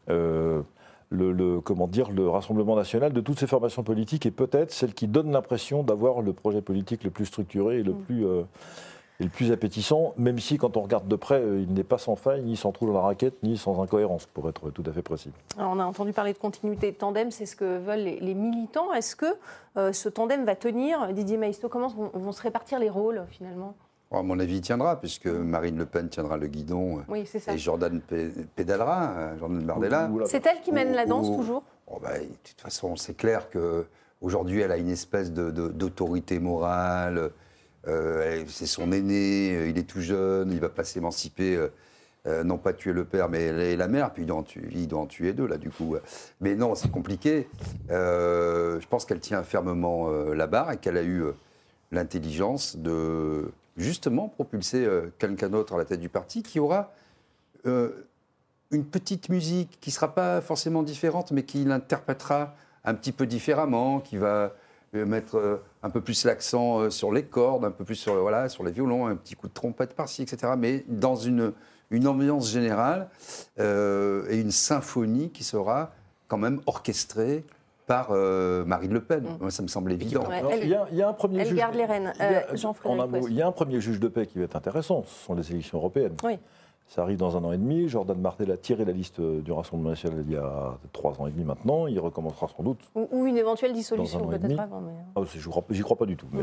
Euh, 0.09 0.61
le, 1.11 1.31
le- 1.31 1.59
comment 1.61 1.87
dire, 1.87 2.11
le 2.11 2.29
Rassemblement 2.29 2.75
national 2.75 3.13
de 3.13 3.21
toutes 3.21 3.39
ces 3.39 3.47
formations 3.47 3.83
politiques 3.83 4.25
est 4.25 4.31
peut-être 4.31 4.71
celle 4.71 4.93
qui 4.93 5.07
donne 5.07 5.31
l'impression 5.31 5.83
d'avoir 5.83 6.21
le 6.21 6.33
projet 6.33 6.61
politique 6.61 7.03
le 7.03 7.09
plus 7.09 7.25
structuré 7.25 7.79
et 7.79 7.83
le, 7.83 7.93
Mm. 7.93 8.01
plus, 8.03 8.25
euh, 8.27 8.43
et 9.19 9.23
le 9.23 9.29
plus 9.29 9.51
appétissant, 9.51 10.13
même 10.17 10.39
si 10.39 10.57
quand 10.57 10.77
on 10.77 10.81
regarde 10.81 11.07
de 11.07 11.15
près, 11.17 11.41
euh, 11.41 11.59
il 11.61 11.73
n'est 11.73 11.83
pas 11.83 11.97
sans 11.97 12.15
faille, 12.15 12.41
ni 12.43 12.55
sans 12.55 12.71
trou 12.71 12.85
dans 12.85 12.93
la 12.93 13.01
raquette, 13.01 13.41
ni 13.43 13.57
sans 13.57 13.81
incohérence, 13.81 14.27
pour 14.27 14.47
être 14.47 14.69
tout 14.69 14.83
à 14.85 14.91
fait 14.93 15.01
précis. 15.01 15.31
Alors, 15.57 15.71
on 15.75 15.79
a 15.79 15.83
entendu 15.85 16.13
parler 16.13 16.31
de 16.31 16.37
continuité 16.37 16.91
de 16.91 16.95
tandem, 16.95 17.29
c'est 17.31 17.45
ce 17.45 17.55
que 17.55 17.79
veulent 17.79 17.99
les, 17.99 18.19
les 18.19 18.33
militants. 18.33 18.93
Est-ce 18.93 19.15
que 19.17 19.25
euh, 19.77 19.91
ce 19.91 20.07
tandem 20.09 20.45
va 20.45 20.55
tenir? 20.55 21.11
Didier 21.11 21.37
Maistre, 21.37 21.67
comment 21.67 21.87
vont, 21.87 22.11
vont 22.13 22.31
se 22.31 22.41
répartir 22.41 22.79
les 22.79 22.89
rôles 22.89 23.23
finalement? 23.29 23.73
Bon, 24.11 24.19
à 24.19 24.23
mon 24.23 24.39
avis, 24.39 24.55
il 24.55 24.61
tiendra, 24.61 24.99
puisque 24.99 25.27
Marine 25.27 25.77
Le 25.77 25.85
Pen 25.85 26.09
tiendra 26.09 26.37
le 26.37 26.47
guidon 26.47 26.99
euh, 26.99 27.01
Oui, 27.09 27.25
c'est 27.25 27.39
ça. 27.39 27.53
et 27.53 27.57
Jordan 27.59 28.01
pé- 28.01 28.31
pédalera, 28.55 29.11
euh, 29.11 29.37
Jordan 29.39 29.61
Bardella. 29.63 30.09
C'est 30.25 30.45
elle 30.47 30.61
qui 30.61 30.71
mène 30.71 30.93
la 30.93 31.05
danse 31.05 31.27
Ou- 31.27 31.33
ou- 31.33 31.37
toujours? 31.37 31.63
Oh, 31.87 31.99
bah, 32.01 32.17
de 32.17 32.25
toute 32.43 32.59
façon, 32.59 32.95
c'est 32.95 33.15
clair 33.15 33.49
que 33.49 33.85
aujourd'hui, 34.21 34.61
elle 34.61 34.71
a 34.71 34.77
une 34.77 34.89
espèce 34.89 35.31
de- 35.31 35.51
de- 35.51 35.67
d'autorité 35.69 36.39
morale. 36.39 37.29
Euh, 37.87 38.43
c'est 38.47 38.65
son 38.65 38.91
aîné, 38.91 39.67
il 39.69 39.77
est 39.77 39.87
tout 39.87 40.01
jeune, 40.01 40.51
il 40.51 40.59
va 40.59 40.69
pas 40.69 40.83
s'émanciper. 40.83 41.55
euh, 42.27 42.43
non 42.43 42.57
pas 42.57 42.73
tuer 42.73 42.91
le 42.91 43.05
père, 43.05 43.29
mais 43.29 43.43
elle 43.43 43.59
est 43.61 43.77
la 43.77 43.87
mère, 43.87 44.11
puis 44.11 44.23
il 44.23 44.25
doit 44.25 44.37
en 44.37 44.43
tuer, 44.43 44.67
il 44.73 44.87
doit 44.89 44.99
en 44.99 45.05
tuer 45.05 45.31
deux, 45.31 45.47
là, 45.47 45.57
du 45.57 45.69
coup. 45.69 45.95
Mais 46.41 46.53
non, 46.53 46.75
c'est 46.75 46.91
compliqué. 46.91 47.47
Euh, 47.91 48.77
je 48.81 48.87
pense 48.87 49.05
qu'elle 49.05 49.21
tient 49.21 49.41
fermement 49.41 50.09
euh, 50.09 50.35
la 50.35 50.45
barre 50.45 50.71
et 50.73 50.77
qu'elle 50.77 50.97
a 50.97 51.01
eu 51.01 51.23
euh, 51.23 51.31
l'intelligence 51.91 52.75
de, 52.75 53.49
justement, 53.79 54.27
propulser 54.27 54.85
euh, 54.85 55.11
quelqu'un 55.17 55.49
d'autre 55.49 55.73
à 55.73 55.77
la 55.77 55.85
tête 55.85 55.99
du 55.99 56.09
parti 56.09 56.43
qui 56.43 56.59
aura 56.59 56.91
euh, 57.65 58.05
une 58.71 58.85
petite 58.85 59.29
musique 59.29 59.79
qui 59.81 59.89
ne 59.89 59.93
sera 59.93 60.13
pas 60.13 60.41
forcément 60.41 60.83
différente, 60.83 61.31
mais 61.31 61.43
qui 61.43 61.63
l'interprétera 61.63 62.55
un 62.85 62.93
petit 62.93 63.11
peu 63.11 63.25
différemment, 63.25 63.99
qui 63.99 64.17
va 64.17 64.53
euh, 64.95 65.05
mettre 65.05 65.61
un 65.81 65.89
peu 65.89 66.01
plus 66.01 66.25
l'accent 66.25 66.89
sur 66.89 67.11
les 67.11 67.23
cordes, 67.23 67.65
un 67.65 67.71
peu 67.71 67.83
plus 67.83 67.95
sur, 67.95 68.15
voilà, 68.15 68.49
sur 68.49 68.63
les 68.63 68.71
violons, 68.71 69.07
un 69.07 69.15
petit 69.15 69.35
coup 69.35 69.47
de 69.47 69.53
trompette 69.53 69.95
par-ci, 69.95 70.21
etc. 70.21 70.53
Mais 70.57 70.83
dans 70.87 71.15
une, 71.15 71.53
ambiance 72.05 72.51
générale 72.51 73.09
et 73.57 74.39
une 74.39 74.51
symphonie 74.51 75.31
qui 75.31 75.43
sera 75.43 75.91
quand 76.27 76.37
même 76.37 76.61
orchestrée 76.67 77.43
par 77.89 78.09
euh, 78.11 78.63
Marine 78.65 78.93
Le 78.93 79.01
Pen. 79.01 79.25
Moi, 79.41 79.49
ça 79.49 79.63
me 79.63 79.67
semble 79.67 79.91
évident. 79.91 80.21
Ouais, 80.29 80.37
Alors, 80.37 80.51
elle- 80.53 80.63
il, 80.63 80.69
y 80.69 80.75
a, 80.75 80.85
il 80.91 80.97
y 80.99 81.01
a 81.01 81.09
un 81.09 81.13
premier 81.13 81.39
elle 81.39 81.47
juge. 81.47 81.57
garde 81.57 81.73
les 81.73 81.85
rênes. 81.85 82.13
il 82.19 82.21
y 82.21 82.23
a- 82.23 82.51
Euh, 82.51 82.55
Jean-Frédéric 82.55 82.99
en 83.01 83.03
un 83.03 83.07
mot, 83.07 83.11
Poisson. 83.13 83.27
il 83.31 83.35
y 83.35 83.41
a 83.41 83.47
un 83.47 83.51
premier 83.51 83.81
juge 83.81 83.99
de 83.99 84.07
paix 84.07 84.27
qui 84.27 84.37
va 84.37 84.43
être 84.43 84.55
intéressant. 84.55 85.03
Ce 85.07 85.25
sont 85.25 85.33
les 85.33 85.51
élections 85.51 85.79
européennes. 85.79 86.13
Oui. 86.23 86.37
Ça 86.91 87.03
arrive 87.03 87.17
dans 87.17 87.37
un 87.37 87.43
an 87.43 87.51
et 87.51 87.57
demi. 87.59 87.87
Jordan 87.87 88.17
Bardella 88.17 88.55
a 88.55 88.57
tiré 88.57 88.83
la 88.83 88.91
liste 88.91 89.19
euh, 89.19 89.41
du 89.41 89.51
Rassemblement 89.51 89.91
national 89.91 90.23
il 90.27 90.33
y 90.33 90.37
a 90.37 90.73
trois 90.91 91.11
ans 91.21 91.27
et 91.27 91.29
demi 91.31 91.43
maintenant. 91.43 91.85
Il 91.85 91.99
recommencera 91.99 92.47
sans 92.47 92.63
doute. 92.63 92.79
Ou, 92.95 93.07
ou 93.11 93.25
une 93.27 93.37
éventuelle 93.37 93.73
dissolution 93.73 94.25
peut-être 94.25 94.59
avant. 94.59 94.81
mais- 94.81 94.91
Ah, 95.15 95.21
je 95.31 95.47
crois- 95.49 95.63
J'y 95.69 95.81
crois 95.83 95.97
pas 95.97 96.07
du 96.07 96.17
tout. 96.17 96.25
Mais 96.31 96.41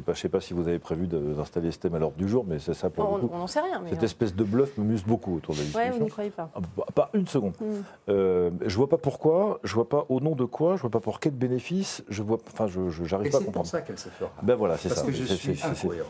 pas, 0.00 0.14
je 0.14 0.18
sais 0.20 0.28
pas 0.30 0.40
si 0.40 0.54
vous 0.54 0.66
avez 0.66 0.78
prévu 0.78 1.06
d'installer 1.06 1.70
ce 1.72 1.78
thème 1.78 1.94
à 1.94 1.98
l'ordre 1.98 2.16
du 2.16 2.26
jour, 2.26 2.46
mais 2.48 2.58
c'est 2.58 2.72
ça 2.72 2.88
pour 2.88 3.06
On 3.06 3.16
le 3.16 3.20
coup. 3.26 3.30
on 3.34 3.38
n'en 3.38 3.46
sait 3.46 3.60
rien. 3.60 3.82
Mais 3.84 3.90
Cette 3.90 4.02
espèce 4.02 4.34
de 4.34 4.44
bluff 4.44 4.78
me 4.78 4.84
muse 4.84 5.04
beaucoup 5.04 5.36
autour 5.36 5.52
de 5.54 5.58
la 5.58 5.64
Ouais, 5.64 5.68
dissolution. 5.68 5.98
vous 5.98 6.04
n'y 6.04 6.10
croyez 6.10 6.30
pas. 6.30 6.48
Ah, 6.54 6.60
bah, 6.74 6.84
Pas 6.94 7.10
une 7.12 7.26
seconde. 7.26 7.52
Mm. 7.60 7.64
Euh, 8.08 8.50
je 8.64 8.76
vois 8.78 8.88
pas 8.88 8.96
pourquoi, 8.96 9.60
je 9.62 9.74
vois 9.74 9.88
pas 9.90 10.06
au 10.08 10.20
nom 10.20 10.34
de 10.34 10.46
quoi, 10.46 10.76
je 10.76 10.80
vois 10.80 10.90
pas 10.90 11.00
pour 11.00 11.20
quel 11.20 11.32
bénéfice, 11.32 12.02
je 12.08 12.22
vois, 12.22 12.38
enfin, 12.50 12.66
je, 12.66 12.88
je- 12.88 13.04
j'arrive 13.04 13.30
pas 13.30 13.36
à 13.36 13.40
c'est 13.40 13.44
pour 13.44 13.52
comprendre. 13.52 13.68
ça 13.68 13.82
qu'elle 13.82 13.98
se 13.98 14.08
fera. 14.08 14.30
Ben 14.42 14.54
voilà, 14.54 14.78
c'est 14.78 14.88
Parce 14.88 15.02
ça. 15.02 15.06
que 15.06 15.12
je 15.12 15.24
C'est- 15.26 15.34
suis 15.36 15.62
incohérent. 15.62 16.08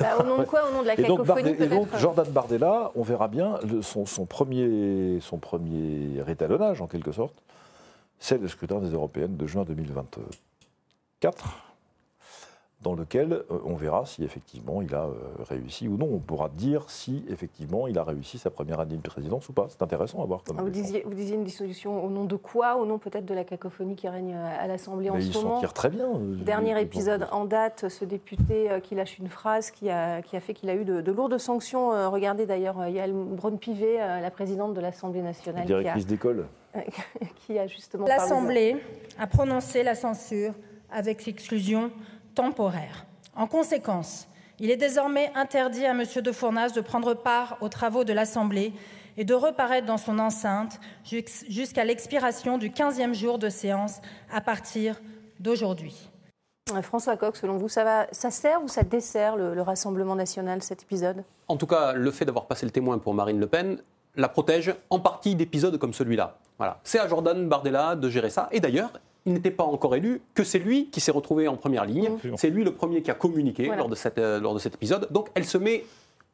Bah, 0.00 0.06
au 0.18 0.22
nom 0.22 0.38
de 0.38 0.44
quoi? 0.44 0.60
Au 0.70 0.72
nom 0.74 0.80
de 0.82 0.86
la 0.86 0.94
Et 0.98 1.02
donc, 1.02 1.18
cacophonie 1.26 1.50
Barde- 1.50 1.60
et 1.62 1.66
donc, 1.66 1.88
peut-être? 1.88 2.00
Jordan 2.00 2.26
Bardella, 2.30 2.92
on 3.02 3.04
verra 3.04 3.26
bien 3.26 3.58
son, 3.80 4.26
premier, 4.26 5.18
son 5.20 5.38
premier 5.38 6.22
étalonnage, 6.28 6.80
en 6.80 6.86
quelque 6.86 7.10
sorte, 7.10 7.34
c'est 8.20 8.40
le 8.40 8.46
scrutin 8.46 8.78
des 8.78 8.90
européennes 8.90 9.36
de 9.36 9.44
juin 9.44 9.64
2024, 9.64 11.71
dans 12.82 12.94
lequel 12.94 13.32
euh, 13.32 13.58
on 13.64 13.74
verra 13.74 14.04
si 14.06 14.24
effectivement 14.24 14.82
il 14.82 14.92
a 14.94 15.04
euh, 15.04 15.12
réussi 15.48 15.86
ou 15.86 15.96
non. 15.96 16.08
On 16.12 16.18
pourra 16.18 16.48
dire 16.48 16.90
si 16.90 17.24
effectivement 17.28 17.86
il 17.86 17.96
a 17.98 18.02
réussi 18.04 18.38
sa 18.38 18.50
première 18.50 18.80
année 18.80 18.96
de 18.96 19.02
présidence 19.08 19.48
ou 19.48 19.52
pas. 19.52 19.66
C'est 19.68 19.82
intéressant 19.82 20.22
à 20.22 20.26
voir. 20.26 20.42
Comme 20.42 20.56
Ah, 20.58 20.62
Vous 20.62 20.70
disiez, 20.70 21.02
vous 21.06 21.14
disiez 21.14 21.36
une 21.36 21.44
dissolution 21.44 22.04
au 22.04 22.10
nom 22.10 22.24
de 22.24 22.34
quoi? 22.36 22.76
Au 22.76 22.84
nom 22.84 22.98
peut-être 22.98 23.24
de 23.24 23.34
la 23.34 23.44
cacophonie 23.44 23.94
qui 23.94 24.08
règne 24.08 24.34
à 24.34 24.66
l'Assemblée 24.66 25.10
en 25.10 25.14
Mais 25.14 25.20
ce 25.20 25.26
il 25.28 25.32
s'en 25.32 25.42
moment? 25.42 25.60
tire 25.60 25.72
très 25.72 25.90
bien. 25.90 26.06
euh, 26.08 26.36
Dernier 26.42 26.80
épisode 26.80 27.28
en 27.30 27.44
date, 27.44 27.88
ce 27.88 28.04
député 28.04 28.70
euh, 28.70 28.80
qui 28.80 28.94
lâche 28.96 29.18
une 29.18 29.28
phrase 29.28 29.70
qui 29.70 29.88
a, 29.88 30.20
qui 30.22 30.36
a 30.36 30.40
fait 30.40 30.54
qu'il 30.54 30.68
a 30.68 30.74
eu 30.74 30.84
de, 30.84 31.00
de 31.00 31.12
lourdes 31.12 31.38
sanctions. 31.38 31.92
Euh, 31.92 32.08
Regardez 32.08 32.46
d'ailleurs 32.46 32.80
euh, 32.80 32.88
Yael 32.88 33.12
Braun-Pivet, 33.12 33.98
euh, 34.00 34.20
la 34.20 34.30
présidente 34.32 34.74
de 34.74 34.80
l'Assemblée 34.80 35.22
nationale, 35.22 35.66
qui 35.66 35.72
a, 35.72 35.78
Directrice 35.78 36.06
d'école. 36.06 36.46
qui 37.46 37.58
a 37.58 37.66
justement 37.66 38.06
L'Assemblée 38.06 38.76
a 39.18 39.26
prononcé 39.26 39.82
la 39.82 39.94
censure 39.94 40.52
avec 40.90 41.26
exclusion 41.28 41.90
temporaire. 42.34 43.06
En 43.34 43.46
conséquence, 43.46 44.28
il 44.58 44.70
est 44.70 44.76
désormais 44.76 45.30
interdit 45.34 45.84
à 45.84 45.90
M. 45.90 46.04
de 46.22 46.32
Fournas 46.32 46.70
de 46.70 46.80
prendre 46.80 47.14
part 47.14 47.56
aux 47.60 47.68
travaux 47.68 48.04
de 48.04 48.12
l'Assemblée 48.12 48.72
et 49.16 49.24
de 49.24 49.34
reparaître 49.34 49.86
dans 49.86 49.98
son 49.98 50.18
enceinte 50.18 50.80
jusqu'à 51.48 51.84
l'expiration 51.84 52.58
du 52.58 52.70
15e 52.70 53.14
jour 53.14 53.38
de 53.38 53.48
séance 53.48 54.00
à 54.32 54.40
partir 54.40 55.00
d'aujourd'hui. 55.40 56.10
François 56.82 57.16
Coq, 57.16 57.36
selon 57.36 57.58
vous, 57.58 57.68
ça, 57.68 57.84
va, 57.84 58.06
ça 58.12 58.30
sert 58.30 58.62
ou 58.62 58.68
ça 58.68 58.82
dessert 58.82 59.36
le, 59.36 59.54
le 59.54 59.62
Rassemblement 59.62 60.14
national, 60.14 60.62
cet 60.62 60.82
épisode? 60.82 61.24
En 61.48 61.56
tout 61.56 61.66
cas, 61.66 61.92
le 61.92 62.10
fait 62.10 62.24
d'avoir 62.24 62.46
passé 62.46 62.64
le 62.64 62.72
témoin 62.72 62.98
pour 62.98 63.14
Marine 63.14 63.40
Le 63.40 63.46
Pen 63.46 63.78
la 64.16 64.28
protège 64.28 64.74
en 64.90 65.00
partie 65.00 65.34
d'épisodes 65.34 65.78
comme 65.78 65.92
celui-là. 65.92 66.38
Voilà. 66.58 66.80
C'est 66.84 66.98
à 66.98 67.08
Jordan 67.08 67.48
Bardella 67.48 67.96
de 67.96 68.08
gérer 68.08 68.30
ça. 68.30 68.48
Et 68.52 68.60
d'ailleurs, 68.60 68.90
il 69.26 69.32
n'était 69.34 69.50
pas 69.50 69.64
encore 69.64 69.94
élu, 69.94 70.20
que 70.34 70.44
c'est 70.44 70.58
lui 70.58 70.86
qui 70.90 71.00
s'est 71.00 71.12
retrouvé 71.12 71.46
en 71.48 71.56
première 71.56 71.84
ligne. 71.84 72.10
C'est 72.36 72.50
lui 72.50 72.64
le 72.64 72.72
premier 72.74 73.02
qui 73.02 73.10
a 73.10 73.14
communiqué 73.14 73.64
Voilà. 73.66 73.78
lors, 73.80 73.88
de 73.88 73.94
cette, 73.94 74.18
euh, 74.18 74.40
lors 74.40 74.54
de 74.54 74.58
cet 74.58 74.74
épisode. 74.74 75.08
Donc 75.10 75.28
elle 75.34 75.44
se 75.44 75.58
met 75.58 75.84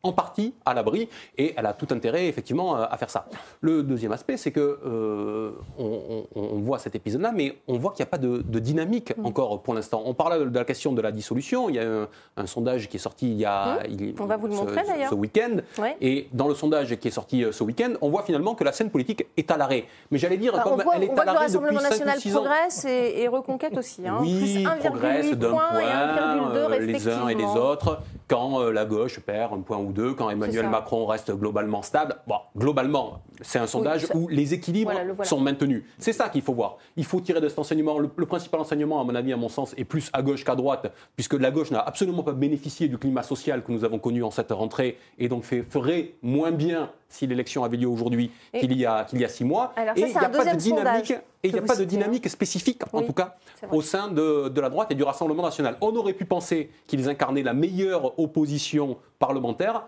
en 0.04 0.12
partie 0.12 0.54
à 0.64 0.74
l'abri 0.74 1.08
et 1.36 1.54
elle 1.56 1.66
a 1.66 1.72
tout 1.72 1.88
intérêt 1.90 2.26
effectivement 2.28 2.76
euh, 2.76 2.84
à 2.88 2.96
faire 2.96 3.10
ça. 3.10 3.26
Le 3.60 3.82
deuxième 3.82 4.12
aspect, 4.12 4.36
c'est 4.36 4.52
que 4.52 4.78
euh, 4.86 5.50
on, 5.78 6.24
on- 6.36 6.40
on 6.40 6.58
voit 6.60 6.78
cet 6.78 6.94
épisode-là, 6.94 7.32
mais 7.34 7.58
on 7.66 7.78
voit 7.78 7.90
qu'il 7.92 8.04
n'y 8.04 8.08
a 8.08 8.10
pas 8.10 8.18
de, 8.18 8.38
de 8.42 8.58
dynamique 8.60 9.12
encore 9.24 9.60
pour 9.62 9.74
l'instant. 9.74 10.02
On 10.06 10.14
parle 10.14 10.50
de 10.50 10.58
la 10.58 10.64
question 10.64 10.92
de 10.92 11.02
la 11.02 11.10
dissolution. 11.10 11.68
Il 11.68 11.74
y 11.76 11.78
a 11.80 11.82
un, 12.02 12.08
un 12.36 12.46
sondage 12.46 12.88
qui 12.88 12.96
est 12.96 13.00
sorti 13.00 13.30
il 13.30 13.38
y 13.38 13.44
a 13.44 13.58
Mm. 13.58 13.78
il- 13.90 14.14
On 14.20 14.26
va 14.26 14.36
vous 14.36 14.46
le 14.46 14.52
ce- 14.54 14.58
montrer, 14.58 14.82
d'ailleurs. 14.86 15.10
ce 15.10 15.14
week-end. 15.14 15.56
Ouais. 15.80 15.96
Et 16.00 16.28
dans 16.32 16.46
le 16.48 16.54
sondage 16.54 16.94
qui 16.96 17.08
est 17.08 17.10
sorti 17.10 17.42
euh, 17.44 17.50
ce 17.52 17.64
week-end, 17.64 17.94
on 18.00 18.08
voit 18.08 18.22
finalement 18.22 18.54
que 18.54 18.62
la 18.64 18.72
scène 18.72 18.90
politique 18.90 19.26
est 19.36 19.50
à 19.50 19.56
l'arrêt. 19.56 19.84
Mais 20.10 20.18
j'allais 20.18 20.36
dire, 20.36 20.52
Enfin, 20.54 20.62
comme 20.62 20.72
on 20.74 20.82
voit, 20.84 20.96
elle 20.96 21.04
est 21.04 21.10
on 21.10 21.14
voit 21.14 21.22
à 21.22 21.24
que 21.24 21.28
le 21.30 21.34
l'arrêt 21.34 21.46
Rassemblement 21.46 21.80
depuis 21.80 21.82
5 21.82 21.94
ou 22.02 22.04
national 22.06 22.20
6 22.20 22.36
ans. 22.36 22.40
progresse 22.42 22.84
et, 22.84 23.20
et 23.22 23.28
reconquête 23.28 23.76
aussi. 23.76 24.06
Hein. 24.06 24.18
Oui, 24.20 24.38
Plus 24.38 24.64
1,8 24.64 24.78
progresse 24.90 25.30
d'un 25.32 25.50
point, 25.50 25.80
et 25.80 25.84
1,2 25.84 26.56
euh, 26.56 26.78
les 26.80 27.08
uns 27.08 27.28
et 27.28 27.34
les 27.34 27.44
autres, 27.44 27.98
quand 28.28 28.60
euh, 28.60 28.72
la 28.72 28.84
gauche 28.84 29.18
perd 29.20 29.52
un 29.54 29.60
point 29.60 29.78
ou 29.78 29.87
deux, 29.92 30.14
quand 30.14 30.30
Emmanuel. 30.30 30.68
Macron 30.68 31.06
reste 31.06 31.32
globalement 31.32 31.82
stable. 31.82 32.16
Bon, 32.26 32.36
globalement, 32.56 33.22
c'est 33.42 33.58
un 33.58 33.66
sondage 33.66 34.06
où 34.14 34.28
les 34.28 34.54
équilibres 34.54 34.90
Voilà, 34.90 35.04
le 35.06 35.12
voilà. 35.14 35.28
sont 35.28 35.40
maintenus. 35.40 35.84
C'est 35.98 36.12
ça 36.12 36.28
qu'il 36.28 36.42
faut 36.42 36.52
voir. 36.54 36.76
Il 36.96 37.04
faut 37.04 37.20
tirer 37.20 37.40
de 37.40 37.48
cet 37.48 37.58
enseignement. 37.58 37.98
Le, 37.98 38.10
le 38.16 38.26
principal 38.26 38.60
enseignement, 38.60 39.00
à 39.00 39.04
mon 39.04 39.14
avis, 39.14 39.32
à 39.32 39.36
mon 39.36 39.48
sens, 39.48 39.74
est 39.76 39.84
plus 39.84 40.10
à 40.12 40.22
gauche 40.22 40.44
qu'à 40.44 40.54
droite, 40.54 40.92
puisque 41.16 41.34
la 41.34 41.50
gauche 41.50 41.70
n'a 41.70 41.80
absolument 41.80 42.22
pas 42.22 42.32
bénéficié 42.32 42.88
du 42.88 42.98
climat 42.98 43.22
social 43.22 43.62
que 43.62 43.72
nous 43.72 43.84
avons 43.84 43.98
connu 43.98 44.22
en 44.22 44.30
cette 44.30 44.50
rentrée, 44.52 44.98
et 45.18 45.28
donc 45.28 45.44
fait, 45.44 45.62
ferait 45.68 46.14
moins 46.22 46.50
bien 46.50 46.90
si 47.08 47.26
l'élection 47.26 47.64
avait 47.64 47.76
lieu 47.78 47.88
aujourd'hui 47.88 48.30
qu'il 48.58 48.72
y, 48.76 48.84
a- 48.84 49.04
qu'il 49.04 49.20
y 49.20 49.24
a 49.24 49.28
six 49.28 49.44
mois. 49.44 49.72
Alors 49.76 49.96
ça, 49.96 50.02
et 50.02 50.08
il 50.10 50.12
n'y 50.12 50.16
a 50.18 50.28
pas 50.28 50.44
de 50.52 50.56
dynamique, 50.58 51.06
sondage 51.06 51.22
et 51.42 51.48
il 51.48 51.52
n'y 51.54 51.60
a 51.60 51.62
pas 51.62 51.76
de 51.76 51.82
hein. 51.82 51.86
dynamique 51.86 52.28
spécifique, 52.28 52.82
en 52.92 53.02
tout 53.02 53.12
cas, 53.12 53.36
au 53.70 53.80
sein 53.80 54.08
de, 54.08 54.48
de 54.48 54.60
la 54.60 54.70
droite 54.70 54.90
et 54.90 54.94
du 54.94 55.02
Rassemblement 55.02 55.42
national. 55.42 55.76
On 55.80 55.94
aurait 55.94 56.12
pu 56.12 56.24
penser 56.24 56.70
qu'ils 56.86 57.08
incarnaient 57.08 57.42
la 57.42 57.54
meilleure 57.54 58.18
opposition 58.18 58.98
parlementaire, 59.18 59.84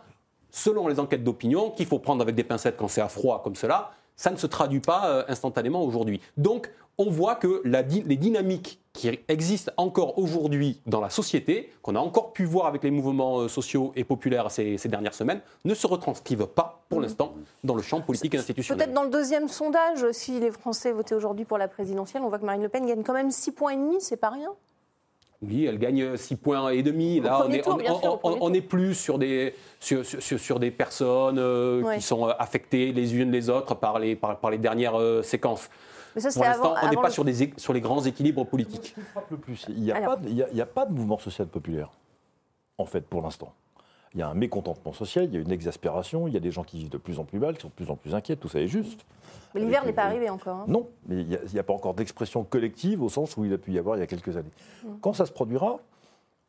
selon 0.50 0.86
les 0.86 1.00
enquêtes 1.00 1.24
d'opinion, 1.24 1.70
qu'il 1.70 1.86
faut 1.86 1.98
prendre 1.98 2.22
avec 2.22 2.34
des 2.34 2.44
pincettes 2.44 2.76
quand 2.76 2.88
c'est 2.88 3.00
à 3.00 3.08
froid 3.08 3.42
comme 3.42 3.56
cela. 3.56 3.90
Ça 4.20 4.30
ne 4.30 4.36
se 4.36 4.46
traduit 4.46 4.80
pas 4.80 5.06
euh, 5.06 5.24
instantanément 5.28 5.82
aujourd'hui. 5.82 6.20
Donc, 6.36 6.70
on 6.98 7.08
voit 7.08 7.36
que 7.36 7.62
la 7.64 7.80
les 7.80 8.16
dynamiques 8.18 8.78
qui 8.92 9.08
existent 9.28 9.72
encore 9.78 10.18
aujourd'hui 10.18 10.82
dans 10.84 11.00
la 11.00 11.08
société, 11.08 11.72
qu'on 11.80 11.96
a 11.96 12.00
encore 12.00 12.34
pu 12.34 12.44
voir 12.44 12.66
avec 12.66 12.84
les 12.84 12.90
mouvements 12.90 13.38
euh, 13.38 13.48
sociaux 13.48 13.92
et 13.96 14.04
populaires 14.04 14.50
ces, 14.50 14.76
ces 14.76 14.90
dernières 14.90 15.14
semaines, 15.14 15.40
ne 15.64 15.72
se 15.72 15.86
retranscrivent 15.86 16.48
pas, 16.48 16.82
pour 16.90 17.00
l'instant, 17.00 17.32
dans 17.64 17.74
le 17.74 17.80
champ 17.80 18.02
politique 18.02 18.34
et 18.34 18.36
institutionnel. 18.36 18.84
Peut-être 18.84 18.94
dans 18.94 19.04
le 19.04 19.10
deuxième 19.10 19.48
sondage, 19.48 20.04
si 20.12 20.38
les 20.38 20.50
Français 20.50 20.92
votaient 20.92 21.14
aujourd'hui 21.14 21.46
pour 21.46 21.56
la 21.56 21.68
présidentielle, 21.68 22.22
on 22.22 22.28
voit 22.28 22.38
que 22.38 22.44
Marine 22.44 22.62
Le 22.62 22.68
Pen 22.68 22.84
gagne 22.84 23.02
quand 23.02 23.14
même 23.14 23.30
6 23.30 23.52
points 23.52 23.72
et 23.72 23.76
demi, 23.76 24.02
c'est 24.02 24.18
pas 24.18 24.28
rien. 24.28 24.50
Oui, 25.42 25.64
elle 25.64 25.78
gagne 25.78 26.16
6 26.18 26.36
points 26.36 26.68
et 26.70 26.82
demi. 26.82 27.18
Au 27.20 27.22
Là, 27.22 27.44
on 27.46 27.50
est, 27.50 27.62
tour, 27.62 27.74
on, 27.74 27.76
bien 27.78 27.94
sûr, 27.98 28.10
au 28.10 28.14
on- 28.14 28.18
premier 28.18 28.36
on 28.36 28.46
tour. 28.48 28.56
est 28.56 28.60
plus 28.60 28.94
sur 28.94 29.18
des, 29.18 29.54
sur, 29.80 30.04
sur- 30.04 30.38
sur 30.38 30.58
des 30.60 30.70
personnes 30.70 31.38
euh, 31.38 31.80
Ouais. 31.82 31.96
qui 31.96 32.02
sont 32.02 32.28
euh, 32.28 32.32
affectées 32.38 32.92
les 32.92 33.14
unes 33.16 33.30
les 33.32 33.48
autres 33.48 33.74
par 33.74 33.98
les, 33.98 34.16
par, 34.16 34.38
par 34.38 34.50
les 34.50 34.58
dernières 34.58 34.98
euh, 35.00 35.22
séquences. 35.22 35.70
Mais 36.14 36.20
ça, 36.20 36.28
Pour 36.34 36.44
l'instant, 36.44 36.74
avant. 36.74 36.86
on 36.86 36.90
n'est 36.90 36.96
pas 36.96 37.06
le- 37.06 37.12
sur, 37.12 37.24
des, 37.24 37.52
sur 37.56 37.72
les 37.72 37.80
grands 37.80 38.04
équilibres 38.04 38.44
politiques. 38.44 38.92
qui 38.94 39.00
me 39.00 39.04
frappe 39.06 39.30
le 39.30 39.38
plus, 39.38 39.64
il 39.70 39.80
n'y 39.80 39.90
a, 39.92 39.96
Alors. 39.96 40.12
a 40.18 40.66
pas 40.66 40.84
de 40.84 40.92
mouvement 40.92 41.18
social 41.18 41.46
populaire, 41.46 41.90
en 42.76 42.84
fait, 42.84 43.00
pour 43.06 43.22
l'instant. 43.22 43.54
Il 44.12 44.18
y 44.20 44.22
a 44.22 44.28
un 44.28 44.34
mécontentement 44.34 44.92
social, 44.92 45.24
il 45.26 45.34
y 45.34 45.36
a 45.38 45.40
une 45.40 45.52
exaspération, 45.52 46.26
il 46.26 46.34
y 46.34 46.36
a 46.36 46.40
des 46.40 46.50
gens 46.50 46.64
qui 46.64 46.78
vivent 46.78 46.90
de 46.90 46.98
plus 46.98 47.18
en 47.20 47.24
plus 47.24 47.38
mal, 47.38 47.54
qui 47.54 47.62
sont 47.62 47.68
de 47.68 47.72
plus 47.72 47.90
en 47.90 47.96
plus 47.96 48.14
inquiets, 48.14 48.34
tout 48.36 48.48
ça 48.48 48.60
est 48.60 48.66
juste. 48.66 49.06
Mais 49.54 49.60
l'hiver 49.62 49.84
n'est 49.84 49.92
pas 49.92 50.04
arrivé 50.04 50.30
encore. 50.30 50.56
hein. 50.58 50.64
Non, 50.68 50.88
mais 51.06 51.22
il 51.22 51.26
n'y 51.52 51.58
a, 51.58 51.62
pas 51.62 51.72
encore 51.72 51.94
d'expression 51.94 52.44
collective 52.44 53.02
au 53.02 53.08
sens 53.08 53.36
où 53.36 53.44
il 53.44 53.52
a 53.52 53.58
pu 53.58 53.72
y 53.72 53.78
avoir 53.78 53.96
il 53.96 54.00
y 54.00 54.02
a 54.02 54.06
quelques 54.06 54.36
années. 54.36 54.50
Quand 55.00 55.12
ça 55.12 55.26
se 55.26 55.32
produira, 55.32 55.78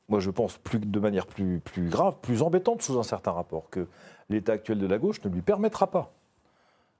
moi 0.10 0.20
je 0.20 0.30
pense 0.30 0.58
plus, 0.58 0.80
de 0.80 1.00
manière 1.00 1.26
plus, 1.28 1.60
plus 1.60 1.90
grave, 1.90 2.16
plus 2.22 2.42
embêtante 2.42 2.82
sous 2.82 3.00
un 3.00 3.04
certain 3.04 3.32
rapport, 3.32 3.70
que 3.70 3.88
l'état 4.30 4.54
actuel 4.54 4.78
de 4.80 4.88
la 4.88 4.98
gauche 4.98 5.24
ne 5.24 5.30
lui 5.30 5.42
permettra 5.42 5.88
pas 5.88 6.12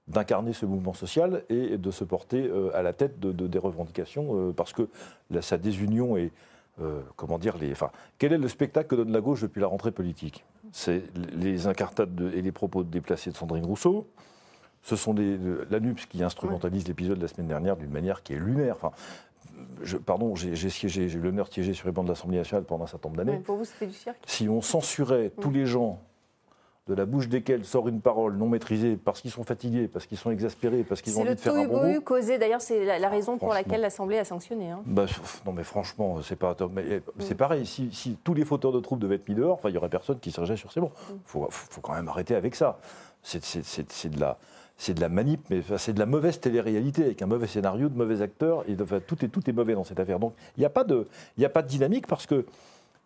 d'incarner 0.08 0.52
ce 0.52 0.66
mouvement 0.66 0.94
social 0.94 1.44
et 1.48 1.78
de 1.78 1.90
se 1.92 2.02
porter 2.04 2.42
euh, 2.48 2.76
à 2.76 2.82
la 2.82 2.92
tête 2.92 3.20
de, 3.20 3.30
de- 3.30 3.46
des 3.46 3.58
revendications, 3.58 4.48
euh, 4.48 4.52
parce 4.52 4.72
que 4.72 4.88
là, 5.30 5.42
sa 5.42 5.56
désunion 5.58 6.16
est, 6.16 6.32
euh, 6.80 7.00
comment 7.16 7.38
dire, 7.38 7.56
les, 7.56 7.70
enfin, 7.70 7.90
quel 8.18 8.32
est 8.32 8.38
le 8.38 8.48
spectacle 8.48 8.88
que 8.88 8.94
donne 8.96 9.12
la 9.12 9.20
gauche 9.20 9.42
depuis 9.42 9.60
la 9.60 9.68
rentrée 9.68 9.92
politique? 9.92 10.44
C'est 10.72 11.04
les 11.36 11.66
incartades 11.68 12.14
de- 12.16 12.32
et 12.36 12.42
les 12.42 12.50
propos 12.52 12.82
déplacés 12.82 13.30
de 13.30 13.36
Sandrine 13.36 13.64
Rousseau, 13.64 14.08
ce 14.82 14.96
sont 14.96 15.14
des, 15.14 15.38
de- 15.38 15.66
l'ANUPS 15.70 16.06
qui 16.06 16.22
instrumentalise 16.22 16.86
l'épisode 16.88 17.16
de 17.18 17.22
la 17.22 17.28
semaine 17.28 17.48
dernière 17.48 17.76
d'une 17.76 17.90
manière 17.90 18.22
qui 18.22 18.32
est 18.34 18.38
lunaire. 18.38 18.74
Enfin, 18.76 18.90
je, 19.82 19.96
pardon, 19.96 20.34
j'ai 20.34 20.54
j'ai 20.56 20.70
siégé, 20.70 21.08
j'ai 21.08 21.18
eu 21.18 21.22
l'honneur 21.22 21.48
de 21.48 21.52
siéger 21.52 21.72
sur 21.72 21.86
les 21.86 21.92
bancs 21.92 22.04
de 22.04 22.10
l'Assemblée 22.10 22.38
nationale 22.38 22.64
pendant 22.64 22.84
un 22.84 22.88
certain 22.88 23.08
nombre 23.08 23.18
d'années. 23.18 23.38
Ouais, 23.38 23.42
Pour 23.42 23.56
vous, 23.56 23.64
c'était 23.64 23.86
du 23.86 23.94
cirque. 23.94 24.18
Si 24.26 24.48
on 24.48 24.60
censurait 24.62 25.30
tous 25.40 25.50
les 25.50 25.66
gens 25.66 26.00
de 26.88 26.94
la 26.94 27.04
bouche 27.06 27.28
desquels 27.28 27.64
sort 27.64 27.86
une 27.86 28.00
parole 28.00 28.34
non 28.36 28.48
maîtrisée 28.48 28.96
parce 28.96 29.20
qu'ils 29.20 29.30
sont 29.30 29.44
fatigués, 29.44 29.86
parce 29.86 30.04
qu'ils 30.06 30.18
sont 30.18 30.32
exaspérés, 30.32 30.82
parce 30.82 31.00
qu'ils 31.00 31.16
ont 31.16 31.20
envie 31.22 31.36
de 31.36 31.40
faire 31.40 31.54
un 31.54 31.66
bon 31.66 31.92
mot, 31.94 32.00
causé. 32.00 32.38
D'ailleurs, 32.38 32.60
c'est 32.60 32.84
la, 32.84 32.98
la 32.98 33.08
raison 33.08 33.38
pour 33.38 33.54
laquelle 33.54 33.82
l'Assemblée 33.82 34.18
a 34.18 34.24
sanctionné. 34.24 34.70
hein. 34.70 34.82
bah, 34.84 35.06
non 35.46 35.52
mais 35.52 35.62
franchement, 35.62 36.20
c'est 36.22 36.34
pas. 36.34 36.56
mais, 36.72 36.84
eh, 36.88 36.96
Mm. 36.98 37.02
c'est 37.20 37.36
pareil. 37.36 37.66
Si, 37.66 37.92
si 37.92 38.18
tous 38.24 38.34
les 38.34 38.44
fauteurs 38.44 38.72
de 38.72 38.80
troubles 38.80 39.00
devaient 39.02 39.14
être 39.14 39.28
mis 39.28 39.36
dehors, 39.36 39.54
enfin, 39.54 39.68
il 39.68 39.74
y 39.76 39.78
aurait 39.78 39.88
personne 39.90 40.18
qui 40.18 40.32
serait 40.32 40.56
sur 40.56 40.72
ces 40.72 40.80
bancs. 40.80 40.90
Mm. 40.92 41.12
Faut, 41.24 41.46
faut, 41.50 41.66
faut 41.70 41.80
quand 41.80 41.94
même 41.94 42.08
arrêter 42.08 42.34
avec 42.34 42.56
ça. 42.56 42.80
C'est, 43.22 43.44
c'est- 43.44 43.62
c'est- 43.64 43.92
c'est 43.92 44.08
de 44.08 44.18
la, 44.18 44.36
c'est 44.82 44.94
de 44.94 45.00
la 45.00 45.08
manip, 45.08 45.40
mais 45.48 45.60
enfin, 45.60 45.78
c'est 45.78 45.92
de 45.92 45.98
la 46.00 46.06
mauvaise 46.06 46.40
télé-réalité, 46.40 47.04
avec 47.04 47.22
un 47.22 47.26
mauvais 47.26 47.46
scénario, 47.46 47.88
de 47.88 47.96
mauvais 47.96 48.20
acteurs, 48.20 48.64
et 48.68 48.74
de- 48.74 48.82
enfin, 48.82 48.98
tout, 49.06 49.24
est, 49.24 49.28
tout 49.28 49.48
est 49.48 49.52
mauvais 49.52 49.74
dans 49.74 49.84
cette 49.84 50.00
affaire. 50.00 50.18
Donc 50.18 50.32
il 50.56 50.60
n'y 50.60 50.66
a, 50.66 50.70
pas 50.70 50.82
de- 50.82 51.06
a 51.40 51.48
pas 51.48 51.62
de 51.62 51.68
dynamique 51.68 52.06
parce 52.08 52.26
que 52.26 52.44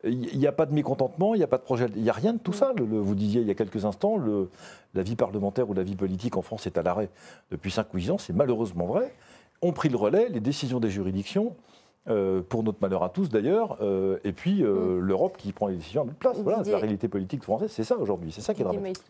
il 0.04 0.38
n'y 0.38 0.46
a 0.46 0.52
pas 0.52 0.66
de 0.66 0.72
mécontentement, 0.74 1.34
il 1.34 1.38
n'y 1.38 1.44
a 1.44 1.46
pas 1.48 1.58
de 1.58 1.62
projet, 1.62 1.86
il 1.96 2.02
n'y 2.02 2.08
a 2.10 2.12
rien 2.14 2.32
de 2.32 2.38
tout 2.38 2.52
ça. 2.54 2.72
Le- 2.78 2.86
le- 2.86 2.98
vous 2.98 3.14
disiez 3.14 3.40
il 3.42 3.46
y 3.46 3.50
a 3.50 3.54
quelques 3.54 3.84
instants, 3.84 4.16
le- 4.16 4.48
la 4.94 5.02
vie 5.02 5.16
parlementaire 5.16 5.68
ou 5.68 5.74
la 5.74 5.82
vie 5.82 5.96
politique 5.96 6.36
en 6.38 6.42
France 6.42 6.66
est 6.66 6.78
à 6.78 6.82
l'arrêt 6.82 7.10
depuis 7.50 7.70
5 7.70 7.92
ou 7.92 7.98
10 7.98 8.10
ans, 8.10 8.18
c'est 8.18 8.32
malheureusement 8.34 8.86
vrai. 8.86 9.12
On 9.62 9.72
pris 9.72 9.88
le 9.90 9.96
relais, 9.96 10.28
les 10.30 10.40
décisions 10.40 10.80
des 10.80 10.90
juridictions, 10.90 11.56
euh, 12.08 12.40
pour 12.40 12.62
notre 12.62 12.78
malheur 12.80 13.02
à 13.02 13.08
tous 13.10 13.28
d'ailleurs, 13.28 13.78
euh, 13.82 14.18
et 14.24 14.32
puis 14.32 14.62
euh, 14.62 15.00
l'Europe 15.00 15.36
qui 15.36 15.52
prend 15.52 15.66
les 15.66 15.76
décisions 15.76 16.02
à 16.02 16.04
notre 16.06 16.18
place. 16.18 16.36
Voilà, 16.44 16.58
la 16.72 16.78
réalité 16.78 17.08
politique 17.08 17.42
française, 17.42 17.70
c'est 17.72 17.84
ça 17.84 17.96
aujourd'hui, 17.98 18.30
c'est 18.32 18.40
ça 18.42 18.54
qui 18.54 18.62
est 18.62 18.64
dramatique. 18.64 19.02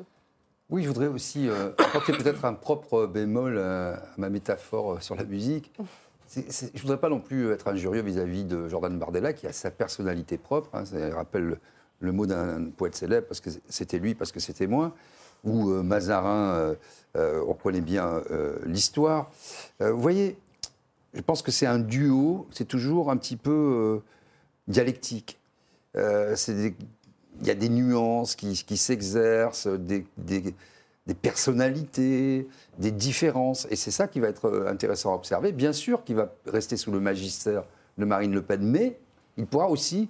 Oui, 0.69 0.83
je 0.83 0.89
voudrais 0.89 1.07
aussi 1.07 1.49
euh, 1.49 1.71
apporter 1.79 2.13
peut-être 2.13 2.45
un 2.45 2.55
propre 2.55 3.07
bémol 3.07 3.55
euh, 3.57 3.95
à 3.95 4.01
ma 4.17 4.29
métaphore 4.31 4.95
euh, 4.95 5.01
sur 5.01 5.15
la 5.15 5.25
musique. 5.25 5.73
Je 6.35 6.41
ne 6.41 6.81
voudrais 6.81 6.99
pas 6.99 7.09
non 7.09 7.21
plus 7.21 7.53
être 7.53 7.69
injurieux 7.69 8.03
vis-à-vis 8.03 8.45
de 8.45 8.69
Jordan 8.69 8.99
Bardella, 8.99 9.33
qui 9.33 9.47
a 9.47 9.53
sa 9.53 9.71
personnalité 9.71 10.39
propre. 10.39 10.71
hein. 10.75 10.85
ça 10.85 10.97
rappelle 11.15 11.59
le, 12.01 12.13
mot 12.13 12.27
d'un 12.27 12.65
poète 12.77 12.97
célèbre, 12.97 13.29
parce 13.29 13.41
que 13.41 13.51
c'était 13.69 14.01
lui, 14.01 14.17
parce 14.17 14.33
que 14.33 14.41
c'était 14.41 14.67
moi. 14.67 14.93
Ou 15.45 15.67
Mazarin, 15.85 16.75
on 17.15 17.55
connaît 17.55 17.81
bien 17.81 18.23
l'histoire. 18.65 19.31
Vous 19.79 20.01
voyez, 20.01 20.37
je 21.15 21.21
pense 21.21 21.43
que 21.43 21.53
c'est 21.53 21.67
un 21.67 21.79
duo, 21.79 22.49
c'est 22.51 22.67
toujours 22.67 23.13
un 23.13 23.17
petit 23.17 23.37
peu 23.37 24.03
dialectique. 24.67 25.39
C'est 25.95 26.55
des- 26.55 26.77
y 27.43 27.51
a 27.51 27.55
des 27.55 27.69
nuances 27.69 28.37
qui, 28.37 28.53
qui 28.67 28.77
s'exercent, 28.77 29.67
des, 29.69 30.07
des- 30.17 30.55
des 31.07 31.15
personnalités, 31.15 32.49
des 32.79 32.91
différences. 32.91 33.67
Et 33.71 33.77
c'est 33.77 33.91
ça 33.93 34.09
qui 34.09 34.19
va 34.21 34.29
être 34.29 34.47
euh, 34.47 34.69
intéressant 34.69 35.13
à 35.13 35.15
observer. 35.15 35.53
Bien 35.53 35.73
sûr 35.73 36.03
qu'il 36.05 36.17
va 36.17 36.33
rester 36.47 36.77
sous 36.77 36.91
le 36.91 37.01
magistère 37.01 37.65
de 37.99 38.05
Marine 38.05 38.33
Le 38.33 38.43
Pen, 38.43 38.61
mais 38.63 38.99
il 39.37 39.47
pourra 39.47 39.69
aussi, 39.69 40.09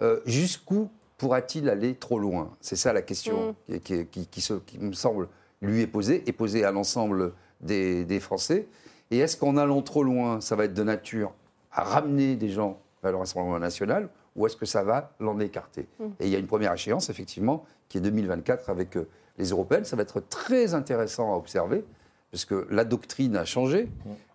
euh, 0.00 0.20
jusqu'où 0.24 0.88
pourra-t-il 1.18 1.68
aller 1.68 1.94
trop 1.94 2.18
loin? 2.18 2.50
C'est 2.60 2.76
ça 2.76 2.92
la 2.92 3.02
question 3.02 3.54
qui, 3.66 3.80
qui- 3.80 4.06
qui- 4.06 4.26
qui 4.26 4.40
se- 4.40 4.54
qui 4.54 4.78
me 4.78 4.92
semble 4.92 5.28
lui 5.60 5.82
est 5.82 5.86
posée, 5.88 6.22
et 6.26 6.32
posée 6.32 6.64
à 6.64 6.70
l'ensemble 6.70 7.32
des, 7.60 8.04
des 8.04 8.20
Français. 8.20 8.68
Et 9.10 9.18
est-ce 9.18 9.36
qu'en 9.36 9.56
allant 9.56 9.82
trop 9.82 10.02
loin, 10.04 10.40
ça 10.40 10.54
va 10.56 10.64
être 10.64 10.74
de 10.74 10.82
nature 10.84 11.32
à 11.72 11.82
ramener 11.82 12.36
des 12.36 12.48
gens 12.48 12.78
vers 13.02 13.12
le 13.12 13.18
Rassemblement 13.18 13.58
national 13.58 14.08
ou 14.38 14.46
est-ce 14.46 14.56
que 14.56 14.66
ça 14.66 14.82
va 14.84 15.12
l'en 15.20 15.38
écarter 15.40 15.88
Et 16.20 16.26
il 16.26 16.28
y 16.28 16.36
a 16.36 16.38
une 16.38 16.46
première 16.46 16.72
échéance, 16.72 17.10
effectivement, 17.10 17.64
qui 17.88 17.98
est 17.98 18.00
2024 18.00 18.70
avec 18.70 18.96
euh, 18.96 19.08
les 19.36 19.50
européennes. 19.50 19.84
Ça 19.84 19.96
va 19.96 20.02
être 20.02 20.20
très 20.20 20.74
intéressant 20.74 21.34
à 21.34 21.36
observer, 21.36 21.84
parce 22.30 22.44
que 22.44 22.66
la 22.70 22.84
doctrine 22.84 23.36
a 23.36 23.44
changé. 23.44 23.88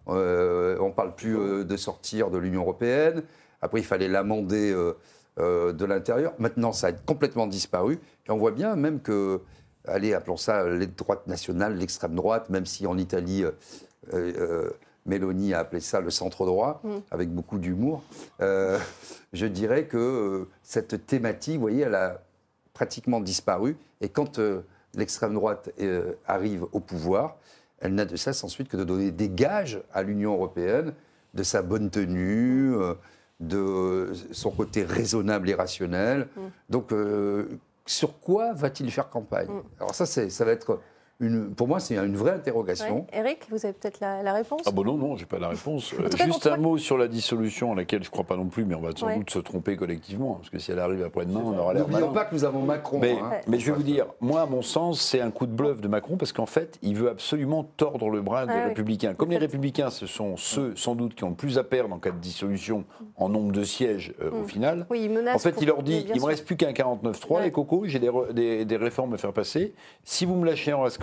Euh, 0.09 0.77
on 0.81 0.89
ne 0.89 0.93
parle 0.93 1.15
plus 1.15 1.37
euh, 1.37 1.63
de 1.63 1.77
sortir 1.77 2.29
de 2.29 2.37
l'Union 2.37 2.61
européenne. 2.61 3.23
Après, 3.61 3.79
il 3.79 3.85
fallait 3.85 4.09
l'amender 4.09 4.75
euh, 5.39 5.73
de 5.73 5.85
l'intérieur. 5.85 6.33
Maintenant, 6.37 6.73
ça 6.73 6.87
a 6.87 6.91
complètement 6.91 7.47
disparu. 7.47 7.99
Et 8.27 8.31
on 8.31 8.37
voit 8.37 8.51
bien 8.51 8.75
même 8.75 8.99
que, 8.99 9.39
allez, 9.87 10.13
appelons 10.13 10.37
ça 10.37 10.67
les 10.67 10.87
droites 10.87 11.27
nationales, 11.27 11.77
l'extrême 11.77 12.15
droite, 12.15 12.49
même 12.49 12.65
si 12.65 12.85
en 12.87 12.97
Italie, 12.97 13.45
Mélanie 15.05 15.53
a 15.53 15.59
appelé 15.59 15.81
ça 15.81 15.99
le 15.99 16.09
centre 16.09 16.45
droit, 16.45 16.81
avec 17.11 17.29
beaucoup 17.29 17.59
d'humour. 17.59 18.03
Euh, 18.41 18.79
je 19.33 19.45
dirais 19.45 19.85
que 19.85 19.97
euh, 19.97 20.49
cette 20.61 21.05
thématique, 21.05 21.55
vous 21.55 21.61
voyez, 21.61 21.81
elle 21.81 21.95
a 21.95 22.21
pratiquement 22.73 23.19
disparu. 23.19 23.77
Et 24.01 24.09
quand 24.09 24.39
euh, 24.39 24.61
l'extrême 24.95 25.33
droite 25.33 25.71
arrive 26.25 26.65
au 26.71 26.79
pouvoir, 26.79 27.37
elle 27.79 27.95
n'a 27.95 28.05
de 28.05 28.15
cesse 28.15 28.43
ensuite 28.43 28.69
que 28.69 28.77
de 28.77 28.83
donner 28.83 29.11
des 29.11 29.29
gages 29.29 29.81
à 29.93 30.03
l'Union 30.03 30.33
européenne 30.33 30.93
de 31.33 31.43
sa 31.43 31.61
bonne 31.61 31.89
tenue, 31.89 32.73
de 33.39 34.13
son 34.31 34.51
côté 34.51 34.83
raisonnable 34.83 35.49
et 35.49 35.55
rationnel. 35.55 36.27
Donc, 36.69 36.91
euh, 36.91 37.47
sur 37.85 38.19
quoi 38.19 38.53
va-t-il 38.53 38.89
faire 38.91 39.09
campagne? 39.09 39.49
Alors 39.79 39.93
ça, 39.93 40.05
ça 40.05 40.45
va 40.45 40.51
être 40.51 40.79
une, 41.25 41.53
pour 41.55 41.67
moi, 41.67 41.79
c'est 41.79 41.95
une 41.95 42.15
vraie 42.15 42.31
interrogation. 42.31 42.95
Ouais. 43.11 43.19
Eric, 43.19 43.39
vous 43.49 43.65
avez 43.65 43.73
peut-être 43.73 43.99
la, 43.99 44.21
la 44.23 44.33
réponse? 44.33 44.61
Ah 44.65 44.71
bon 44.71 44.83
non, 44.83 44.97
non, 44.97 45.15
j'ai 45.17 45.25
pas 45.25 45.39
la 45.39 45.49
réponse. 45.49 45.93
Euh, 45.99 46.09
cas, 46.09 46.25
Juste 46.25 46.47
un 46.47 46.57
mot 46.57 46.77
sur 46.77 46.97
la 46.97 47.07
dissolution, 47.07 47.71
à 47.71 47.75
laquelle 47.75 48.03
je 48.03 48.09
crois 48.09 48.23
pas 48.23 48.35
non 48.35 48.45
plus, 48.47 48.65
mais 48.65 48.75
on 48.75 48.81
va 48.81 48.89
sans 48.95 49.07
Ouais. 49.07 49.17
doute 49.17 49.29
se 49.29 49.39
tromper 49.39 49.75
collectivement, 49.77 50.35
parce 50.35 50.49
que 50.49 50.59
si 50.59 50.71
elle 50.71 50.79
arrive 50.79 51.03
après-demain, 51.03 51.41
on 51.43 51.57
aura 51.57 51.73
l'air 51.73 51.87
N'oublions 51.87 52.11
pas 52.13 52.25
que 52.25 52.33
nous 52.35 52.43
avons 52.45 52.61
Macron. 52.63 52.99
Mais, 52.99 53.13
hein. 53.13 53.31
mais 53.47 53.59
je 53.59 53.65
vais 53.71 53.77
vous 53.77 53.83
dire, 53.83 54.05
moi, 54.21 54.41
à 54.41 54.45
mon 54.45 54.61
sens, 54.61 55.01
c'est 55.01 55.21
un 55.21 55.31
coup 55.31 55.45
de 55.45 55.51
bluff 55.51 55.81
de 55.81 55.87
Macron 55.87 56.17
parce 56.17 56.31
qu'en 56.33 56.45
fait, 56.45 56.77
il 56.81 56.95
veut 56.95 57.09
absolument 57.09 57.63
tordre 57.77 58.09
le 58.09 58.21
bras 58.21 58.45
des 58.45 58.53
Ah 58.53 58.61
oui. 58.63 58.69
Républicains. 58.69 59.13
Comme 59.13 59.29
les 59.31 59.37
Républicains, 59.37 59.89
ce 59.89 60.05
sont 60.07 60.35
ceux, 60.37 60.75
sans 60.75 60.95
doute, 60.95 61.15
qui 61.15 61.23
ont 61.23 61.29
le 61.29 61.35
plus 61.35 61.57
à 61.57 61.63
perdre 61.63 61.93
en 61.95 61.99
cas 61.99 62.11
de 62.11 62.17
dissolution 62.19 62.83
en 63.17 63.29
nombre 63.29 63.51
de 63.51 63.63
sièges 63.63 64.13
euh, 64.21 64.31
au 64.31 64.43
final. 64.47 64.85
Oui, 64.89 65.01
il 65.05 65.11
menace 65.11 65.35
En 65.35 65.39
fait, 65.39 65.55
il 65.61 65.67
leur 65.67 65.83
dit 65.83 66.03
il 66.07 66.13
me 66.15 66.19
sûr. 66.19 66.27
reste 66.27 66.45
plus 66.45 66.55
qu'un 66.57 66.71
49-3, 66.71 67.33
Ouais. 67.35 67.43
les 67.43 67.51
cocos, 67.51 67.83
j'ai 67.85 67.99
des, 67.99 68.09
re- 68.09 68.31
des- 68.33 68.65
des 68.65 68.77
réformes 68.77 69.13
à 69.13 69.17
faire 69.17 69.33
passer. 69.33 69.73
Si 70.03 70.25
vous 70.25 70.35
me 70.35 70.45
lâchez 70.45 70.73
en 70.73 70.81
reste 70.83 70.97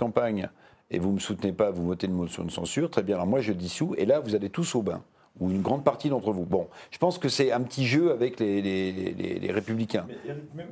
et 0.89 0.99
vous 0.99 1.09
ne 1.09 1.13
me 1.15 1.19
soutenez 1.19 1.53
pas, 1.53 1.71
vous 1.71 1.85
votez 1.85 2.07
une 2.07 2.13
motion 2.13 2.43
de 2.43 2.51
censure, 2.51 2.89
très 2.89 3.03
bien, 3.03 3.15
alors 3.15 3.27
moi 3.27 3.39
je 3.41 3.53
dissous, 3.53 3.95
et 3.97 4.05
là 4.05 4.19
vous 4.19 4.35
allez 4.35 4.49
tous 4.49 4.75
au 4.75 4.81
bain. 4.81 5.01
Ou 5.39 5.49
une 5.49 5.61
grande 5.61 5.85
partie 5.85 6.09
d'entre 6.09 6.33
vous. 6.33 6.43
Bon, 6.43 6.67
je 6.91 6.97
pense 6.97 7.17
que 7.17 7.29
c'est 7.29 7.53
un 7.53 7.61
petit 7.61 7.85
jeu 7.87 8.11
avec 8.11 8.37
les, 8.41 9.49
Républicains. 9.53 10.05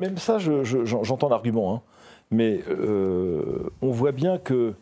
Même 0.02 0.18
ça, 0.18 0.38
je- 0.38 0.66
je- 0.66 0.84
j'en- 0.84 1.04
j'entends 1.06 1.30
l'argument. 1.30 1.74
hein. 1.76 1.82
Mais 2.30 2.62
euh, 2.70 3.70
on 3.82 3.92
voit 3.92 4.12
bien 4.12 4.38
que. 4.38 4.74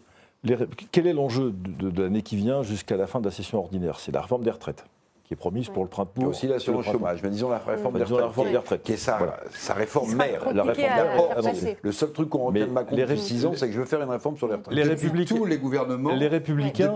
quel 0.91 1.05
est 1.05 1.13
l'enjeu 1.13 1.53
de 1.53 2.01
l'année 2.01 2.23
qui 2.23 2.35
vient 2.37 2.63
jusqu'à 2.63 2.97
la 2.97 3.05
fin 3.05 3.19
de 3.19 3.25
la 3.25 3.31
session 3.31 3.59
ordinaire? 3.59 3.99
C'est 3.99 4.11
la 4.11 4.21
réforme 4.21 4.43
des 4.43 4.51
retraites, 4.51 4.83
qui 5.27 5.33
est 5.33 5.37
promise 5.37 5.67
pour 5.67 5.83
le 5.83 5.89
printemps. 5.89 6.23
A 6.23 6.27
aussi 6.27 6.47
l'assurance 6.47 6.85
chômage, 6.85 7.21
mais 7.21 7.29
disons 7.29 7.49
la 7.49 7.57
réforme 7.57 7.95
des 7.97 8.05
Disons 8.05 8.17
la 8.17 8.27
retraites, 8.27 8.29
réforme 8.29 8.47
qui 8.47 8.51
des 8.51 8.55
est- 8.55 8.59
retraites. 8.59 8.83
qui 8.83 8.93
est 8.93 8.97
sa, 8.97 9.17
Voilà. 9.17 9.39
sa 9.51 9.73
réforme 9.73 10.13
mère. 10.15 10.53
La 10.53 10.63
réforme 10.63 10.89
à- 10.89 11.33
Ah 11.37 11.41
passer. 11.41 11.77
Le 11.81 11.91
seul 11.91 12.11
truc 12.13 12.29
qu'on 12.29 12.45
retient 12.45 12.61
Mais 12.61 12.67
de 12.67 12.71
Macron 12.71 12.95
les 12.95 13.01
depuis 13.03 13.15
ré- 13.15 13.21
6 13.21 13.45
ans, 13.45 13.51
c'est 13.55 13.67
que 13.67 13.73
je 13.73 13.79
veux 13.79 13.85
faire 13.85 14.01
une 14.01 14.09
réforme 14.09 14.37
sur 14.37 14.47
les 14.47 14.55
retraites. 14.55 14.73
Les 14.73 14.83
républicains, 14.83 15.35
tous 15.35 15.45
les 15.45 15.57
gouvernements. 15.57 16.15
les 16.15 16.27
républicains, 16.29 16.93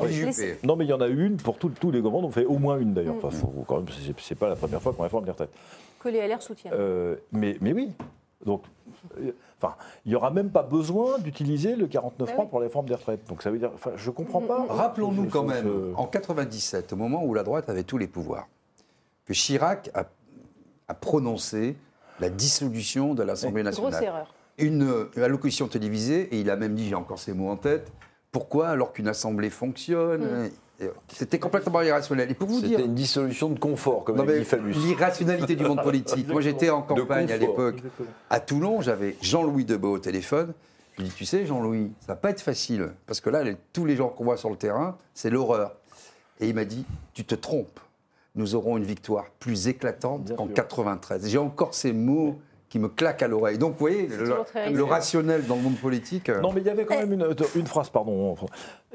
non 0.63 0.75
mais 0.77 0.85
il 0.85 0.89
y 0.89 0.93
en 0.93 1.01
a 1.01 1.07
une 1.07 1.35
pour 1.37 1.57
tout- 1.57 1.71
tous 1.77 1.91
les 1.91 1.99
gouvernements, 1.99 2.29
on 2.29 2.31
fait 2.31 2.45
au 2.45 2.57
moins 2.57 2.77
une 2.79 2.93
d'ailleurs. 2.93 3.15
Enfin, 3.21 3.29
faut 3.31 3.47
quand 3.67 3.77
même, 3.77 3.85
c'est- 3.89 4.13
c'est 4.19 4.35
pas 4.35 4.47
la 4.49 4.55
première 4.55 4.81
fois 4.81 4.93
qu'on 4.93 5.03
réforme 5.03 5.25
les 5.25 5.31
retraites. 5.31 5.51
Que 5.99 6.09
les 6.09 6.19
LR 6.19 6.41
soutiennent. 6.41 6.73
Euh, 6.73 7.17
mais, 7.33 7.57
mais 7.61 7.73
oui. 7.73 7.89
Donc, 8.45 8.63
euh, 9.19 9.31
enfin, 9.61 9.75
il 10.05 10.09
n'y 10.09 10.15
aura 10.15 10.31
même 10.31 10.49
pas 10.49 10.63
besoin 10.63 11.19
d'utiliser 11.19 11.75
le 11.75 11.87
49.3 11.87 12.27
Ah 12.27 12.41
oui. 12.41 12.47
pour 12.49 12.59
la 12.59 12.65
réforme 12.65 12.87
des 12.87 12.95
retraites. 12.95 13.27
Donc 13.27 13.41
ça 13.43 13.51
veut 13.51 13.59
dire, 13.59 13.71
enfin, 13.73 13.91
je 13.95 14.09
comprends 14.09 14.41
pas. 14.41 14.65
Rappelons-nous 14.67 15.25
Je- 15.25 15.29
quand 15.29 15.47
je- 15.47 15.53
même, 15.53 15.93
en 15.95 16.07
97, 16.07 16.93
au 16.93 16.95
moment 16.95 17.23
où 17.23 17.33
la 17.33 17.43
droite 17.43 17.69
avait 17.69 17.83
tous 17.83 17.97
les 17.97 18.07
pouvoirs, 18.07 18.47
que 19.25 19.33
Chirac 19.33 19.91
a, 19.93 20.05
a 20.87 20.93
prononcé 20.93 21.75
la 22.19 22.29
dissolution 22.29 23.13
de 23.13 23.23
l'Assemblée 23.23 23.63
Grosse 23.63 23.77
nationale. 23.79 24.03
erreur. 24.03 24.33
Une, 24.57 24.83
euh, 24.83 25.09
allocution 25.23 25.67
télévisée, 25.67 26.21
et 26.35 26.39
il 26.39 26.49
a 26.49 26.55
même 26.55 26.75
dit, 26.75 26.87
j'ai 26.89 26.95
encore 26.95 27.17
ces 27.19 27.33
mots 27.33 27.49
en 27.49 27.55
tête, 27.57 27.91
pourquoi 28.31 28.69
alors 28.69 28.93
qu'une 28.93 29.07
Assemblée 29.07 29.49
fonctionne 29.49 30.23
euh, 30.23 30.49
C'était 31.07 31.39
complètement 31.39 31.81
irrationnel. 31.81 32.31
Et 32.31 32.33
pour 32.33 32.47
vous 32.47 32.59
dire, 32.61 32.71
C'était 32.77 32.85
une 32.85 32.95
dissolution 32.95 33.49
de 33.49 33.59
confort, 33.59 34.03
comme 34.03 34.17
non, 34.17 34.23
dit 34.25 34.43
Fabius. 34.43 34.77
l'irrationalité 34.77 35.55
du 35.55 35.63
monde 35.63 35.81
politique. 35.83 36.27
Moi, 36.27 36.41
j'étais 36.41 36.69
en 36.69 36.81
campagne 36.81 37.31
à 37.31 37.37
l'époque 37.37 37.77
à 38.29 38.39
Toulon. 38.39 38.81
J'avais 38.81 39.15
Jean-Louis 39.21 39.65
Debeau 39.65 39.93
au 39.95 39.99
téléphone. 39.99 40.53
Je 40.97 41.03
lui 41.03 41.09
dis, 41.09 41.15
tu 41.15 41.25
sais, 41.25 41.45
Jean-Louis, 41.45 41.91
ça 42.01 42.07
va 42.13 42.15
pas 42.15 42.29
être 42.31 42.41
facile. 42.41 42.91
Parce 43.07 43.21
que 43.21 43.29
là, 43.29 43.43
les- 43.43 43.55
tous 43.73 43.85
les 43.85 43.95
gens 43.95 44.09
qu'on 44.09 44.25
voit 44.25 44.37
sur 44.37 44.49
le 44.49 44.57
terrain, 44.57 44.97
c'est 45.13 45.29
l'horreur. 45.29 45.75
Et 46.39 46.49
il 46.49 46.55
m'a 46.55 46.65
dit, 46.65 46.85
tu 47.13 47.23
te 47.23 47.35
trompes. 47.35 47.79
Nous 48.35 48.55
aurons 48.55 48.77
une 48.77 48.83
victoire 48.83 49.25
plus 49.39 49.67
éclatante 49.67 50.35
qu'en 50.35 50.45
sûr. 50.45 50.53
93. 50.53 51.27
J'ai 51.27 51.37
encore 51.37 51.73
ces 51.73 51.93
mots 51.93 52.39
qui 52.71 52.79
me 52.79 52.87
claquent 52.87 53.21
à 53.21 53.27
l'oreille. 53.27 53.57
Donc, 53.57 53.73
vous 53.73 53.79
voyez, 53.79 54.07
le, 54.07 54.83
rationnel 54.83 55.45
dans 55.45 55.57
le 55.57 55.61
monde 55.61 55.75
politique. 55.75 56.29
euh, 56.29 56.39
Non, 56.39 56.53
mais 56.53 56.61
il 56.61 56.67
y 56.67 56.69
avait 56.69 56.85
quand 56.85 56.95
même 56.97 57.11
une, 57.11 57.27
une 57.57 57.67
phrase, 57.67 57.89
pardon. 57.89 58.33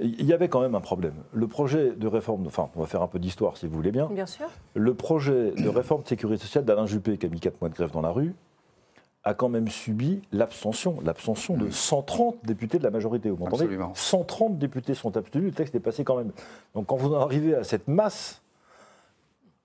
Il 0.01 0.25
y 0.25 0.33
avait 0.33 0.49
quand 0.49 0.63
même 0.63 0.75
un 0.75 0.81
problème. 0.81 1.13
Le 1.35 1.47
projet 1.47 1.93
de 1.95 2.07
réforme, 2.09 2.47
enfin, 2.47 2.71
on 2.75 2.81
va 2.81 2.87
faire 2.87 3.03
un 3.03 3.07
peu 3.07 3.19
d'histoire 3.19 3.59
si 3.59 3.67
vous 3.67 3.77
voulez 3.77 3.93
bien. 3.93 4.07
Bien 4.07 4.25
sûr. 4.25 4.47
Le 4.75 4.95
projet 4.95 5.51
de 5.51 5.69
réforme 5.69 6.03
de 6.03 6.09
sécurité 6.09 6.43
sociale 6.43 6.65
d'Alain 6.65 6.87
Juppé, 6.87 7.19
qui 7.19 7.27
a 7.27 7.29
mis 7.29 7.39
4 7.39 7.61
mois 7.61 7.69
de 7.69 7.75
grève 7.75 7.91
dans 7.91 8.01
la 8.01 8.09
rue, 8.09 8.35
a 9.25 9.35
quand 9.35 9.51
même 9.51 9.69
subi 9.69 10.23
l'abstention, 10.33 10.97
l'abstention 11.05 11.59
de 11.59 11.69
130 11.69 12.37
députés 12.45 12.79
de 12.79 12.85
la 12.85 12.91
majorité. 12.91 13.29
Vous 13.29 13.37
m'entendez? 13.37 13.65
Absolument. 13.65 13.93
130 13.95 14.57
députés 14.59 14.95
sont 14.95 15.15
abstenus, 15.19 15.49
le 15.51 15.55
texte 15.55 15.75
est 15.75 15.81
passé 15.81 16.03
quand 16.03 16.17
même. 16.17 16.31
Donc 16.75 16.87
quand 16.87 16.97
vous 16.97 17.13
en 17.15 17.21
arrivez 17.21 17.55
à 17.55 17.63
cette 17.63 17.89
masse, 17.89 18.41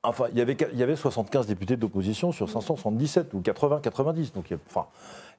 enfin, 0.03 0.25
il 0.31 0.37
y 0.37 0.41
avait, 0.41 0.57
il 0.73 0.79
y 0.79 0.83
avait 0.83 0.95
75 0.95 1.47
députés 1.47 1.77
d'opposition 1.77 2.31
sur 2.31 2.49
577 2.49 3.33
ou 3.33 3.41
80, 3.41 3.79
90. 3.81 4.33
Donc 4.33 4.49
il 4.49 4.53
y 4.53 4.55
a- 4.55 4.59
enfin, 4.69 4.87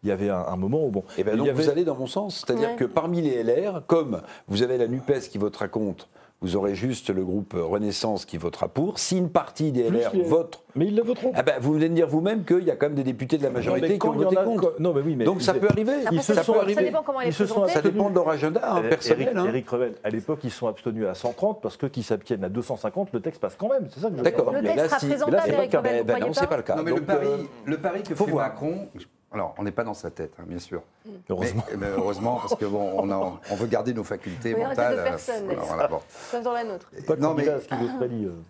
il 0.03 0.09
y 0.09 0.13
avait 0.13 0.31
un, 0.31 0.45
un 0.47 0.57
moment 0.57 0.85
où 0.85 0.91
bon. 0.91 1.05
Et 1.19 1.25
ben 1.25 1.33
il 1.33 1.39
donc 1.39 1.47
y 1.47 1.51
avait- 1.51 1.63
vous 1.63 1.71
allez 1.71 1.85
dans 1.85 1.97
mon 1.97 2.07
sens, 2.07 2.45
c'est-à-dire 2.47 2.71
Ouais. 2.71 2.77
que 2.77 2.85
parmi 2.85 3.21
les 3.23 3.43
LR, 3.43 3.83
comme 3.87 4.23
vous 4.49 4.63
avez 4.63 4.79
la 4.79 4.87
NUPES 4.89 5.29
qui 5.31 5.39
votera 5.39 5.69
contre, 5.69 6.09
vous 6.43 6.57
aurez 6.57 6.75
juste 6.75 7.09
le 7.11 7.25
groupe 7.25 7.55
Renaissance 7.57 8.25
qui 8.27 8.37
votera 8.37 8.69
pour. 8.69 8.99
Si 8.99 9.17
une 9.17 9.31
partie 9.31 9.73
des 9.73 9.85
Plus 9.85 9.99
LR 10.01 10.11
les- 10.13 10.23
vote. 10.23 10.59
Mais 10.75 10.87
ils 10.87 10.97
le 10.97 11.03
voteront. 11.03 11.33
Ah 11.35 11.43
ben, 11.43 11.55
vous 11.61 11.75
venez 11.75 11.89
de 11.89 11.95
dire 11.95 12.09
vous-même 12.09 12.45
qu'il 12.45 12.65
y 12.65 12.71
a 12.71 12.77
quand 12.77 12.87
même 12.87 12.95
des 12.97 13.05
députés 13.05 13.39
de 13.39 13.43
la 13.43 13.51
majorité 13.51 13.99
qui 13.99 14.07
ont 14.07 14.13
voté 14.13 14.37
a- 14.37 14.43
contre. 14.43 14.75
Non, 14.81 14.93
mais 14.95 15.03
oui, 15.03 15.15
mais 15.17 15.25
Donc 15.25 15.41
ça 15.43 15.55
peut 15.55 15.69
arriver. 15.69 15.93
Après, 16.03 16.17
Ils 16.17 16.23
se 16.23 16.35
ça, 16.35 16.43
sont 16.43 16.55
ça 16.55 16.61
arrivés. 16.63 16.85
dépend 16.85 17.03
comment 17.03 17.21
elle 17.21 17.29
est 17.29 17.31
Ils 17.31 17.35
se 17.35 17.47
sont 17.47 17.61
présentée. 17.61 17.73
Ça 17.75 17.81
dépend 17.83 18.11
de 18.11 18.15
leur 18.15 18.29
agenda 18.29 18.61
hein, 18.65 18.83
Euh, 18.85 18.89
personnel. 18.89 19.23
Eric, 19.29 19.37
hein. 19.39 19.45
Eric 19.49 19.69
Revel, 19.71 19.95
à 20.03 20.11
l'époque, 20.11 20.41
ils 20.45 20.51
sont 20.51 20.67
abstenus 20.67 21.07
à 21.07 21.15
130 21.15 21.61
parce 21.63 21.77
que 21.77 21.87
qu'ils 21.87 22.05
s'abstiennent 22.05 22.43
à 22.45 22.49
250, 22.49 23.13
le 23.13 23.21
texte 23.21 23.41
passe 23.41 23.55
quand 23.57 23.69
même. 23.69 23.87
C'est 23.91 24.01
ça 24.01 24.07
que 24.09 24.13
je 24.15 24.19
veux 24.19 24.23
D'accord. 24.25 24.51
dire. 24.51 24.63
Le 24.63 24.69
Mais 24.69 24.75
texte 24.75 24.91
là, 24.93 24.99
sera 24.99 25.09
présentable, 25.09 25.53
Eric 25.53 25.71
pas 25.71 25.79
Revel, 25.79 26.05
Ben, 26.05 26.19
ben 26.19 26.27
non, 26.27 26.33
c'est 26.33 26.47
pas 26.49 26.57
le 26.57 26.63
cas. 26.63 26.77
Non, 26.77 26.83
mais 26.83 26.91
le 26.93 27.03
pari, 27.03 27.27
euh, 27.69 27.77
pari 27.77 28.03
que 28.03 28.15
fait. 28.15 28.33
Macron, 28.33 28.89
alors 29.35 29.55
on 29.59 29.63
n'est 29.63 29.73
pas 29.73 29.85
dans 29.85 29.95
sa 29.95 30.11
tête, 30.11 30.33
hein, 30.39 30.45
bien 30.47 30.59
sûr. 30.59 30.83
Heureusement. 31.29 31.65
Mais, 31.71 31.77
mais 31.77 31.87
heureusement, 31.89 32.37
parce 32.41 32.55
que 32.55 32.65
bon, 32.65 32.93
on, 32.97 33.11
a- 33.11 33.41
on 33.51 33.55
veut 33.57 33.67
garder 33.67 33.93
nos 33.95 34.05
facultés 34.05 34.55
Oui, 34.55 34.63
mentales. 34.63 34.97
de 34.97 35.03
personne, 35.03 35.51
euh, 35.51 35.55
voilà, 35.59 35.89
bon. 35.89 36.01
Sauf 36.31 36.43
dans 36.43 36.53
la 36.53 36.65
nôtre. 36.65 36.91
Pas 37.07 37.17
Non, 37.17 37.35
mais- 37.35 37.49
euh, 37.49 37.59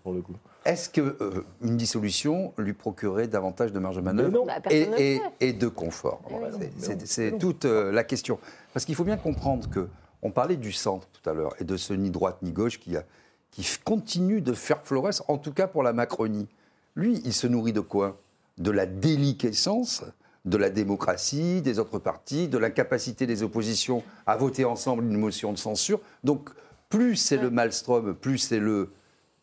pour 0.02 0.12
le 0.12 0.20
coup. 0.22 0.34
Est-ce 0.64 0.88
que 0.88 1.00
euh, 1.20 1.44
une 1.62 1.76
dissolution 1.76 2.52
lui 2.58 2.72
procurerait 2.72 3.26
davantage 3.28 3.72
de 3.72 3.78
marge 3.78 3.96
de 3.96 4.00
manœuvre. 4.00 4.44
Bah, 4.46 4.54
et, 4.70 4.88
et- 4.98 5.20
et 5.40 5.52
de 5.52 5.68
confort 5.68 6.20
oui. 6.30 6.68
C'est- 7.04 7.38
toute 7.38 7.64
euh, 7.64 7.90
la 7.90 8.04
question. 8.04 8.38
Parce 8.72 8.84
qu'il 8.84 8.94
faut 8.94 9.04
bien 9.04 9.16
comprendre 9.16 9.68
que 9.70 9.88
on 10.22 10.30
parlait 10.30 10.56
du 10.56 10.70
centre 10.72 11.08
tout 11.12 11.28
à 11.28 11.32
l'heure 11.32 11.52
et 11.58 11.64
de 11.64 11.76
ce 11.76 11.92
ni 11.94 12.10
droite 12.10 12.36
ni 12.42 12.52
gauche 12.52 12.78
qui, 12.78 12.96
a, 12.96 13.02
qui 13.50 13.62
f- 13.62 13.82
continue 13.82 14.40
de 14.40 14.52
faire 14.52 14.80
florès, 14.84 15.22
en 15.26 15.36
tout 15.36 15.52
cas 15.52 15.66
pour 15.66 15.82
la 15.82 15.92
Macronie. 15.92 16.46
Lui, 16.94 17.20
il 17.24 17.32
se 17.32 17.46
nourrit 17.48 17.72
de 17.72 17.80
quoi? 17.80 18.18
De 18.58 18.70
la 18.70 18.86
déliquescence 18.86 20.04
de 20.44 20.56
la 20.56 20.70
démocratie, 20.70 21.62
des 21.62 21.78
autres 21.78 21.98
partis, 21.98 22.48
de 22.48 22.58
la 22.58 22.70
capacité 22.70 23.26
des 23.26 23.42
oppositions 23.42 24.02
à 24.26 24.36
voter 24.36 24.64
ensemble 24.64 25.04
une 25.04 25.16
motion 25.16 25.52
de 25.52 25.58
censure. 25.58 26.00
Donc, 26.24 26.50
plus 26.88 27.16
c'est 27.16 27.36
le 27.36 27.50
maelstrom, 27.50 28.14
plus 28.14 28.38
c'est 28.38 28.58
le 28.58 28.90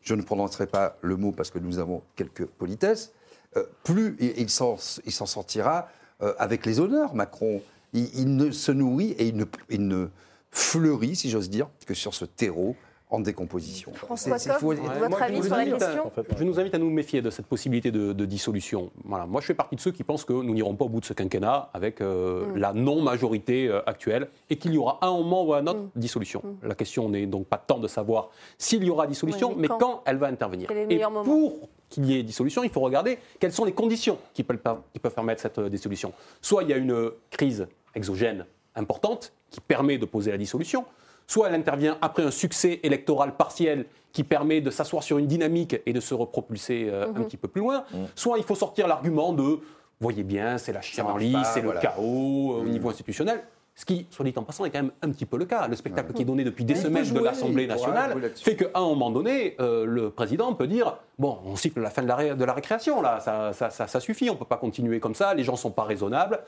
je 0.02 0.16
ne 0.16 0.22
prononcerai 0.22 0.68
pas 0.68 0.98
le 1.02 1.18
mot 1.18 1.32
parce 1.32 1.52
que 1.52 1.60
nous 1.60 1.78
avons 1.78 2.02
quelques 2.16 2.46
politesses, 2.46 3.12
euh, 3.58 3.64
plus 3.84 4.16
il, 4.20 4.50
s'en 4.50 4.78
il 5.06 5.12
s'en 5.12 5.26
sortira 5.26 5.90
euh, 6.22 6.34
avec 6.38 6.66
les 6.66 6.80
honneurs, 6.80 7.16
Macron. 7.16 7.62
Il, 7.94 8.10
il 8.18 8.36
ne 8.36 8.52
se 8.52 8.72
nourrit 8.72 9.12
et 9.12 9.28
il 9.28 9.36
ne, 9.36 9.46
il 9.70 9.88
ne 9.88 10.08
fleurit, 10.52 11.16
si 11.16 11.30
j'ose 11.30 11.50
dire, 11.50 11.70
que 11.86 11.94
sur 11.94 12.14
ce 12.14 12.26
terreau 12.26 12.76
en 13.12 13.20
décomposition. 13.22 13.92
François 13.94 14.38
Ouais, 14.62 14.76
votre 14.76 15.10
moi, 15.10 15.18
je 15.20 15.24
avis 15.24 15.36
vous 15.38 15.44
sur 15.44 15.56
la 15.56 15.62
invite 15.62 15.74
à- 15.74 15.78
question 15.80 16.06
En 16.08 16.10
fait, 16.12 16.28
Je 16.38 16.44
nous 16.44 16.60
invite 16.60 16.76
à 16.76 16.78
nous 16.78 16.90
méfier 16.92 17.22
de 17.24 17.32
cette 17.32 17.48
possibilité 17.48 17.90
de, 17.92 18.14
de 18.14 18.26
dissolution. 18.26 18.92
Voilà. 19.04 19.26
Moi, 19.26 19.42
je 19.42 19.48
fais 19.48 19.56
partie 19.56 19.76
de 19.76 19.82
ceux 19.82 19.92
qui 19.92 20.04
pensent 20.04 20.24
que 20.26 20.34
nous 20.34 20.54
n'irons 20.54 20.76
pas 20.76 20.86
au 20.86 20.90
bout 20.90 21.00
de 21.00 21.06
ce 21.06 21.14
quinquennat 21.14 21.70
avec 21.74 22.02
euh, 22.02 22.46
Mm. 22.46 22.58
la 22.58 22.74
non-majorité 22.74 23.68
euh, 23.68 23.82
actuelle 23.88 24.28
et 24.50 24.58
qu'il 24.58 24.74
y 24.74 24.78
aura 24.78 25.00
un 25.02 25.10
moment 25.12 25.44
ou 25.44 25.54
un 25.56 25.66
autre 25.66 25.80
Mm. 25.80 25.90
dissolution. 25.96 26.44
La 26.62 26.76
question 26.76 27.10
n'est 27.10 27.26
donc 27.26 27.48
pas 27.48 27.58
tant 27.58 27.80
de 27.80 27.88
savoir 27.88 28.30
s'il 28.60 28.84
y 28.84 28.90
aura 28.92 29.08
dissolution, 29.08 29.50
mais 29.56 29.62
mais 29.64 29.68
quand 29.70 29.80
quand, 29.80 30.04
elle 30.06 30.18
va 30.18 30.28
intervenir. 30.28 30.68
Quel 30.68 30.78
est 30.78 30.86
le 30.86 30.92
et 30.92 31.04
pour 31.24 31.68
qu'il 31.90 32.06
y 32.06 32.16
ait 32.20 32.22
dissolution, 32.24 32.64
il 32.64 32.70
faut 32.70 32.82
regarder 32.82 33.18
quelles 33.40 33.54
sont 33.54 33.66
les 33.66 33.72
conditions 33.72 34.20
qui 34.36 34.44
peuvent, 34.44 34.60
qui 34.94 35.00
peuvent 35.00 35.14
permettre 35.16 35.42
cette 35.42 35.58
euh, 35.58 35.70
dissolution. 35.70 36.14
Soit 36.42 36.62
il 36.64 36.70
y 36.70 36.74
a 36.74 36.78
une 36.78 37.10
crise 37.32 37.68
exogène 37.96 38.46
importante 38.76 39.34
qui 39.50 39.60
permet 39.62 39.98
de 39.98 40.06
poser 40.06 40.30
la 40.32 40.38
dissolution, 40.38 40.86
soit 41.30 41.48
elle 41.48 41.56
intervient 41.56 41.96
après 42.02 42.24
un 42.24 42.32
succès 42.32 42.80
électoral 42.82 43.36
partiel 43.38 43.86
qui 44.12 44.24
permet 44.24 44.62
de 44.62 44.72
s'asseoir 44.72 45.04
sur 45.04 45.20
une 45.20 45.28
dynamique 45.28 45.76
et 45.86 45.94
de 45.94 46.00
se 46.00 46.16
repropulser 46.16 46.88
euh, 46.90 47.08
Mhm. 47.08 47.18
un 47.18 47.24
petit 47.26 47.38
peu 47.38 47.48
plus 47.48 47.62
loin, 47.62 47.84
soit 48.16 48.38
il 48.40 48.44
faut 48.44 48.56
sortir 48.56 48.88
l'argument 48.88 49.32
de 49.34 49.60
voyez 50.02 50.24
bien, 50.24 50.58
c'est 50.58 50.72
la 50.74 50.80
pas, 50.80 51.44
c'est 51.44 51.62
voilà. 51.62 51.80
le 51.80 51.82
chaos 51.86 52.54
euh, 52.58 52.62
au 52.62 52.66
niveau 52.66 52.90
institutionnel. 52.90 53.44
Ce 53.76 53.86
qui, 53.86 54.08
soit 54.10 54.26
dit 54.26 54.34
en 54.36 54.44
passant, 54.44 54.66
est 54.66 54.72
quand 54.72 54.82
même 54.82 54.92
un 55.02 55.10
petit 55.10 55.26
peu 55.26 55.38
le 55.38 55.46
cas. 55.46 55.68
Le 55.68 55.76
spectacle 55.76 56.12
qui 56.14 56.24
est 56.24 56.26
donné 56.26 56.44
depuis 56.44 56.66
des 56.66 56.74
il 56.74 56.80
semaines 56.82 57.10
de 57.14 57.20
l'Assemblée 57.20 57.66
nationale 57.68 58.20
fait 58.36 58.56
qu'à 58.58 58.66
un 58.74 58.82
moment 58.82 59.10
donné, 59.12 59.56
euh, 59.62 59.86
le 59.86 60.10
président 60.10 60.54
peut 60.54 60.68
dire 60.68 60.98
Bon, 61.20 61.38
on 61.46 61.56
siffle 61.56 61.80
la 61.80 61.90
fin 61.92 62.02
de 62.02 62.08
la, 62.08 62.16
ré- 62.16 62.36
de 62.36 62.44
la 62.44 62.54
récréation, 62.54 63.02
là, 63.02 63.20
ça, 63.22 63.54
ça- 63.54 63.70
ça- 63.70 63.88
ça 63.88 64.00
suffit, 64.02 64.30
on 64.30 64.34
ne 64.34 64.40
peut 64.40 64.46
pas 64.46 64.58
continuer 64.58 65.00
comme 65.00 65.16
ça, 65.16 65.34
les 65.34 65.44
gens 65.44 65.54
ne 65.54 65.58
sont 65.58 65.72
pas 65.72 65.84
raisonnables. 65.84 66.40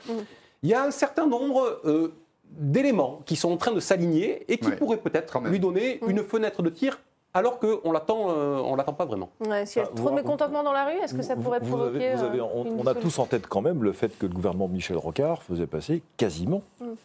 Il 0.62 0.68
y 0.68 0.74
a 0.74 0.82
un 0.84 0.90
certain 0.90 1.26
nombre 1.26 1.80
euh, 1.86 2.12
d'éléments 2.58 3.20
qui 3.26 3.36
sont 3.36 3.50
en 3.52 3.56
train 3.56 3.72
de 3.72 3.80
s'aligner 3.80 4.44
et 4.52 4.58
qui 4.58 4.68
Ouais, 4.68 4.76
pourraient 4.76 4.96
peut-être 4.98 5.40
lui 5.40 5.60
donner 5.60 6.00
une 6.06 6.22
fenêtre 6.22 6.62
de 6.62 6.70
tir 6.70 6.98
alors 7.34 7.58
qu'on 7.58 7.92
l'attend, 7.92 8.26
euh, 8.28 8.60
on 8.62 8.76
l'attend 8.76 8.92
pas 8.92 9.06
vraiment. 9.06 9.30
Ouais, 9.48 9.64
S'il 9.64 9.80
y 9.80 9.84
a 9.86 9.88
trop 9.88 10.10
de 10.10 10.14
mécontentement 10.16 10.62
dans 10.62 10.72
la 10.74 10.84
rue, 10.84 10.98
est-ce 11.02 11.14
que 11.14 11.22
ça 11.22 11.34
pourrait 11.34 11.60
vous 11.60 11.68
provoquer 11.78 12.08
avez- 12.08 12.16
vous 12.16 12.24
avez- 12.24 12.40
euh, 12.40 12.44
on, 12.54 12.64
une 12.66 12.78
on 12.78 12.86
a 12.86 12.94
tous 12.94 13.18
en 13.18 13.24
tête 13.24 13.46
quand 13.46 13.62
même 13.62 13.82
le 13.82 13.92
fait 13.92 14.10
que 14.18 14.26
le 14.26 14.34
gouvernement 14.34 14.68
de 14.68 14.74
Michel 14.74 14.98
Rocard 14.98 15.42
faisait 15.42 15.66
passer 15.66 16.02
quasiment, 16.18 16.60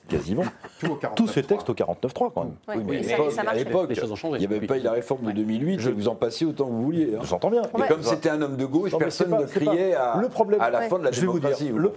quasiment 0.09 0.43
Tout 0.81 0.87
au 0.91 0.95
tous 1.15 1.27
ces 1.27 1.43
49.3. 1.43 1.47
textes 1.47 1.69
au 1.69 1.73
49.3 1.75 2.31
quand 2.33 2.43
même. 2.43 2.53
Oui, 2.67 2.83
mais 2.85 2.95
et 2.95 2.99
à 2.99 3.03
ça- 3.03 3.09
l'époque- 3.11 3.31
ça 3.31 3.39
à 3.39 3.43
marche. 3.45 3.57
l'époque, 3.57 3.89
Les 3.89 3.95
choses 3.95 4.11
ont 4.11 4.15
changé. 4.17 4.35
il 4.35 4.39
n'y 4.41 4.45
avait 4.47 4.59
Oui. 4.59 4.67
pas 4.67 4.77
eu 4.77 4.81
la 4.81 4.91
réforme 4.91 5.27
de 5.27 5.31
2008, 5.31 5.79
Je- 5.79 5.91
vous 5.91 6.09
en 6.09 6.15
passiez 6.15 6.45
autant 6.45 6.65
que 6.65 6.71
vous 6.71 6.83
vouliez. 6.83 7.13
hein. 7.15 7.19
J'entends 7.23 7.49
bien. 7.49 7.61
Et 7.61 7.79
Ouais. 7.81 7.87
comme 7.87 8.03
c'était 8.03 8.29
un 8.29 8.41
homme 8.41 8.57
de 8.57 8.65
gauche, 8.65 8.91
Non, 8.91 8.97
mais 8.97 9.05
personne 9.05 9.29
pas- 9.29 9.37
ne 9.39 9.45
pas- 9.45 9.47
criait 9.49 9.93
à, 9.93 10.17
le 10.19 10.27
problème- 10.27 10.59
à 10.59 10.69
la 10.69 10.79
Ouais. 10.79 10.89
fin 10.89 10.99
de 10.99 11.05
la 11.05 11.11
Je 11.11 11.21
vais 11.21 11.27
vous 11.27 11.39
dire, 11.39 11.57
démocratie. 11.57 11.71
le 11.73 11.89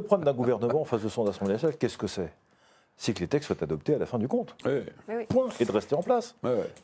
problème 0.00 0.24
d'un 0.24 0.32
gouvernement 0.32 0.80
en 0.80 0.84
face 0.86 1.02
de 1.02 1.08
son 1.10 1.26
Assemblée 1.28 1.52
nationale, 1.52 1.76
qu'est-ce 1.76 1.98
que 1.98 2.06
c'est? 2.06 2.32
C'est 2.98 3.14
que 3.14 3.20
les 3.20 3.28
textes 3.28 3.46
soient 3.46 3.62
adoptés 3.62 3.94
à 3.94 3.98
la 3.98 4.06
fin 4.06 4.18
du 4.18 4.28
compte. 4.28 4.54
Ouais, 4.66 4.84
Oui, 5.08 5.14
oui. 5.16 5.24
Point. 5.28 5.48
Et 5.60 5.64
de 5.64 5.72
rester 5.72 5.94
en 5.94 6.02
place. 6.02 6.34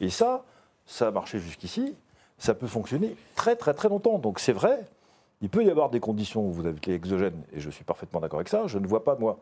Et 0.01 0.09
ça, 0.11 0.45
ça 0.87 1.09
a 1.09 1.11
marché 1.11 1.39
jusqu'ici. 1.39 1.95
Ça 2.39 2.55
peut 2.55 2.67
fonctionner 2.67 3.17
très 3.35 3.57
très 3.57 3.75
très 3.75 3.89
longtemps. 3.89 4.19
Donc 4.19 4.39
c'est 4.41 4.53
vrai, 4.53 4.81
il 5.43 5.49
peut 5.51 5.65
y 5.65 5.71
avoir 5.71 5.91
des 5.91 6.01
conditions 6.01 6.47
où 6.47 6.53
vous 6.53 6.67
avez 6.67 6.79
les 6.87 6.95
exogènes, 6.95 7.43
et 7.53 7.61
je 7.61 7.69
suis 7.69 7.85
parfaitement 7.85 8.21
d'accord 8.21 8.39
avec 8.39 8.49
ça. 8.49 8.67
Je 8.67 8.79
ne 8.79 8.87
vois 8.87 9.05
pas, 9.05 9.17
moi. 9.17 9.39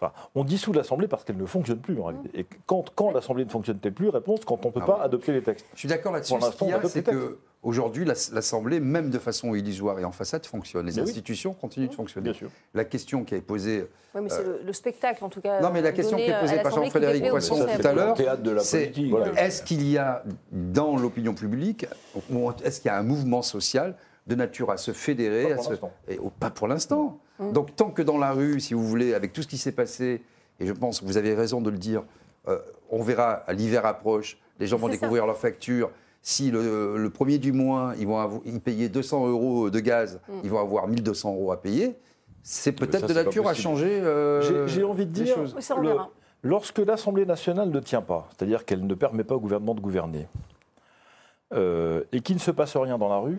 Enfin, 0.00 0.12
on 0.34 0.44
dissout 0.44 0.72
l'Assemblée 0.72 1.08
parce 1.08 1.24
qu'elle 1.24 1.36
ne 1.36 1.46
fonctionne 1.46 1.78
plus 1.78 1.98
en 2.00 2.04
réalité. 2.04 2.30
Et 2.34 2.46
quand, 2.66 2.84
quand 2.94 3.10
l'Assemblée 3.12 3.44
ne 3.44 3.50
fonctionne-t-elle 3.50 3.92
plus 3.94 4.08
Réponse 4.08 4.40
quand 4.44 4.64
on 4.64 4.68
ne 4.68 4.74
peut 4.74 4.80
Ah 4.82 4.86
pas 4.86 4.98
ouais. 4.98 5.04
adopter 5.04 5.32
les 5.32 5.42
textes. 5.42 5.66
Je 5.74 5.78
suis 5.80 5.88
d'accord 5.88 6.12
là-dessus. 6.12 6.32
Pour 6.34 6.40
Ce 6.42 6.46
l'instant, 6.46 6.64
qu'il 6.66 6.72
y 6.72 6.74
on 6.74 6.76
a, 6.76 6.78
adopte 6.80 6.92
c'est 6.94 6.98
les 7.00 7.16
textes. 7.16 7.22
qu'aujourd'hui, 7.62 8.04
l'Assemblée, 8.04 8.80
même 8.80 9.10
de 9.10 9.18
façon 9.18 9.54
illusoire 9.54 9.98
et 9.98 10.04
en 10.04 10.12
façade, 10.12 10.44
fonctionne. 10.46 10.86
Les 10.86 10.92
Mais 10.92 11.02
oui. 11.02 11.08
institutions 11.08 11.54
continuent 11.54 11.88
de 11.88 11.94
fonctionner. 11.94 12.24
Bien 12.30 12.38
sûr. 12.38 12.50
La 12.74 12.84
question 12.84 13.24
qui 13.24 13.34
est 13.36 13.40
posée 13.40 13.88
Oui, 14.14 14.22
mais 14.22 14.28
c'est 14.28 14.42
le, 14.44 14.60
le 14.64 14.72
spectacle, 14.72 15.24
en 15.24 15.28
tout 15.28 15.40
cas. 15.40 15.60
Non, 15.60 15.70
mais 15.72 15.80
la 15.80 15.90
euh, 15.90 15.92
question 15.92 16.16
qui 16.16 16.24
est 16.24 16.34
euh, 16.34 16.40
posée 16.40 16.58
par 16.60 16.72
Jean-Frédéric 16.72 17.28
Poisson 17.30 17.54
tout 17.56 17.82
ça. 17.82 17.88
à 17.90 17.92
l'heure, 17.92 18.08
Le 18.10 18.22
théâtre 18.22 18.42
de 18.42 18.50
la 18.50 18.60
c'est 18.62 18.86
politique. 18.86 19.10
Voilà. 19.10 19.32
est-ce 19.44 19.62
qu'il 19.62 19.88
y 19.88 19.96
a 19.98 20.22
dans 20.52 20.96
l'opinion 20.96 21.34
publique, 21.34 21.86
ou 22.30 22.50
est-ce 22.64 22.80
qu'il 22.80 22.88
y 22.90 22.92
a 22.94 22.98
un 22.98 23.02
mouvement 23.02 23.42
social 23.42 23.96
de 24.26 24.34
nature 24.34 24.70
à 24.70 24.76
se 24.76 24.92
fédérer, 24.92 25.44
Pas 25.48 25.52
à 25.52 25.54
pour 25.56 25.64
se- 25.64 25.70
l'instant. 25.70 25.92
oh, 26.22 26.30
pas 26.40 26.50
pour 26.50 26.68
l'instant. 26.68 27.18
Donc 27.52 27.74
tant 27.76 27.90
que 27.90 28.00
dans 28.02 28.16
la 28.18 28.32
rue, 28.32 28.60
si 28.60 28.74
vous 28.74 28.86
voulez, 28.86 29.12
avec 29.14 29.32
tout 29.32 29.42
ce 29.42 29.48
qui 29.48 29.58
s'est 29.58 29.72
passé, 29.72 30.22
et 30.60 30.66
je 30.66 30.72
pense 30.72 31.00
que 31.00 31.04
vous 31.04 31.16
avez 31.16 31.34
raison 31.34 31.60
de 31.60 31.68
le 31.70 31.78
dire, 31.78 32.04
euh, 32.48 32.58
on 32.90 33.02
verra, 33.02 33.42
l'hiver 33.52 33.84
approche, 33.86 34.38
les 34.60 34.66
gens 34.66 34.76
vont 34.76 34.88
découvrir 34.88 35.26
leurs 35.26 35.36
factures. 35.38 35.90
Si 36.22 36.50
le, 36.50 36.96
le 36.96 37.10
premier 37.10 37.38
du 37.38 37.52
mois, 37.52 37.92
ils 37.98 38.06
vont 38.06 38.40
ils 38.46 38.60
payer 38.60 38.88
200 38.88 39.26
euros 39.28 39.68
de 39.68 39.80
gaz, 39.80 40.20
ils 40.42 40.48
vont 40.48 40.60
avoir 40.60 40.86
1200 40.88 41.34
euros 41.34 41.52
à 41.52 41.60
payer. 41.60 41.96
C'est 42.42 42.72
peut-être 42.72 43.06
de 43.08 43.12
nature 43.14 43.48
à 43.48 43.52
changer. 43.54 44.00
euh, 44.00 44.40
J'ai- 44.40 44.68
J'ai 44.68 44.84
envie 44.84 45.06
de 45.06 45.10
dire, 45.10 45.34
choses. 45.34 45.54
Oui, 45.56 45.62
ça, 45.62 45.74
on 45.76 45.80
le- 45.80 45.88
verra. 45.88 46.10
lorsque 46.42 46.78
l'Assemblée 46.78 47.26
nationale 47.26 47.68
ne 47.70 47.80
tient 47.80 48.00
pas, 48.02 48.28
c'est-à-dire 48.30 48.64
qu'elle 48.64 48.86
ne 48.86 48.94
permet 48.94 49.24
pas 49.24 49.34
au 49.34 49.40
gouvernement 49.40 49.74
de 49.74 49.80
gouverner, 49.80 50.26
euh, 51.52 52.04
et 52.12 52.20
qu'il 52.20 52.36
ne 52.36 52.40
se 52.40 52.50
passe 52.50 52.76
rien 52.76 52.96
dans 52.98 53.08
la 53.08 53.18
rue, 53.18 53.38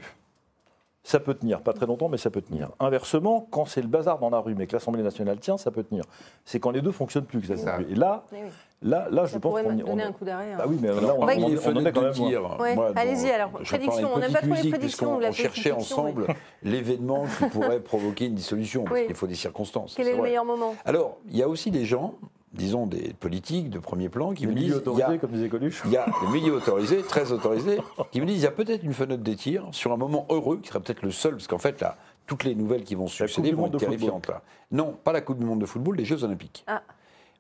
ça 1.08 1.20
peut 1.20 1.36
tenir. 1.36 1.62
Pas 1.62 1.72
très 1.74 1.86
longtemps, 1.86 2.10
mais 2.10 2.18
ça 2.18 2.32
peut 2.32 2.41
tenir. 2.41 2.70
Inversement, 2.80 3.47
quand 3.51 3.66
c'est 3.66 3.82
le 3.82 3.88
bazar 3.88 4.18
dans 4.18 4.32
la 4.32 4.39
rue, 4.39 4.56
mais 4.56 4.66
que 4.66 4.74
l'Assemblée 4.74 5.03
nationale 5.03 5.39
tient, 5.39 5.56
ça 5.58 5.70
peut 5.70 5.84
tenir. 5.84 6.03
C'est 6.45 6.60
quand 6.60 6.72
les 6.72 6.82
deux 6.82 6.91
fonctionnent 6.91 7.26
plus 7.26 7.39
que 7.41 7.56
ça. 7.56 7.78
Et 7.89 7.93
là, 7.93 8.24
Oui, 8.32 8.39
là, 8.82 9.08
là, 9.12 9.26
je 9.26 9.38
pense 9.38 9.53
qu'on 9.62 9.70
on 9.70 9.74
donner 9.76 10.01
est- 10.01 10.06
un 10.08 10.12
coup 10.12 10.26
d'arrêt. 10.26 10.53
hein. 10.53 10.58
Ah 10.60 10.66
oui, 10.68 10.78
mais 10.82 10.88
là, 10.88 10.95
on, 11.16 11.22
On 11.22 11.26
va- 11.28 11.34
on- 11.36 11.41
on 11.43 11.45
en 11.45 11.86
est 11.86 11.91
quand 11.91 12.01
de 12.01 12.08
même. 12.20 12.60
Ouais, 12.60 12.74
Moi, 12.76 12.91
allez-y, 12.95 13.30
alors, 13.30 13.51
prédiction, 13.51 14.10
on 14.16 14.18
n'aime 14.18 14.32
pas 14.34 14.39
trop 14.41 14.53
les 14.64 14.70
prédictions 14.72 15.20
On 15.24 15.32
cherchait 15.32 15.72
ensemble 15.72 16.26
l'événement 16.64 17.26
qui 17.38 17.45
pourrait 17.49 17.80
provoquer 17.82 18.26
une 18.26 18.36
dissolution, 18.36 18.84
parce 18.86 18.95
Oui. 18.99 19.06
qu'il 19.06 19.16
faut 19.16 19.28
des 19.28 19.36
circonstances. 19.36 19.93
Quel 19.95 20.08
est 20.08 20.12
le 20.12 20.18
vrai. 20.18 20.30
meilleur 20.30 20.45
moment? 20.45 20.76
Alors, 20.86 21.18
il 21.30 21.38
y 21.38 21.43
a 21.43 21.47
aussi 21.47 21.70
des 21.72 21.86
gens, 21.86 22.16
disons 22.56 22.88
des 22.88 23.14
politiques 23.14 23.70
de 23.70 23.80
premier 23.80 24.10
plan, 24.10 24.34
qui 24.34 24.45
Les 24.45 24.51
me 24.51 24.56
disent 24.56 24.68
il 24.68 24.72
y 24.72 24.76
autorisés, 24.76 25.03
a, 25.03 25.18
comme 25.18 25.32
disait 25.32 25.49
Coluche. 25.49 25.82
il 25.86 25.91
y 25.91 25.97
a 25.97 26.06
des 26.06 26.28
milieux 26.34 26.53
autorisés, 26.53 27.01
très 27.08 27.32
autorisés, 27.32 27.80
qui 28.12 28.22
me 28.22 28.26
disent 28.26 28.38
il 28.38 28.43
y 28.43 28.47
a 28.47 28.51
peut-être 28.51 28.84
une 28.84 28.93
fenêtre 28.93 29.24
des 29.24 29.36
tirs 29.36 29.68
sur 29.72 29.91
un 29.91 29.97
moment 29.97 30.26
heureux, 30.30 30.60
qui 30.62 30.70
serait 30.70 30.80
peut-être 30.80 31.03
le 31.03 31.12
seul, 31.12 31.34
parce 31.34 31.47
qu'en 31.47 31.58
fait, 31.58 31.82
là, 31.82 31.97
toutes 32.28 32.43
les 32.43 32.56
nouvelles 32.56 32.84
qui 32.84 32.95
vont 32.95 33.08
succéder 33.08 33.51
vont 33.51 33.68
être 33.68 33.78
terrifiantes. 33.78 34.28
Là. 34.28 34.41
Non, 34.72 34.93
pas 35.03 35.12
la 35.12 35.22
Coupe 35.22 35.39
du 35.39 35.45
Monde 35.45 35.60
de 35.60 35.66
football, 35.66 35.95
les 35.95 36.06
Jeux 36.06 36.24
Olympiques. 36.24 36.64
Ah. 36.68 36.82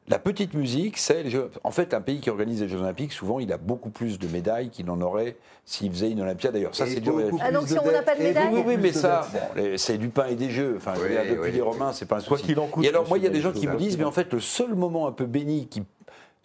La 0.07 0.19
petite 0.19 0.53
musique, 0.53 0.99
c'est 0.99 1.23
les 1.23 1.31
Jeux. 1.31 1.49
En 1.63 1.71
fait, 1.71 1.95
un 1.95 2.01
pays 2.01 2.19
qui 2.19 2.29
organise 2.29 2.61
les 2.61 2.67
Jeux 2.69 2.77
Olympiques, 2.77 3.11
souvent, 3.11 3.39
il 3.39 3.51
a 3.51 3.57
beaucoup 3.57 3.89
plus 3.89 4.19
de 4.19 4.27
médailles 4.27 4.69
qu'il 4.69 4.87
en 4.91 5.01
aurait 5.01 5.35
s'il 5.65 5.89
faisait 5.91 6.11
une 6.11 6.21
Olympiade. 6.21 6.53
D'ailleurs, 6.53 6.75
ça, 6.75 6.85
c'est 6.85 6.99
dur. 6.99 7.19
Ah, 7.41 7.51
donc 7.51 7.67
si 7.67 7.75
on 7.79 7.91
n'a 7.91 8.03
pas 8.03 8.13
de 8.13 8.19
dettes 8.19 8.19
et 8.19 8.23
médaille 8.27 8.49
Oui, 8.53 8.61
oui, 8.67 8.77
mais 8.79 8.91
ça, 8.91 9.27
bon, 9.55 9.63
c'est 9.77 9.97
du 9.97 10.09
pain 10.09 10.27
et 10.27 10.35
des 10.35 10.51
jeux. 10.51 10.75
Enfin, 10.77 10.93
je 10.93 10.99
veux 10.99 11.05
Oui, 11.07 11.11
dire, 11.13 11.23
depuis 11.23 11.39
oui. 11.49 11.51
les 11.53 11.61
Romains, 11.61 11.91
c'est 11.91 12.05
pas 12.05 12.17
un 12.17 12.21
Quoi 12.21 12.37
souci. 12.37 12.49
qu'il 12.49 12.59
en 12.59 12.67
coûte, 12.67 12.85
Et 12.85 12.89
alors, 12.89 13.07
moi, 13.07 13.17
il 13.17 13.23
y 13.23 13.27
a 13.27 13.31
des 13.31 13.41
gens 13.41 13.51
qui 13.51 13.65
me 13.67 13.77
disent, 13.77 13.97
mais 13.97 14.03
en 14.03 14.11
fait, 14.11 14.31
le 14.31 14.39
seul 14.39 14.75
moment 14.75 15.07
un 15.07 15.11
peu 15.11 15.25
béni 15.25 15.67
qui 15.67 15.81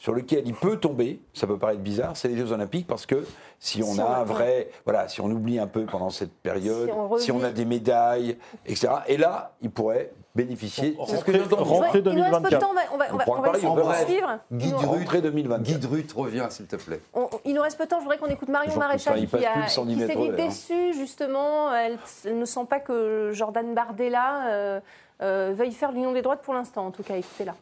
sur 0.01 0.15
lequel 0.15 0.45
il 0.47 0.55
peut 0.55 0.79
tomber, 0.79 1.21
ça 1.35 1.47
peut 1.47 1.59
paraître 1.59 1.83
bizarre, 1.83 2.17
c'est 2.17 2.29
les 2.29 2.37
Jeux 2.39 2.53
Olympiques 2.53 2.87
parce 2.87 3.05
que 3.05 3.23
si 3.59 3.83
on 3.83 3.93
Si 3.93 4.01
a 4.01 4.07
on- 4.07 4.13
un 4.15 4.25
vrai, 4.25 4.71
voilà, 4.87 5.09
si 5.09 5.21
on 5.21 5.27
oublie 5.27 5.59
un 5.59 5.67
peu 5.67 5.85
pendant 5.85 6.09
cette 6.09 6.33
période, 6.33 6.87
Si 6.89 6.93
on 6.93 7.19
si 7.19 7.33
on, 7.33 7.43
a 7.45 7.51
des 7.51 7.67
médailles, 7.67 8.39
etc. 8.65 8.89
Et 9.09 9.19
là, 9.19 9.53
il 9.61 9.71
pourrait 9.71 10.11
bénéficier. 10.35 10.97
C'est 11.07 11.17
ce 11.19 11.25
que 11.25 11.33
j'ai 11.33 11.43
entendu. 11.43 11.69
rentrée 11.69 11.99
Il 11.99 12.13
nous 12.15 12.23
reste 12.23 12.33
peu 12.33 12.49
de 12.49 12.51
2024. 12.57 12.61
temps, 12.61 12.71
on 12.71 12.75
va, 12.75 12.81
on 12.93 12.97
va, 12.97 13.25
on 13.27 13.41
va, 13.43 13.51
essayer 13.59 13.75
de 13.75 13.81
poursuivre. 13.83 14.39
Guy 14.51 14.71
Drut, 14.71 14.87
Rentrée 14.87 15.21
2024. 15.21 15.63
Guy 15.63 15.79
Drut, 15.87 16.13
reviens, 16.17 16.49
s'il 16.49 16.67
te 16.67 16.77
plaît. 16.77 17.01
on- 17.13 17.29
il 17.45 17.53
nous 17.53 17.61
reste 17.61 17.77
peu 17.77 17.85
de 17.85 17.91
temps, 17.91 17.99
je 17.99 18.05
voudrais 18.05 18.17
qu'on 18.17 18.27
écoute 18.29 18.49
Marion 18.49 18.75
Maréchal 18.79 19.17
qui, 19.27 19.37
a- 19.45 19.51
plus 19.53 19.65
de 19.65 19.69
110 19.69 19.95
qui 19.97 20.01
s'est 20.07 20.17
dit 20.17 20.29
hein. 20.31 20.35
déçue 20.35 20.93
justement. 20.95 21.75
Elle, 21.75 21.99
elle 22.25 22.39
ne 22.39 22.45
sent 22.47 22.65
pas 22.71 22.81
que 22.81 23.33
Jordan 23.35 23.75
Bardella 23.75 24.47
euh, 24.49 24.81
euh, 25.21 25.53
veuille 25.55 25.73
faire 25.73 25.93
l'union 25.93 26.13
des 26.13 26.23
droites 26.23 26.41
pour 26.41 26.55
l'instant, 26.55 26.87
en 26.87 26.91
tout 26.91 27.03
cas. 27.03 27.17
Écoutez-la. 27.17 27.55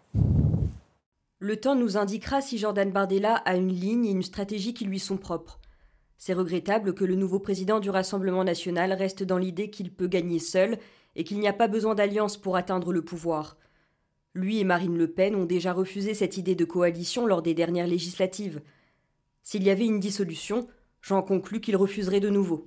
Le 1.41 1.57
temps 1.57 1.77
nous 1.77 1.97
indiquera 1.97 2.41
si 2.41 2.59
Jordan 2.59 2.91
Bardella 2.91 3.37
a 3.37 3.55
une 3.55 3.73
ligne 3.73 4.07
et 4.07 4.11
une 4.11 4.25
stratégie 4.25 4.75
qui 4.75 4.85
lui 4.85 4.99
sont 4.99 5.17
propres. 5.17 5.61
C'est 6.17 6.35
regrettable 6.35 6.95
que 6.95 7.05
le 7.05 7.15
nouveau 7.15 7.39
président 7.39 7.79
du 7.79 7.91
Rassemblement 7.91 8.43
national 8.43 8.93
reste 8.93 9.23
dans 9.23 9.39
l'idée 9.39 9.71
qu'il 9.71 9.93
peut 9.93 10.09
gagner 10.09 10.41
seul 10.41 10.79
et 11.15 11.23
qu'il 11.23 11.39
n'y 11.39 11.47
a 11.47 11.53
pas 11.53 11.69
besoin 11.69 11.95
d'alliance 11.95 12.37
pour 12.37 12.57
atteindre 12.57 12.93
le 12.93 13.03
pouvoir. 13.03 13.57
Lui 14.35 14.59
et 14.59 14.65
Marine 14.65 14.99
Le 14.99 15.13
Pen 15.13 15.37
ont 15.37 15.45
déjà 15.45 15.73
refusé 15.73 16.13
cette 16.13 16.39
idée 16.39 16.57
de 16.57 16.65
coalition 16.65 17.25
lors 17.25 17.41
des 17.41 17.55
dernières 17.55 17.87
législatives. 17.87 18.61
S'il 19.45 19.63
y 19.63 19.71
avait 19.71 19.87
une 19.87 20.01
dissolution, 20.01 20.67
j'en 21.03 21.23
conclus 21.23 21.61
qu'il 21.61 21.77
refuserait 21.77 22.19
de 22.19 22.31
nouveau. 22.31 22.67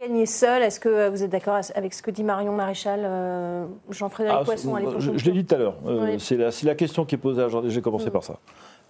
Gagner 0.00 0.26
seul, 0.26 0.62
est-ce 0.62 0.78
que 0.78 1.08
vous 1.08 1.22
êtes 1.22 1.30
d'accord 1.30 1.58
avec 1.74 1.94
ce 1.94 2.02
que 2.02 2.10
dit 2.10 2.22
Marion 2.22 2.52
Maréchal, 2.52 3.00
euh, 3.04 3.64
Jean-Frédéric 3.88 4.38
Ah, 4.42 4.44
Poisson 4.44 4.74
à 4.74 4.80
je, 4.80 4.84
l'époque 4.84 5.00
je- 5.00 5.16
je 5.16 5.24
l'ai 5.24 5.32
dit 5.32 5.44
tout 5.46 5.54
à 5.54 5.58
l'heure. 5.58 5.76
euh, 5.86 6.04
Oui. 6.12 6.20
C'est 6.20 6.36
la, 6.64 6.74
question 6.74 7.06
qui 7.06 7.14
est 7.14 7.18
posée 7.18 7.42
à. 7.42 7.48
J'ai 7.68 7.80
commencé 7.80 8.08
Mm. 8.08 8.10
par 8.10 8.22
ça. 8.22 8.36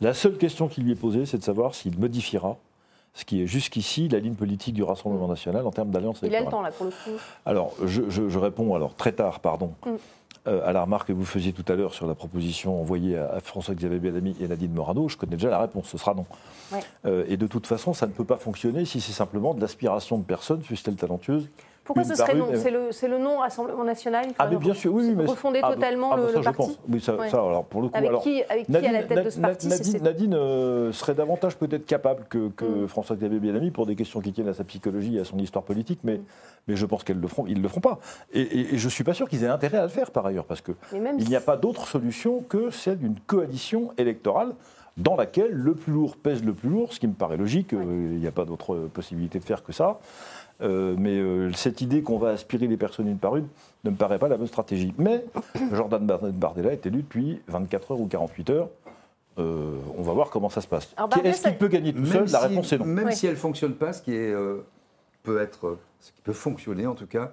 La 0.00 0.14
seule 0.14 0.36
question 0.36 0.66
qui 0.66 0.80
lui 0.80 0.90
est 0.92 0.96
posée, 1.00 1.24
c'est 1.24 1.38
de 1.38 1.44
savoir 1.44 1.76
s'il 1.76 1.96
modifiera 1.96 2.56
ce 3.14 3.24
qui 3.24 3.40
est 3.40 3.46
jusqu'ici 3.46 4.08
la 4.08 4.18
ligne 4.18 4.34
politique 4.34 4.74
du 4.74 4.82
Rassemblement 4.82 5.28
national 5.28 5.64
en 5.64 5.70
termes 5.70 5.90
d'alliance 5.90 6.18
Il 6.22 6.26
a 6.26 6.28
le 6.28 6.34
électorale. 6.38 6.50
temps 6.50 6.62
là 6.62 6.72
pour 6.72 6.86
le 6.86 6.90
coup. 6.92 7.22
Alors, 7.46 7.72
je, 7.84 8.02
je- 8.08 8.28
je 8.28 8.38
réponds 8.40 8.74
alors 8.74 8.94
très 8.96 9.12
tard, 9.12 9.38
pardon, 9.38 9.72
Mm. 9.86 9.90
Euh, 10.46 10.66
à 10.66 10.72
la 10.72 10.82
remarque 10.82 11.08
que 11.08 11.12
vous 11.12 11.24
faisiez 11.24 11.52
tout 11.52 11.64
à 11.70 11.74
l'heure 11.74 11.94
sur 11.94 12.06
la 12.06 12.14
proposition 12.14 12.80
envoyée 12.80 13.16
à, 13.16 13.40
François-Xavier 13.40 13.98
Bellamy 13.98 14.36
et 14.40 14.48
Nadine 14.48 14.72
Morano. 14.72 15.08
Je 15.08 15.16
connais 15.16 15.36
déjà 15.36 15.50
la 15.50 15.60
réponse, 15.60 15.88
ce 15.88 15.98
sera 15.98 16.14
non. 16.14 16.26
Ouais. 16.72 16.80
Euh, 17.04 17.24
et 17.28 17.36
de 17.36 17.46
toute 17.46 17.66
façon, 17.66 17.94
ça 17.94 18.06
ne 18.06 18.12
peut 18.12 18.24
pas 18.24 18.36
fonctionner 18.36 18.84
si 18.84 19.00
c'est 19.00 19.12
simplement 19.12 19.54
de 19.54 19.60
l'aspiration 19.60 20.18
de 20.18 20.24
personnes, 20.24 20.62
fussent-elles 20.62 20.96
talentueuses. 20.96 21.48
Pourquoi 21.86 22.04
ce 22.04 22.14
serait 22.14 22.34
non 22.34 22.48
C'est 22.54 22.70
le, 22.70 22.90
le 23.08 23.18
non 23.18 23.38
Rassemblement 23.38 23.84
National 23.84 24.26
Ah, 24.38 24.48
mais 24.50 24.56
bien 24.56 24.74
sûr, 24.74 24.92
oui. 24.92 25.14
Mais 25.16 25.24
refonder 25.24 25.60
ah, 25.62 25.72
totalement 25.72 26.10
ah, 26.12 26.16
bah, 26.16 26.22
le, 26.22 26.28
ça, 26.28 26.34
le 26.36 26.42
je 26.42 26.44
parti 26.44 26.58
pense. 26.58 26.78
Oui, 26.88 27.00
ça, 27.00 27.14
Ouais. 27.16 27.30
ça, 27.30 27.36
alors, 27.38 27.64
pour 27.64 27.80
le 27.82 27.88
coup. 27.88 27.96
Avec 27.96 28.08
alors, 28.08 28.22
qui, 28.22 28.42
avec 28.42 28.66
qui 28.66 28.76
à 28.76 28.92
la 28.92 29.02
tête 29.04 29.24
de 29.24 29.30
ce 29.30 29.40
parti 29.40 29.68
Nadine, 30.02 30.34
euh, 30.34 30.92
serait 30.92 31.14
davantage 31.14 31.56
peut-être 31.56 31.86
capable 31.86 32.24
que, 32.28 32.48
que 32.50 32.64
Mm. 32.64 32.88
François-Xavier 32.88 33.38
Bellamy 33.38 33.70
pour 33.70 33.86
des 33.86 33.94
questions 33.96 34.20
qui 34.20 34.32
tiennent 34.32 34.48
à 34.48 34.52
sa 34.54 34.64
psychologie 34.64 35.16
et 35.16 35.20
à 35.20 35.24
son 35.24 35.38
histoire 35.38 35.64
politique, 35.64 36.00
Mm. 36.02 36.06
mais, 36.08 36.20
mais 36.68 36.76
je 36.76 36.84
pense 36.86 37.04
qu'ils 37.04 37.20
le 37.20 37.28
feront, 37.28 37.46
ils 37.46 37.62
le 37.62 37.68
feront 37.68 37.80
pas. 37.80 37.98
Et, 38.32 38.40
et, 38.42 38.74
et 38.74 38.78
je 38.78 38.88
suis 38.88 39.04
pas 39.04 39.14
sûr 39.14 39.28
qu'ils 39.28 39.44
aient 39.44 39.48
intérêt 39.48 39.78
à 39.78 39.82
le 39.84 39.88
faire 39.88 40.10
par 40.10 40.26
ailleurs, 40.26 40.44
parce 40.44 40.60
que 40.60 40.72
Mais 40.92 41.00
même 41.00 41.16
il 41.18 41.28
n'y 41.28 41.36
a 41.36 41.40
pas 41.40 41.56
d'autre 41.56 41.86
solution 41.86 42.40
que 42.48 42.70
celle 42.70 42.98
d'une 42.98 43.16
coalition 43.26 43.92
électorale 43.96 44.52
dans 44.96 45.16
laquelle 45.16 45.52
le 45.52 45.74
plus 45.74 45.92
lourd 45.92 46.16
pèse 46.16 46.42
le 46.44 46.52
plus 46.54 46.68
lourd, 46.68 46.92
ce 46.92 47.00
qui 47.00 47.06
me 47.06 47.12
paraît 47.12 47.36
logique. 47.36 47.72
euh, 47.72 47.82
Il 48.12 48.18
n'y 48.18 48.26
a 48.26 48.32
pas 48.32 48.44
d'autre 48.44 48.74
euh, 48.74 48.90
possibilité 48.92 49.38
de 49.38 49.44
faire 49.44 49.62
que 49.62 49.72
ça. 49.72 49.98
Euh, 50.62 50.94
mais 50.98 51.18
euh, 51.18 51.52
cette 51.52 51.82
idée 51.82 52.00
qu'on 52.02 52.16
va 52.16 52.30
aspirer 52.30 52.66
les 52.66 52.78
personnes 52.78 53.08
une 53.08 53.18
par 53.18 53.36
une 53.36 53.46
ne 53.84 53.90
me 53.90 53.96
paraît 53.96 54.18
pas 54.18 54.28
la 54.28 54.38
bonne 54.38 54.46
stratégie. 54.46 54.94
Mais 54.96 55.22
Jordan 55.72 56.04
Bar- 56.06 56.20
Bardella 56.32 56.72
est 56.72 56.86
élu 56.86 57.02
depuis 57.02 57.40
24 57.48 57.92
heures 57.92 58.00
ou 58.00 58.06
48 58.06 58.50
heures. 58.50 58.68
Euh, 59.38 59.76
on 59.98 60.02
va 60.02 60.14
voir 60.14 60.30
comment 60.30 60.48
ça 60.48 60.62
se 60.62 60.66
passe. 60.66 60.94
Est-ce 61.24 61.42
qu'il 61.42 61.58
peut 61.58 61.68
gagner 61.68 61.92
tout 61.92 62.00
Même 62.00 62.26
seul? 62.26 62.30
La 62.30 62.38
réponse 62.40 62.72
est 62.72 62.78
non. 62.78 62.86
Même 62.86 63.12
si 63.12 63.26
elle 63.26 63.34
ne 63.34 63.38
fonctionne 63.38 63.74
pas, 63.74 63.92
ce 63.92 64.00
qui 64.00 64.14
est, 64.14 64.32
euh, 64.32 64.64
peut 65.22 65.38
être, 65.42 65.76
ce 66.00 66.10
qui 66.12 66.22
peut 66.22 66.32
fonctionner 66.32 66.86
en 66.86 66.94
tout 66.94 67.06
cas, 67.06 67.32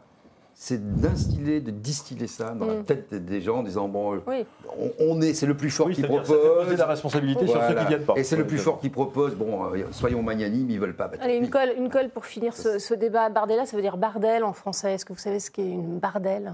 c'est 0.65 0.95
d'instiller, 1.01 1.59
de 1.59 1.71
distiller 1.71 2.25
ça 2.27 2.51
dans 2.51 2.65
la 2.65 2.75
Mm. 2.75 2.83
tête 2.85 3.13
des- 3.13 3.41
gens 3.41 3.57
en 3.57 3.63
disant 3.63 3.89
bon, 3.89 4.13
euh, 4.15 4.19
Oui. 4.25 4.45
on, 4.79 4.91
on 5.17 5.21
est, 5.21 5.33
c'est 5.33 5.45
le 5.45 5.57
plus 5.57 5.69
fort 5.69 5.87
Oui, 5.87 5.93
qui 5.95 5.99
ça 6.01 6.07
fait 6.07 6.13
propose. 6.15 6.77
la 6.77 6.85
responsabilité 6.85 7.47
sur 7.47 7.61
ceux 7.61 7.75
qui 7.75 7.85
viennent 7.85 8.05
pas. 8.05 8.13
Et 8.15 8.23
c'est 8.23 8.37
le 8.37 8.47
plus 8.47 8.59
fort 8.59 8.79
qui 8.79 8.89
propose. 8.89 9.35
Bon, 9.35 9.65
euh, 9.73 9.83
soyons 9.91 10.23
magnanimes, 10.23 10.69
ils 10.69 10.79
veulent 10.79 10.95
pas. 10.95 11.09
Bah, 11.09 11.17
Allez, 11.19 11.35
une 11.35 11.49
colle, 11.49 11.73
une 11.77 11.89
colle 11.89 12.09
pour 12.09 12.25
finir 12.25 12.55
ce, 12.55 12.79
ce 12.79 12.93
débat. 12.93 13.27
Bardella, 13.29 13.65
ça 13.65 13.75
veut 13.75 13.81
dire 13.81 13.97
bardel 13.97 14.45
en 14.45 14.53
français. 14.53 14.93
Est-ce 14.93 15.03
que 15.05 15.11
vous 15.11 15.19
savez 15.19 15.41
ce 15.41 15.51
qu'est 15.51 15.67
une 15.69 15.99
bardelle? 15.99 16.53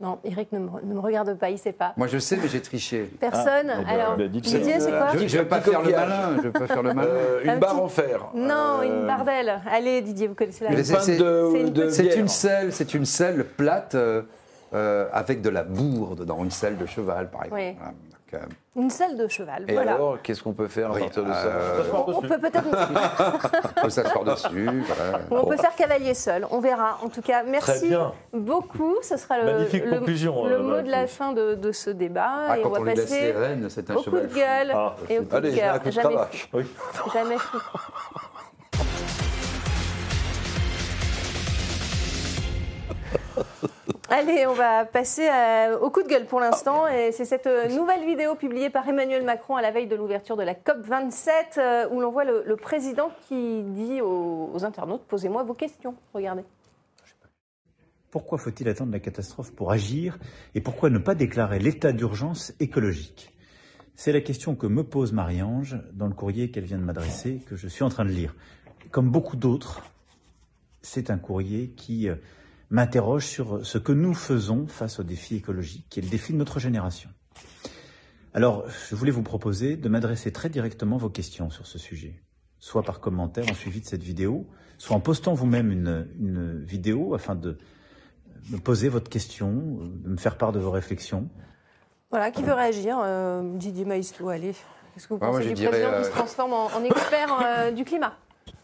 Non, 0.00 0.20
Eric 0.22 0.52
ne 0.52 0.60
me, 0.60 0.68
ne 0.84 0.94
me 0.94 1.00
regarde 1.00 1.34
pas, 1.36 1.48
il 1.50 1.54
ne 1.54 1.58
sait 1.58 1.72
pas. 1.72 1.92
Moi, 1.96 2.06
je 2.06 2.18
sais, 2.18 2.36
mais 2.40 2.46
j'ai 2.46 2.60
triché. 2.60 3.10
Personne 3.18 3.66
ben, 3.66 3.84
Alors, 3.88 4.16
bah. 4.16 4.28
Didier, 4.28 4.78
c'est 4.78 4.90
quoi 4.90 5.08
Je 5.16 5.24
ne 5.24 5.28
vais 5.28 5.44
pas 5.44 5.60
faire 5.60 5.82
le 5.82 5.90
malin. 5.90 6.36
Je 6.36 6.42
vais 6.42 6.50
pas 6.52 6.66
faire 6.68 6.82
le 6.84 6.94
malin. 6.94 7.08
Euh, 7.10 7.40
Un 7.48 7.54
une 7.54 7.58
barre 7.58 7.72
petit- 7.74 7.80
en 7.82 7.88
fer. 7.88 8.20
Non, 8.32 8.82
une 8.84 8.92
Euh, 8.92 9.06
bardelle. 9.08 9.60
Allez, 9.68 10.00
Didier, 10.02 10.28
vous 10.28 10.34
connaissez 10.36 10.64
la 10.64 10.84
c'est- 10.84 11.16
une 11.18 11.70
de 11.72 11.88
C'est 11.90 12.02
bière. 12.04 12.18
une 12.18 12.28
selle, 12.28 12.72
c'est 12.72 12.94
une 12.94 13.04
selle 13.06 13.44
plate 13.44 13.96
euh, 13.96 14.22
euh, 14.72 15.08
avec 15.12 15.42
de 15.42 15.48
la 15.48 15.64
bourre 15.64 16.14
dedans, 16.14 16.44
une 16.44 16.52
selle 16.52 16.76
de 16.76 16.86
cheval, 16.86 17.28
par 17.30 17.44
exemple. 17.46 17.60
Oui. 17.60 17.74
Voilà. 17.76 17.92
Euh, 18.34 18.38
Une 18.76 18.90
selle 18.90 19.16
de 19.16 19.26
cheval. 19.26 19.64
Et 19.68 19.72
voilà. 19.72 19.94
alors, 19.94 20.18
qu'est-ce 20.22 20.42
qu'on 20.42 20.52
peut 20.52 20.68
faire 20.68 20.90
à 20.90 20.94
Oui, 20.94 21.00
partir 21.00 21.24
de 21.24 21.30
euh, 21.30 21.84
ça 21.84 21.90
on, 22.06 22.14
on 22.16 22.20
peut 22.20 22.38
peut-être. 22.38 22.64
on 23.78 23.82
peut 23.82 23.90
s'asseoir 23.90 24.24
dessus. 24.24 24.82
voilà. 24.86 25.20
On 25.30 25.46
peut 25.46 25.56
faire 25.56 25.74
cavalier 25.74 26.14
seul, 26.14 26.46
on 26.50 26.60
verra. 26.60 26.98
En 27.02 27.08
tout 27.08 27.22
cas, 27.22 27.42
merci 27.42 27.88
bien. 27.88 28.12
beaucoup. 28.32 28.96
Ce 29.02 29.16
sera 29.16 29.38
le, 29.38 29.44
Magnifique 29.44 29.84
le- 29.84 29.98
conclusion, 29.98 30.46
le 30.46 30.56
euh, 30.56 30.62
mot 30.62 30.82
de 30.82 30.90
la 30.90 31.06
fin 31.06 31.32
de, 31.32 31.54
de 31.54 31.72
ce 31.72 31.90
débat. 31.90 32.30
Ah, 32.48 32.58
et 32.58 32.62
quand 32.62 32.68
on 32.68 32.72
va 32.72 32.80
on 32.80 32.84
lui 32.84 32.94
laisse 32.94 33.10
les 33.10 33.32
passer 33.32 33.32
rênes, 33.32 33.66
c'est 33.70 33.90
un 33.90 33.94
au 33.94 33.98
coup 33.98 34.04
cheval 34.04 34.28
de 34.28 34.34
gueule 34.34 34.72
Ah, 34.74 34.94
et 35.08 35.18
au 35.18 35.22
coup 35.22 35.36
Allez, 35.36 35.50
de 35.52 35.56
cœur. 35.56 35.80
Oui. 36.52 36.64
Jamais 37.12 37.38
fou. 37.38 37.58
Allez, 44.10 44.46
on 44.46 44.54
va 44.54 44.86
passer 44.86 45.28
à- 45.28 45.78
au 45.80 45.90
coup 45.90 46.02
de 46.02 46.08
gueule 46.08 46.24
pour 46.24 46.40
l'instant. 46.40 46.86
Et 46.88 47.12
c'est 47.12 47.26
cette 47.26 47.46
euh, 47.46 47.68
nouvelle 47.68 48.04
vidéo 48.06 48.34
publiée 48.36 48.70
par 48.70 48.88
Emmanuel 48.88 49.22
Macron 49.22 49.56
à 49.56 49.62
la 49.62 49.70
veille 49.70 49.86
de 49.86 49.96
l'ouverture 49.96 50.36
de 50.36 50.42
la 50.42 50.54
COP27 50.54 51.28
euh, 51.58 51.88
où 51.90 52.00
l'on 52.00 52.10
voit 52.10 52.24
le, 52.24 52.42
le 52.46 52.56
président 52.56 53.10
qui 53.28 53.62
dit 53.64 54.00
aux, 54.00 54.50
aux 54.54 54.64
internautes 54.64 55.04
Posez-moi 55.08 55.42
vos 55.42 55.52
questions. 55.52 55.94
Regardez. 56.14 56.42
Pourquoi 58.10 58.38
faut-il 58.38 58.66
attendre 58.70 58.92
la 58.92 59.00
catastrophe 59.00 59.52
pour 59.52 59.70
agir 59.70 60.18
et 60.54 60.62
pourquoi 60.62 60.88
ne 60.88 60.98
pas 60.98 61.14
déclarer 61.14 61.58
l'état 61.58 61.92
d'urgence 61.92 62.54
écologique? 62.60 63.34
C'est 63.94 64.12
la 64.12 64.22
question 64.22 64.54
que 64.54 64.66
me 64.66 64.84
pose 64.84 65.12
Marie-Ange 65.12 65.76
dans 65.92 66.06
le 66.06 66.14
courrier 66.14 66.50
qu'elle 66.50 66.64
vient 66.64 66.78
de 66.78 66.84
m'adresser, 66.84 67.42
que 67.46 67.56
je 67.56 67.68
suis 67.68 67.82
en 67.84 67.90
train 67.90 68.06
de 68.06 68.10
lire. 68.10 68.34
Comme 68.90 69.10
beaucoup 69.10 69.36
d'autres, 69.36 69.82
c'est 70.80 71.10
un 71.10 71.18
courrier 71.18 71.68
qui 71.76 72.08
euh, 72.08 72.14
m'interroge 72.70 73.26
sur 73.26 73.64
ce 73.64 73.78
que 73.78 73.92
nous 73.92 74.14
faisons 74.14 74.66
face 74.66 75.00
au 75.00 75.02
défi 75.02 75.36
écologique, 75.36 75.86
qui 75.88 76.00
est 76.00 76.02
le 76.02 76.08
défi 76.08 76.32
de 76.32 76.38
notre 76.38 76.58
génération. 76.58 77.10
Alors, 78.34 78.64
je 78.88 78.94
voulais 78.94 79.10
vous 79.10 79.22
proposer 79.22 79.76
de 79.76 79.88
m'adresser 79.88 80.32
très 80.32 80.50
directement 80.50 80.98
vos 80.98 81.08
questions 81.08 81.50
sur 81.50 81.66
ce 81.66 81.78
sujet, 81.78 82.22
soit 82.58 82.82
par 82.82 83.00
commentaire 83.00 83.46
en 83.50 83.54
suivi 83.54 83.80
de 83.80 83.86
cette 83.86 84.02
vidéo, 84.02 84.46
soit 84.76 84.94
en 84.94 85.00
postant 85.00 85.34
vous-même 85.34 85.72
une, 85.72 86.08
une 86.20 86.62
vidéo 86.62 87.14
afin 87.14 87.34
de 87.34 87.58
me 88.50 88.58
poser 88.58 88.88
votre 88.88 89.10
question, 89.10 89.78
de 89.80 90.08
me 90.08 90.16
faire 90.16 90.36
part 90.36 90.52
de 90.52 90.60
vos 90.60 90.70
réflexions. 90.70 91.28
Voilà, 92.10 92.30
qui 92.30 92.42
veut 92.42 92.52
réagir 92.52 92.98
Euh, 93.02 93.56
Didier 93.56 93.84
Maïslou, 93.84 94.28
allez. 94.28 94.54
Qu'est-ce 94.94 95.08
que 95.08 95.14
vous 95.14 95.20
moi, 95.20 95.30
pensez 95.30 95.44
je 95.44 95.48
du 95.48 95.54
dirais, 95.54 95.70
président 95.70 95.90
qui 95.90 95.96
euh, 95.96 96.04
se 96.04 96.10
transforme 96.10 96.52
en, 96.52 96.66
en 96.66 96.84
expert 96.84 97.38
euh, 97.42 97.70
du 97.70 97.84
climat? 97.84 98.14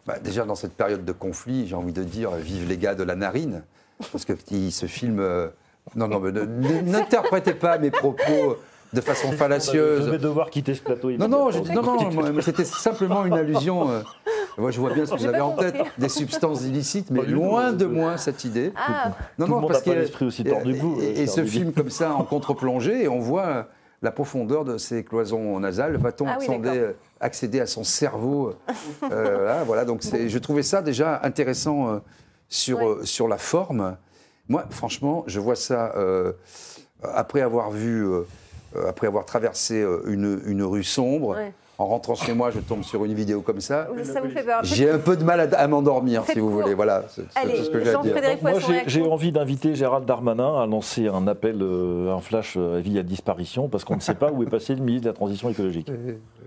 Bah, 0.07 0.19
déjà, 0.19 0.45
dans 0.45 0.55
cette 0.55 0.75
période 0.75 1.05
de 1.05 1.13
conflit, 1.13 1.67
j'ai 1.67 1.75
envie 1.75 1.93
de 1.93 2.05
dire 2.05 2.31
vive 2.33 2.69
les 2.69 2.79
gars 2.79 2.95
de 2.95 3.03
la 3.03 3.17
narine. 3.17 3.65
Parce 4.13 4.25
que 4.25 4.33
ce 4.71 4.87
film. 4.87 5.19
euh, 5.21 5.49
non, 5.97 6.09
non, 6.09 6.21
mais 6.21 6.33
n'interprétez 6.83 7.55
pas 7.55 7.79
mes 7.79 7.91
propos 7.91 8.57
de 8.93 9.01
façon 9.01 9.31
Je 9.33 9.37
fallacieuse. 9.37 10.09
vais 10.09 10.19
devoir 10.19 10.51
quitter 10.51 10.75
ce 10.75 10.83
plateau. 10.83 11.11
Non, 11.13 11.29
non, 11.29 11.51
je- 11.51 11.59
non, 11.73 11.83
non, 11.83 12.41
c'était 12.41 12.65
simplement 12.65 13.25
une 13.27 13.35
allusion. 13.35 13.91
euh, 13.91 14.01
moi, 14.57 14.71
je 14.71 14.79
vois 14.81 14.93
bien 14.95 15.05
ce 15.05 15.13
que 15.13 15.19
vous 15.19 15.27
avez 15.27 15.41
en 15.41 15.53
tête, 15.53 15.77
des 15.99 16.09
substances 16.09 16.63
illicites, 16.63 17.11
mais 17.11 17.21
tout. 17.25 17.31
loin 17.33 17.73
de 17.73 17.87
moi 17.87 18.17
cette 18.19 18.45
idée. 18.45 18.73
Ah, 18.77 19.13
Non, 19.39 19.47
Tout 19.47 19.53
le 19.55 19.61
monde 19.61 19.69
n'a 19.71 19.75
pas 19.77 19.81
qu'il 19.83 19.93
y 19.93 19.97
a- 19.97 19.99
l'esprit 20.01 20.25
aussi 20.27 20.45
tordu 20.45 20.75
que 20.75 20.79
vous, 20.81 21.01
Et, 21.01 21.07
euh, 21.07 21.23
et 21.23 21.27
ce 21.27 21.45
film 21.45 21.73
comme 21.73 21.91
ça 21.91 22.15
en 22.15 22.23
contre-plongée, 22.25 23.05
et 23.05 23.09
on 23.09 23.19
voit 23.19 23.67
la 24.01 24.11
profondeur 24.13 24.65
de 24.65 24.79
ces 24.79 25.03
cloisons 25.03 25.59
nasales. 25.61 25.97
Va-t-on 25.97 26.27
Ah 26.29 26.37
oui, 26.39 26.47
accéder, 27.21 27.61
à 27.61 27.67
son 27.67 27.85
cerveau 27.85 28.55
Euh, 29.11 29.45
là, 29.47 29.65
Voilà, 29.65 29.85
donc 29.85 30.03
je 30.03 30.39
trouvais 30.39 30.63
ça 30.63 30.83
déjà 30.83 31.21
intéressant 31.25 31.89
euh, 31.89 31.99
sur, 32.49 32.79
Ouais. 32.79 32.85
euh, 32.87 33.05
sur 33.05 33.29
la 33.29 33.39
forme. 33.39 33.97
Moi, 34.49 34.65
franchement, 34.71 35.25
je 35.27 35.41
vois 35.41 35.57
ça 35.57 35.93
euh, 35.97 36.33
après 37.03 37.41
avoir 37.41 37.71
vu, 37.71 38.07
euh, 38.07 38.23
après 38.87 39.07
avoir 39.07 39.25
traversé 39.25 39.85
une, 40.07 40.41
une 40.47 40.63
rue 40.63 40.85
sombre. 40.85 41.37
Ouais. 41.37 41.53
En 41.79 41.87
rentrant 41.87 42.15
chez 42.15 42.33
moi, 42.35 42.51
je 42.51 42.61
tombe 42.61 42.83
sur 42.85 43.05
une 43.05 43.15
vidéo 43.15 43.41
comme 43.41 43.61
ça. 43.61 43.89
Ça 44.05 44.21
vous 44.21 44.29
fait 44.31 44.43
peur. 44.45 44.61
J'ai 44.63 44.91
un 44.91 44.99
peu 44.99 45.17
de 45.17 45.25
mal 45.25 45.41
à, 45.41 45.59
à 45.59 45.67
m'endormir, 45.67 46.25
si 46.25 46.39
vous 46.39 46.49
court. 46.51 46.61
voulez. 46.63 46.75
Voilà, 46.75 47.05
c'est 47.09 47.23
ce 47.23 47.71
que 47.71 47.83
j'ai 47.85 47.91
à 47.95 47.99
dire. 48.03 48.15
Moi, 48.43 48.53
j'ai- 48.87 49.03
envie 49.03 49.33
d'inviter 49.33 49.75
Gérald 49.75 50.05
Darmanin 50.07 50.61
à 50.61 50.67
lancer 50.67 51.09
un 51.09 51.27
appel, 51.27 51.59
euh, 51.63 52.15
un 52.15 52.21
flash 52.21 52.55
euh, 52.57 52.79
avis 52.79 52.99
à 52.99 53.03
disparition, 53.03 53.69
parce 53.69 53.85
qu'on 53.85 53.97
ne 53.97 54.01
sait 54.01 54.15
pas 54.15 54.31
où 54.33 54.43
est 54.43 54.51
passé 54.51 54.75
le 54.75 54.83
ministre 54.83 55.05
de 55.05 55.11
la 55.11 55.15
Transition 55.15 55.51
écologique. 55.51 55.91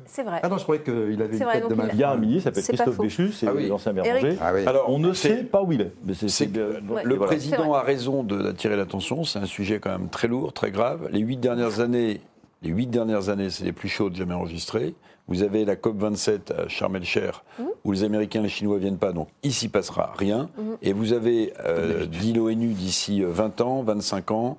C'est 0.05 0.23
vrai. 0.23 0.39
Ah 0.41 0.47
non, 0.47 0.57
je 0.57 0.63
croyais 0.63 0.81
qu'il 0.81 0.93
avait 1.21 1.33
C'est 1.33 1.39
une 1.39 1.43
vrai, 1.43 1.53
tête 1.55 1.63
donc 1.63 1.71
de 1.71 1.75
il 1.75 1.81
a- 1.81 1.83
mal. 1.85 1.91
Il 1.93 1.99
y 1.99 2.03
a 2.03 2.11
un 2.11 2.15
ministre, 2.17 2.49
il 2.55 2.61
s'appelle 2.63 2.77
Christophe. 2.77 2.97
Béchu, 2.97 3.31
c'est 3.33 3.47
Ah 3.47 3.51
oui. 3.53 3.67
l'ancien 3.67 3.91
maire. 3.91 4.05
Ah 4.41 4.51
oui. 4.53 4.65
Alors, 4.65 4.85
On 4.89 4.99
ne 4.99 5.11
c'est- 5.13 5.27
sait 5.37 5.43
pas 5.43 5.61
où 5.61 5.71
il 5.73 5.81
est. 5.81 5.91
Mais 6.05 6.13
c'est- 6.13 6.29
C'est 6.29 6.45
c'est- 6.45 6.51
que 6.51 6.79
Ouais. 6.89 7.03
le 7.03 7.17
président 7.17 7.73
a 7.73 7.81
raison 7.81 8.23
de- 8.23 8.41
d'attirer 8.41 8.77
l'attention. 8.77 9.23
C'est 9.25 9.39
un 9.39 9.45
sujet 9.45 9.79
quand 9.79 9.89
même 9.91 10.07
très 10.09 10.27
lourd, 10.29 10.53
très 10.53 10.71
grave. 10.71 11.09
Les 11.11 11.19
huit 11.19 11.37
dernières 11.37 11.81
années, 11.81 12.21
les 12.61 12.69
huit 12.69 12.87
dernières 12.87 13.29
années, 13.29 13.49
c'est 13.49 13.63
les 13.65 13.71
plus 13.71 13.89
chaudes 13.89 14.15
jamais 14.15 14.33
enregistrées. 14.33 14.95
Vous 15.27 15.43
avez 15.43 15.65
la 15.65 15.75
COP 15.75 15.97
27 15.97 16.51
à 16.51 16.67
Sharm 16.69 16.95
el-Sheikh, 16.95 17.33
Mmh. 17.59 17.63
où 17.83 17.91
les 17.91 18.03
Américains 18.03 18.39
et 18.39 18.43
les 18.43 18.49
Chinois 18.49 18.77
viennent 18.77 18.97
pas, 18.97 19.11
donc 19.11 19.27
ici 19.43 19.67
passera 19.67 20.13
rien. 20.17 20.49
Mmh. 20.57 20.61
Et 20.81 20.93
vous 20.93 21.13
avez, 21.13 21.53
euh, 21.65 22.05
dit 22.05 22.33
l'ONU, 22.33 22.73
d'ici 22.73 23.23
euh, 23.23 23.29
20 23.29 23.61
ans, 23.61 23.83
25 23.83 24.31
ans, 24.31 24.57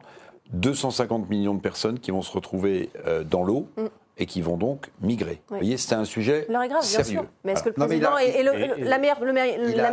250 0.53 1.29
millions 1.31 1.55
de 1.55 1.61
personnes 1.61 1.99
qui 1.99 2.11
vont 2.11 2.23
se 2.23 2.33
retrouver 2.33 2.91
euh, 3.07 3.25
dans 3.25 3.43
l'eau 3.45 3.67
Mmh. 3.77 3.83
Et 4.19 4.27
qui 4.27 4.43
vont 4.43 4.57
donc 4.57 4.87
migrer. 5.01 5.31
Oui. 5.33 5.41
Vous 5.51 5.57
voyez, 5.57 5.77
c'est 5.77 5.95
un 5.95 6.05
sujet 6.05 6.47
L'heure 6.49 6.63
est 6.63 6.69
grave, 6.69 6.81
bien 6.83 6.89
sérieux. 7.05 7.21
sûr. 7.21 7.25
Mais 7.45 7.53
est-ce 7.53 7.63
que 7.63 7.69
le 7.69 7.75
Non, 7.79 7.87
président 7.87 8.15
a- 8.15 8.23
est, 8.25 8.29
est 8.31 8.43
le- 8.43 8.55
et- 8.55 8.67
le- 8.79 8.85
la, 8.85 8.99
meilleure, 8.99 9.21
le 9.23 9.33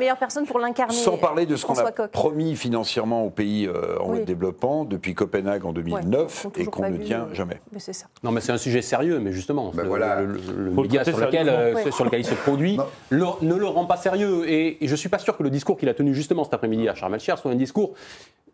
la 0.09 0.15
personne 0.15 0.45
pour 0.45 0.59
l'incarner 0.59 0.93
Sans 0.93 1.17
parler 1.17 1.45
de 1.45 1.55
ce 1.55 1.65
qu'on 1.65 1.76
a 1.76 1.91
Coq. 1.91 2.11
promis 2.11 2.55
financièrement 2.55 3.23
aux 3.26 3.30
pays 3.30 3.67
euh, 3.67 3.99
en 3.99 4.11
Oui. 4.13 4.19
de 4.19 4.23
développement 4.26 4.84
depuis 4.84 5.13
Copenhague 5.13 5.65
en 5.65 5.73
2009 5.73 6.45
Ouais, 6.45 6.61
et 6.61 6.65
qu'on 6.65 6.89
ne 6.89 6.97
vu, 6.97 7.03
tient 7.05 7.28
euh, 7.30 7.34
jamais. 7.34 7.61
Mais 7.71 7.80
c'est 7.80 7.93
ça. 7.93 8.07
Non, 8.23 8.32
mais 8.32 8.41
c'est 8.41 8.51
un 8.51 8.57
sujet 8.57 8.82
sérieux, 8.82 9.19
mais 9.19 9.32
justement, 9.32 9.71
Ben 9.73 9.84
le, 9.84 9.89
voilà. 9.89 10.21
le- 10.21 10.28
le- 10.28 10.34
le 10.34 10.71
Faut 10.71 10.82
le 10.82 10.88
média 10.88 11.03
sur 11.03 11.17
lequel, 11.19 11.49
euh, 11.49 11.73
Ouais. 11.76 11.91
sur 11.91 12.05
lequel 12.05 12.19
il 12.21 12.26
se 12.26 12.34
produit 12.36 12.78
ne 13.11 13.55
le 13.55 13.65
rend 13.67 13.86
pas 13.86 13.97
sérieux. 13.97 14.49
Et, 14.49 14.84
et 14.84 14.88
je 14.88 14.95
suis 14.95 15.09
pas 15.09 15.19
sûr 15.19 15.38
que 15.38 15.43
le 15.43 15.49
discours 15.51 15.78
qu'il 15.78 15.89
a 15.89 15.93
tenu 15.93 16.13
justement 16.15 16.43
cet 16.43 16.53
après-midi 16.55 16.89
à 16.89 16.93
el-Sheikh 17.13 17.38
soit 17.38 17.51
un 17.51 17.55
discours 17.55 17.93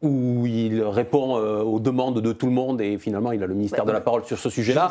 où 0.01 0.45
il 0.47 0.81
répond 0.83 1.37
euh, 1.37 1.61
aux 1.61 1.79
demandes 1.79 2.21
de 2.21 2.33
tout 2.33 2.47
le 2.47 2.51
monde 2.51 2.81
et 2.81 2.97
finalement 2.97 3.31
il 3.33 3.43
a 3.43 3.47
le 3.47 3.53
ministère 3.53 3.85
de 3.85 3.91
la 3.91 4.01
parole 4.01 4.23
sur 4.25 4.39
ce 4.39 4.49
sujet-là, 4.49 4.89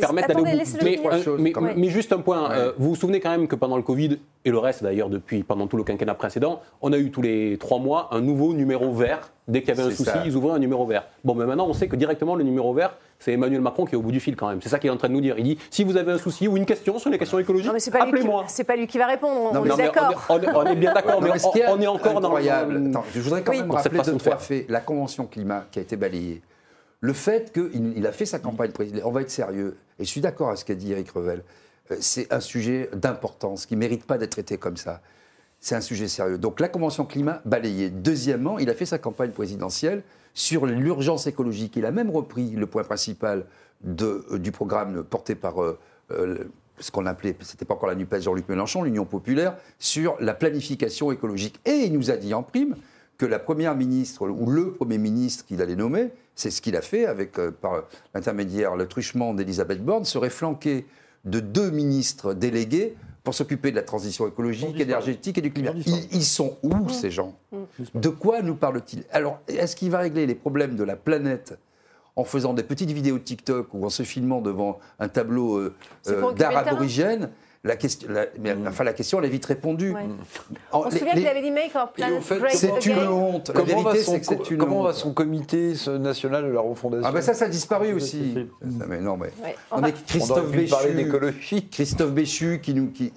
permettre 0.00 0.28
d'aller 0.28 0.40
au 0.40 0.44
bout. 0.44 0.82
Mais, 0.82 1.52
euh, 1.54 1.72
mais- 1.76 1.88
juste 1.88 2.12
un 2.12 2.18
point, 2.18 2.48
Ouais. 2.48 2.56
euh, 2.56 2.72
vous 2.78 2.90
vous 2.90 2.96
souvenez 2.96 3.20
quand 3.20 3.30
même 3.30 3.48
que 3.48 3.54
pendant 3.56 3.76
le 3.76 3.82
Covid, 3.82 4.18
et 4.44 4.50
le 4.50 4.58
reste 4.58 4.82
d'ailleurs 4.82 5.10
depuis 5.10 5.42
pendant 5.42 5.66
tout 5.66 5.76
le 5.76 5.84
quinquennat 5.84 6.14
précédent, 6.14 6.60
on 6.80 6.92
a 6.92 6.98
eu 6.98 7.10
tous 7.10 7.22
les 7.22 7.58
trois 7.58 7.78
mois 7.78 8.08
un 8.12 8.20
nouveau 8.20 8.54
numéro 8.54 8.92
vert. 8.92 9.30
Dès 9.48 9.60
qu'il 9.60 9.68
y 9.68 9.72
avait 9.72 9.82
un 9.82 9.90
souci, 9.90 10.04
ça. 10.04 10.22
ils 10.24 10.34
ouvraient 10.36 10.54
un 10.54 10.58
numéro 10.58 10.86
vert. 10.86 11.06
Bon, 11.22 11.34
mais 11.34 11.44
maintenant 11.44 11.66
on 11.68 11.72
sait 11.74 11.86
que 11.88 11.96
directement 11.96 12.34
le 12.34 12.44
numéro 12.44 12.72
vert, 12.72 12.96
c'est 13.18 13.32
Emmanuel 13.32 13.60
Macron 13.60 13.84
qui 13.86 13.94
est 13.94 13.98
au 13.98 14.02
bout 14.02 14.12
du 14.12 14.20
fil 14.20 14.36
quand 14.36 14.48
même. 14.48 14.60
C'est 14.62 14.68
ça 14.68 14.78
qu'il 14.78 14.88
est 14.88 14.92
en 14.92 14.96
train 14.96 15.08
de 15.08 15.14
nous 15.14 15.20
dire. 15.20 15.36
Il 15.38 15.44
dit 15.44 15.58
si 15.70 15.84
vous 15.84 15.96
avez 15.96 16.12
un 16.12 16.18
souci 16.18 16.48
ou 16.48 16.56
une 16.56 16.66
question 16.66 16.98
sur 16.98 17.10
les 17.10 17.18
questions 17.18 17.38
écologiques, 17.38 17.66
Non, 17.68 17.72
mais 17.72 17.80
c'est 17.80 17.90
pas, 17.90 18.00
lui 18.04 18.12
qui- 18.12 18.16
appelez-moi. 18.18 18.44
c'est 18.48 18.64
pas 18.64 18.76
lui 18.76 18.86
qui 18.86 18.98
va 18.98 19.06
répondre, 19.06 19.52
Non, 19.54 19.60
on 19.62 19.64
est 19.66 19.70
on, 19.70 19.76
est- 20.42 20.48
on 20.54 20.66
est 20.66 20.76
bien 20.76 20.92
d'accord, 20.94 21.22
mais, 21.22 21.30
on, 21.30 21.72
on 21.72 21.80
est 21.80 21.86
encore 21.86 22.20
dans 22.20 22.28
incroyable. 22.28 22.74
le- 22.78 22.90
Attends, 22.90 23.04
je 23.14 23.20
voudrais 23.20 23.42
quand 23.42 23.52
Oui. 23.52 23.58
même 23.60 23.68
Dans 23.68 23.74
rappeler 23.74 24.00
deux, 24.02 24.12
de 24.12 24.18
trois 24.18 24.36
faits. 24.38 24.66
La 24.68 24.80
Convention 24.80 25.26
climat 25.26 25.64
qui 25.70 25.78
a 25.78 25.82
été 25.82 25.96
balayée. 25.96 26.42
Le 27.00 27.12
fait 27.12 27.52
qu'il 27.52 27.94
il 27.96 28.06
a 28.06 28.12
fait 28.12 28.26
sa 28.26 28.38
campagne 28.38 28.70
présidentielle, 28.72 29.06
on 29.06 29.12
va 29.12 29.20
être 29.22 29.30
sérieux, 29.30 29.76
et 29.98 30.04
je 30.04 30.08
suis 30.08 30.20
d'accord 30.20 30.48
avec 30.48 30.58
ce 30.58 30.64
qu'a 30.64 30.74
dit 30.74 30.92
Eric 30.92 31.10
Revel, 31.10 31.42
euh, 31.90 31.96
c'est 32.00 32.32
un 32.32 32.40
sujet 32.40 32.88
d'importance 32.94 33.66
qui 33.66 33.74
ne 33.74 33.80
mérite 33.80 34.04
pas 34.06 34.18
d'être 34.18 34.30
traité 34.32 34.56
comme 34.58 34.76
ça. 34.76 35.00
C'est 35.60 35.74
un 35.74 35.80
sujet 35.80 36.08
sérieux. 36.08 36.38
Donc 36.38 36.58
la 36.60 36.68
Convention 36.68 37.04
climat 37.04 37.40
balayée. 37.44 37.90
Deuxièmement, 37.90 38.58
il 38.58 38.68
a 38.70 38.74
fait 38.74 38.86
sa 38.86 38.98
campagne 38.98 39.30
présidentielle 39.30 40.02
sur 40.36 40.66
l'urgence 40.66 41.26
écologique. 41.26 41.76
Il 41.76 41.86
a 41.86 41.90
même 41.90 42.10
repris 42.10 42.50
le 42.50 42.66
point 42.66 42.84
principal 42.84 43.46
euh, 44.02 44.38
du 44.38 44.52
programme 44.52 45.02
porté 45.02 45.34
par 45.34 45.62
euh, 45.62 45.78
euh, 46.10 46.44
ce 46.78 46.90
qu'on 46.90 47.06
appelait, 47.06 47.34
c'était 47.40 47.64
pas 47.64 47.72
encore 47.72 47.88
la 47.88 47.94
NUPES 47.94 48.20
Jean-Luc 48.20 48.46
Mélenchon, 48.50 48.82
l'Union 48.82 49.06
populaire, 49.06 49.56
sur 49.78 50.14
la 50.20 50.34
planification 50.34 51.10
écologique. 51.10 51.58
Et 51.64 51.86
il 51.86 51.94
nous 51.94 52.10
a 52.10 52.18
dit 52.18 52.34
en 52.34 52.42
prime 52.42 52.76
que 53.16 53.24
la 53.24 53.38
première 53.38 53.74
ministre, 53.74 54.28
ou 54.28 54.50
le 54.50 54.72
premier 54.72 54.98
ministre 54.98 55.46
qu'il 55.46 55.62
allait 55.62 55.74
nommer, 55.74 56.10
c'est 56.34 56.50
ce 56.50 56.60
qu'il 56.60 56.76
a 56.76 56.82
fait 56.82 57.06
avec, 57.06 57.32
par 57.62 57.84
l'intermédiaire, 58.14 58.76
le 58.76 58.86
truchement 58.86 59.32
d'Elisabeth 59.32 59.82
Borne, 59.82 60.04
serait 60.04 60.28
flanqué 60.28 60.84
de 61.24 61.40
deux 61.40 61.70
ministres 61.70 62.34
délégués 62.34 62.94
pour 63.26 63.34
s'occuper 63.34 63.72
de 63.72 63.76
la 63.76 63.82
transition 63.82 64.28
écologique, 64.28 64.78
énergétique 64.78 65.36
et 65.36 65.40
du 65.40 65.52
climat. 65.52 65.72
Ils, 65.84 66.14
ils 66.14 66.24
sont 66.24 66.58
où, 66.62 66.88
ces 66.88 67.10
gens 67.10 67.34
De 67.96 68.08
quoi 68.08 68.40
nous 68.40 68.54
parle-t-il 68.54 69.02
Alors, 69.10 69.40
est-ce 69.48 69.74
qu'il 69.74 69.90
va 69.90 69.98
régler 69.98 70.26
les 70.26 70.36
problèmes 70.36 70.76
de 70.76 70.84
la 70.84 70.94
planète 70.94 71.58
en 72.14 72.22
faisant 72.22 72.54
des 72.54 72.62
petites 72.62 72.92
vidéos 72.92 73.18
de 73.18 73.24
TikTok 73.24 73.74
ou 73.74 73.84
en 73.84 73.88
se 73.88 74.04
filmant 74.04 74.40
devant 74.40 74.78
un 75.00 75.08
tableau 75.08 75.56
euh, 75.56 75.74
euh, 76.06 76.32
d'art 76.34 76.50
terrain. 76.50 76.66
aborigène 76.66 77.30
la 77.66 77.76
question, 77.76 78.08
la- 78.10 78.26
mais, 78.40 78.54
enfin, 78.66 78.84
la 78.84 78.92
question, 78.92 79.18
elle 79.18 79.26
est 79.26 79.30
vite 79.30 79.44
répondue. 79.46 79.92
Ouais. 79.92 80.00
En- 80.72 80.80
On 80.86 80.90
se 80.90 80.98
souvient 80.98 81.12
qu'il 81.14 81.26
avait 81.26 81.42
dit 81.42 81.50
Make 81.50 81.72
our 81.74 81.92
planet 81.92 82.22
fait, 82.22 82.38
great 82.38 82.54
c'est 82.54 82.86
une 82.86 82.98
honte. 83.08 83.48
La 83.48 83.54
Comment, 83.54 83.66
vérité, 83.66 83.98
va 83.98 84.04
son, 84.04 84.12
c'est 84.12 84.20
que 84.20 84.26
c'est 84.26 84.50
une 84.50 84.58
comment 84.58 84.82
va 84.82 84.88
honte. 84.90 84.94
son 84.94 85.12
comité 85.12 85.74
ce 85.74 85.90
national 85.90 86.44
de 86.44 86.50
la 86.52 86.60
refondation 86.60 87.06
Ah 87.06 87.12
ben 87.12 87.20
ça, 87.20 87.34
ça 87.34 87.44
a 87.46 87.48
disparu 87.48 87.92
aussi. 87.92 88.34
Ah, 88.36 88.84
Mais 88.88 89.00
non, 89.00 89.16
mais, 89.16 89.26
Ouais. 89.42 89.56
non, 89.70 89.78
On 89.78 89.80
mais 89.80 89.90
va- 89.90 89.96
On 89.98 90.06
Christophe 90.06 90.50
Béchu, 90.50 90.94
d'écologie. 90.94 91.68
Christophe 91.70 92.12
Béchu 92.12 92.60
qui, 92.62 92.74
nous, 92.74 92.90
qui, 92.90 93.12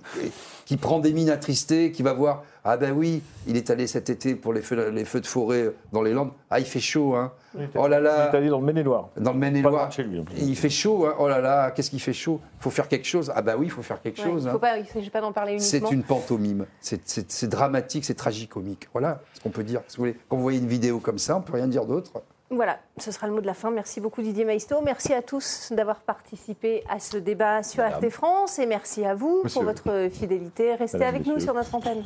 qui 0.65 0.77
prend 0.77 0.99
des 0.99 1.13
mines 1.13 1.29
attristées, 1.29 1.91
qui 1.91 2.03
va 2.03 2.13
voir, 2.13 2.43
ah 2.65 2.77
ben 2.77 2.91
oui, 2.95 3.21
il 3.47 3.55
est 3.57 3.69
allé 3.69 3.87
cet 3.87 4.09
été 4.09 4.35
pour 4.35 4.53
les 4.53 4.61
feux, 4.61 4.89
les 4.89 5.05
feux 5.05 5.21
de 5.21 5.25
forêt 5.27 5.71
dans 5.93 6.01
les 6.01 6.13
Landes. 6.13 6.31
Ah, 6.49 6.59
il 6.59 6.65
fait 6.65 6.79
chaud, 6.79 7.15
hein. 7.15 7.31
Oh 7.75 7.87
là 7.87 7.97
Il 7.97 8.01
est 8.01 8.03
là, 8.03 8.23
allé 8.31 8.49
dans 8.49 8.59
le 8.59 8.65
Maine-et-Loire. 8.65 9.09
dans 9.17 9.31
le 9.33 9.39
Maine-et-Loire. 9.39 9.87
de 9.87 9.93
chez 9.93 10.03
lui. 10.03 10.19
en 10.19 10.23
plus. 10.23 10.35
Il 10.37 10.55
fait 10.55 10.69
chaud, 10.69 11.05
hein. 11.05 11.15
oh 11.19 11.27
là 11.27 11.39
là, 11.39 11.71
qu'est-ce 11.71 11.89
qu'il 11.89 12.01
fait 12.01 12.13
chaud 12.13 12.39
Il 12.59 12.63
faut 12.63 12.69
faire 12.69 12.87
quelque 12.87 13.05
chose. 13.07 13.31
Ah 13.35 13.41
bah 13.41 13.55
oui, 13.57 13.67
il 13.67 13.71
faut 13.71 13.81
faire 13.81 14.01
quelque 14.01 14.19
Ouais, 14.21 14.27
chose. 14.27 14.43
il 14.43 14.49
hein. 14.49 14.51
faut 14.53 14.59
pas, 14.59 14.77
il 14.77 14.83
ne 14.83 14.87
s'agit 14.87 15.09
pas 15.09 15.21
d'en 15.21 15.31
parler 15.31 15.57
C'est 15.59 15.77
uniquement. 15.77 15.91
une 15.93 16.03
pantomime. 16.03 16.65
C'est- 16.81 17.01
C'est 17.05 17.31
c'est 17.31 17.47
dramatique, 17.47 18.05
c'est 18.05 18.13
tragicomique. 18.15 18.87
Voilà 18.93 19.21
ce 19.33 19.39
qu'on 19.41 19.49
peut 19.49 19.63
dire. 19.63 19.81
Si 19.87 19.97
vous 19.97 20.03
voulez, 20.03 20.17
Quand 20.29 20.35
vous 20.35 20.43
voyez 20.43 20.59
une 20.59 20.67
vidéo 20.67 20.99
comme 20.99 21.17
ça, 21.17 21.37
on 21.37 21.41
peut 21.41 21.53
rien 21.53 21.67
dire 21.67 21.85
d'autre. 21.85 22.11
Voilà, 22.51 22.79
ce 22.97 23.11
sera 23.11 23.27
le 23.27 23.33
mot 23.33 23.41
de 23.41 23.45
la 23.45 23.53
fin. 23.53 23.69
Merci 23.69 24.01
beaucoup 24.01 24.23
Didier 24.23 24.43
Maisto. 24.43 24.81
Merci 24.83 25.13
à 25.13 25.21
tous 25.21 25.71
d'avoir 25.71 25.99
participé 25.99 26.83
à 26.89 26.99
ce 26.99 27.17
débat 27.17 27.61
sur 27.61 27.83
RT 27.83 28.09
France 28.09 28.57
et 28.57 28.65
merci 28.65 29.05
à 29.05 29.13
vous 29.13 29.41
Monsieur. 29.43 29.59
pour 29.61 29.69
votre 29.69 30.09
fidélité. 30.11 30.73
Restez 30.73 30.97
Madame, 30.97 31.15
avec 31.15 31.27
nous 31.27 31.39
sur 31.39 31.53
notre 31.53 31.73
antenne. 31.75 32.03